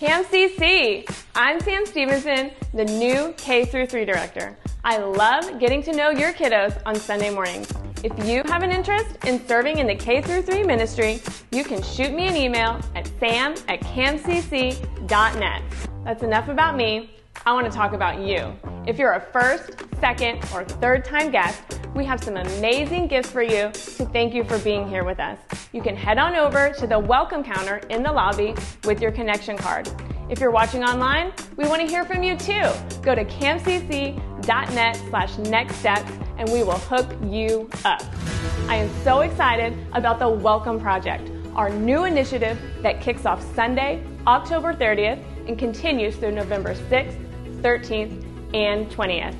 Cam 0.00 0.24
CC. 0.24 1.06
I'm 1.34 1.60
Sam 1.60 1.84
Stevenson, 1.84 2.52
the 2.72 2.86
new 2.86 3.34
K 3.36 3.66
through 3.66 3.84
3 3.84 4.06
director. 4.06 4.56
I 4.82 4.96
love 4.96 5.60
getting 5.60 5.82
to 5.82 5.92
know 5.92 6.08
your 6.08 6.32
kiddos 6.32 6.80
on 6.86 6.94
Sunday 6.94 7.28
mornings. 7.28 7.70
If 8.02 8.26
you 8.26 8.42
have 8.46 8.62
an 8.62 8.70
interest 8.70 9.22
in 9.26 9.46
serving 9.46 9.76
in 9.76 9.86
the 9.86 9.94
K 9.94 10.22
through 10.22 10.40
3 10.40 10.62
ministry, 10.62 11.20
you 11.52 11.64
can 11.64 11.82
shoot 11.82 12.14
me 12.14 12.28
an 12.28 12.34
email 12.34 12.80
at 12.94 13.08
sam 13.20 13.52
at 13.68 13.82
camcc.net. 13.82 15.62
That's 16.06 16.22
enough 16.22 16.48
about 16.48 16.76
me. 16.76 17.10
I 17.46 17.54
want 17.54 17.64
to 17.64 17.72
talk 17.72 17.94
about 17.94 18.20
you. 18.20 18.52
If 18.86 18.98
you're 18.98 19.14
a 19.14 19.20
first, 19.20 19.72
second, 19.98 20.44
or 20.52 20.62
third 20.62 21.06
time 21.06 21.30
guest, 21.30 21.62
we 21.94 22.04
have 22.04 22.22
some 22.22 22.36
amazing 22.36 23.06
gifts 23.06 23.30
for 23.30 23.42
you 23.42 23.70
to 23.72 24.04
thank 24.12 24.34
you 24.34 24.44
for 24.44 24.58
being 24.58 24.86
here 24.86 25.04
with 25.04 25.18
us. 25.18 25.38
You 25.72 25.80
can 25.80 25.96
head 25.96 26.18
on 26.18 26.36
over 26.36 26.70
to 26.70 26.86
the 26.86 26.98
welcome 26.98 27.42
counter 27.42 27.78
in 27.88 28.02
the 28.02 28.12
lobby 28.12 28.54
with 28.84 29.00
your 29.00 29.10
connection 29.10 29.56
card. 29.56 29.88
If 30.28 30.38
you're 30.38 30.50
watching 30.50 30.84
online, 30.84 31.32
we 31.56 31.66
want 31.66 31.80
to 31.80 31.88
hear 31.88 32.04
from 32.04 32.22
you 32.22 32.36
too. 32.36 32.70
Go 33.00 33.14
to 33.14 33.24
camcc.net 33.24 34.96
slash 35.08 35.38
next 35.38 35.76
steps 35.76 36.12
and 36.36 36.46
we 36.52 36.62
will 36.62 36.78
hook 36.78 37.10
you 37.24 37.70
up. 37.86 38.02
I 38.68 38.76
am 38.76 38.90
so 39.02 39.20
excited 39.20 39.74
about 39.94 40.18
the 40.18 40.28
Welcome 40.28 40.78
Project, 40.78 41.30
our 41.56 41.70
new 41.70 42.04
initiative 42.04 42.60
that 42.82 43.00
kicks 43.00 43.24
off 43.24 43.42
Sunday, 43.54 44.04
October 44.26 44.74
30th 44.74 45.24
and 45.48 45.58
continues 45.58 46.16
through 46.16 46.32
November 46.32 46.74
6th, 46.74 47.29
13th, 47.62 48.54
and 48.54 48.90
20th. 48.90 49.36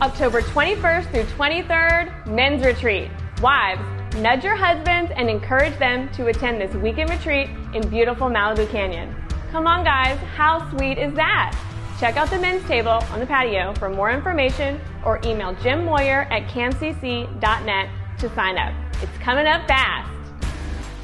October 0.00 0.40
21st 0.40 1.10
through 1.10 1.24
23rd, 1.24 2.26
men's 2.26 2.64
retreat. 2.64 3.10
Wives, 3.42 3.80
nudge 4.16 4.42
your 4.44 4.56
husbands 4.56 5.12
and 5.14 5.28
encourage 5.28 5.78
them 5.78 6.10
to 6.12 6.26
attend 6.28 6.60
this 6.60 6.74
weekend 6.76 7.10
retreat 7.10 7.50
in 7.74 7.86
beautiful 7.88 8.28
Malibu 8.28 8.68
Canyon. 8.70 9.14
Come 9.50 9.66
on, 9.66 9.84
guys, 9.84 10.18
how 10.34 10.70
sweet 10.70 10.96
is 10.96 11.12
that? 11.14 11.56
Check 11.98 12.16
out 12.16 12.30
the 12.30 12.38
men's 12.38 12.66
table 12.66 13.02
on 13.10 13.20
the 13.20 13.26
patio 13.26 13.74
for 13.74 13.90
more 13.90 14.10
information 14.10 14.80
or 15.04 15.20
email 15.24 15.52
Jim 15.62 15.84
Moyer 15.84 16.22
at 16.30 16.48
camcc.net 16.48 17.90
to 18.18 18.34
sign 18.34 18.56
up. 18.56 18.72
It's 19.02 19.18
coming 19.18 19.46
up 19.46 19.66
fast. 19.68 20.10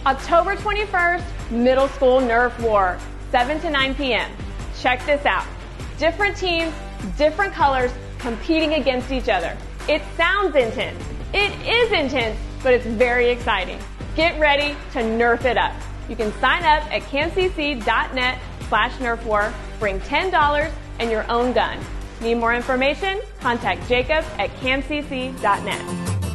October 0.07 0.57
21st, 0.57 1.51
middle 1.51 1.89
school 1.89 2.21
Nerf 2.21 2.59
War, 2.63 2.99
7 3.31 3.61
to 3.61 3.71
9 3.71 3.95
p.m. 3.97 4.31
Check 4.79 5.05
this 5.05 5.27
out. 5.27 5.47
Different 5.99 6.37
teams, 6.37 6.75
different 7.17 7.55
colors, 7.55 7.91
competing 8.19 8.75
against 8.75 9.11
each 9.11 9.29
other. 9.29 9.57
It 9.89 10.03
sounds 10.17 10.55
intense. 10.55 11.03
It 11.33 11.53
is 11.67 11.93
intense, 11.93 12.39
but 12.63 12.75
it's 12.75 12.87
very 12.87 13.31
exciting. 13.31 13.79
Get 14.15 14.39
ready 14.39 14.77
to 14.93 15.01
nerf 15.01 15.45
it 15.45 15.57
up. 15.57 15.73
You 16.09 16.17
can 16.17 16.33
sign 16.41 16.65
up 16.65 16.85
at 16.93 17.03
camcc.net 17.03 18.39
slash 18.69 18.93
nerfwar, 18.95 19.53
bring 19.79 20.01
$10 20.01 20.71
and 20.99 21.11
your 21.11 21.31
own 21.31 21.53
gun. 21.53 21.79
Need 22.21 22.37
more 22.37 22.55
information? 22.55 23.21
Contact 23.41 23.87
Jacob 23.89 24.25
at 24.39 24.51
camcc.net. 24.57 26.26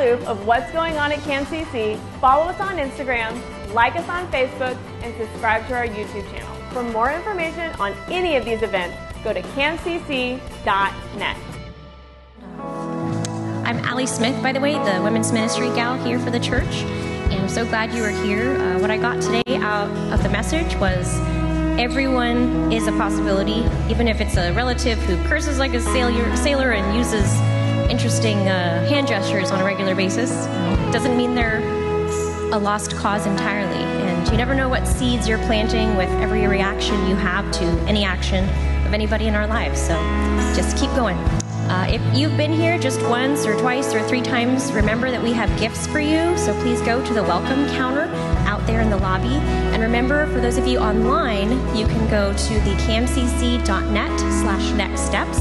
loop 0.00 0.26
of 0.26 0.46
what's 0.46 0.70
going 0.72 0.96
on 0.96 1.12
at 1.12 1.18
CamCC, 1.20 1.98
follow 2.20 2.44
us 2.44 2.60
on 2.60 2.76
Instagram, 2.78 3.38
like 3.74 3.96
us 3.96 4.08
on 4.08 4.26
Facebook, 4.32 4.76
and 5.02 5.14
subscribe 5.16 5.66
to 5.68 5.74
our 5.74 5.86
YouTube 5.86 6.28
channel. 6.32 6.54
For 6.72 6.82
more 6.82 7.12
information 7.12 7.70
on 7.78 7.92
any 8.08 8.36
of 8.36 8.44
these 8.44 8.62
events, 8.62 8.96
go 9.22 9.32
to 9.32 9.42
camcc.net. 9.42 11.36
I'm 13.66 13.78
Allie 13.84 14.06
Smith, 14.06 14.42
by 14.42 14.52
the 14.52 14.60
way, 14.60 14.72
the 14.72 15.00
women's 15.02 15.32
ministry 15.32 15.68
gal 15.74 16.02
here 16.02 16.18
for 16.18 16.30
the 16.30 16.40
church. 16.40 16.82
And 17.30 17.34
I'm 17.34 17.48
so 17.48 17.64
glad 17.64 17.92
you 17.92 18.02
are 18.02 18.24
here. 18.24 18.56
Uh, 18.56 18.78
what 18.80 18.90
I 18.90 18.96
got 18.96 19.20
today 19.22 19.56
out 19.56 19.90
of 20.12 20.22
the 20.22 20.30
message 20.30 20.74
was 20.76 21.18
everyone 21.78 22.72
is 22.72 22.88
a 22.88 22.92
possibility, 22.92 23.64
even 23.90 24.08
if 24.08 24.20
it's 24.20 24.36
a 24.36 24.52
relative 24.54 24.98
who 25.02 25.16
curses 25.28 25.58
like 25.58 25.74
a 25.74 25.80
sailor, 25.80 26.36
sailor 26.36 26.72
and 26.72 26.96
uses 26.96 27.59
interesting 27.90 28.38
uh, 28.48 28.86
hand 28.86 29.08
gestures 29.08 29.50
on 29.50 29.60
a 29.60 29.64
regular 29.64 29.94
basis. 29.94 30.30
Doesn't 30.92 31.16
mean 31.16 31.34
they're 31.34 31.60
a 32.52 32.58
lost 32.58 32.96
cause 32.96 33.26
entirely. 33.26 33.82
And 33.82 34.28
you 34.28 34.36
never 34.36 34.54
know 34.54 34.68
what 34.68 34.86
seeds 34.86 35.28
you're 35.28 35.44
planting 35.46 35.96
with 35.96 36.08
every 36.20 36.46
reaction 36.46 37.06
you 37.06 37.16
have 37.16 37.50
to 37.52 37.64
any 37.88 38.04
action 38.04 38.44
of 38.86 38.94
anybody 38.94 39.26
in 39.26 39.34
our 39.34 39.46
lives. 39.46 39.80
So 39.80 39.94
just 40.54 40.76
keep 40.76 40.90
going. 40.94 41.16
Uh, 41.70 41.86
if 41.88 42.18
you've 42.18 42.36
been 42.36 42.52
here 42.52 42.76
just 42.78 43.00
once 43.02 43.46
or 43.46 43.56
twice 43.60 43.94
or 43.94 44.02
three 44.08 44.22
times, 44.22 44.72
remember 44.72 45.10
that 45.10 45.22
we 45.22 45.32
have 45.32 45.48
gifts 45.60 45.86
for 45.86 46.00
you. 46.00 46.36
So 46.36 46.52
please 46.62 46.80
go 46.82 47.04
to 47.04 47.14
the 47.14 47.22
welcome 47.22 47.66
counter 47.76 48.12
out 48.48 48.66
there 48.66 48.80
in 48.80 48.90
the 48.90 48.96
lobby. 48.96 49.36
And 49.72 49.82
remember, 49.82 50.26
for 50.32 50.40
those 50.40 50.58
of 50.58 50.66
you 50.66 50.78
online, 50.78 51.50
you 51.76 51.86
can 51.86 52.10
go 52.10 52.32
to 52.32 52.54
the 52.60 52.74
camcc.net 52.82 54.20
slash 54.20 54.72
next 54.74 55.02
steps. 55.02 55.40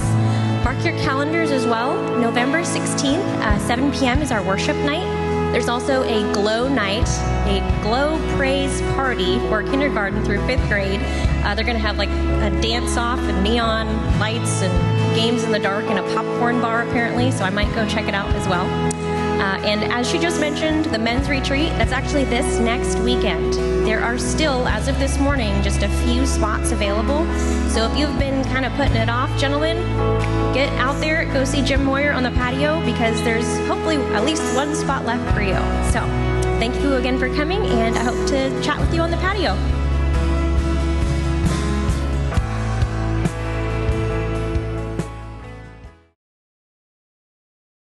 Mark 0.64 0.84
your 0.84 0.94
calendars 0.99 1.52
as 1.52 1.65
well. 1.65 1.95
November 2.19 2.61
16th, 2.61 3.18
uh, 3.18 3.57
7 3.60 3.91
p.m. 3.91 4.22
is 4.22 4.31
our 4.31 4.44
worship 4.44 4.76
night. 4.77 5.06
There's 5.52 5.68
also 5.69 6.03
a 6.03 6.31
glow 6.34 6.68
night, 6.68 7.07
a 7.48 7.60
glow 7.81 8.19
praise 8.36 8.81
party 8.94 9.40
for 9.48 9.64
kindergarten 9.64 10.23
through 10.23 10.45
fifth 10.45 10.68
grade. 10.68 10.99
Uh, 11.44 11.56
they're 11.56 11.65
going 11.65 11.77
to 11.77 11.81
have 11.81 11.98
like 11.98 12.10
a 12.10 12.61
dance 12.61 12.98
off 12.98 13.19
and 13.19 13.44
neon 13.44 13.88
lights 14.19 14.61
and 14.61 15.15
games 15.15 15.44
in 15.44 15.52
the 15.52 15.60
dark 15.60 15.86
and 15.86 15.98
a 15.98 16.14
popcorn 16.14 16.61
bar 16.61 16.88
apparently, 16.88 17.31
so 17.31 17.45
I 17.45 17.49
might 17.49 17.73
go 17.73 17.88
check 17.88 18.07
it 18.07 18.14
out 18.14 18.30
as 18.36 18.48
well. 18.48 18.98
Uh, 19.40 19.57
and 19.64 19.86
as 19.86 20.10
she 20.10 20.20
just 20.20 20.41
mentioned, 20.41 20.86
the 20.86 20.99
men's 20.99 21.30
retreat, 21.30 21.70
that's 21.78 21.94
actually 21.94 22.26
this 22.26 22.60
next 22.60 22.99
weekend. 22.99 23.53
There 23.88 24.02
are 24.02 24.18
still, 24.18 24.68
as 24.68 24.90
of 24.90 24.99
this 24.99 25.18
morning, 25.18 25.64
just 25.64 25.82
a 25.82 25.88
few 26.03 26.26
spots 26.26 26.72
available. 26.72 27.26
So 27.70 27.90
if 27.90 27.98
you've 27.98 28.20
been 28.20 28.44
kind 28.45 28.66
of 28.66 28.74
putting 28.74 28.98
it 28.98 29.10
off, 29.10 29.30
gentlemen, 29.40 29.78
get 30.53 30.70
out 30.74 30.99
there, 30.99 31.24
go 31.32 31.45
see 31.45 31.64
Jim 31.64 31.86
Moyer 31.86 32.11
on 32.11 32.24
the 32.24 32.32
patio 32.32 32.84
because 32.84 33.24
there's 33.24 33.48
hopefully 33.68 33.95
at 34.14 34.26
least 34.26 34.44
one 34.56 34.76
spot 34.76 35.06
left 35.06 35.34
for 35.34 35.41
you. 35.41 35.56
So 35.94 36.02
thank 36.60 36.76
you 36.82 36.95
again 36.95 37.18
for 37.18 37.34
coming, 37.34 37.66
and 37.66 37.95
I 37.95 38.03
hope 38.03 38.28
to 38.28 38.61
chat 38.61 38.78
with 38.78 38.94
you 38.94 38.99
on 39.02 39.10
the 39.10 39.18
patio. 39.18 39.78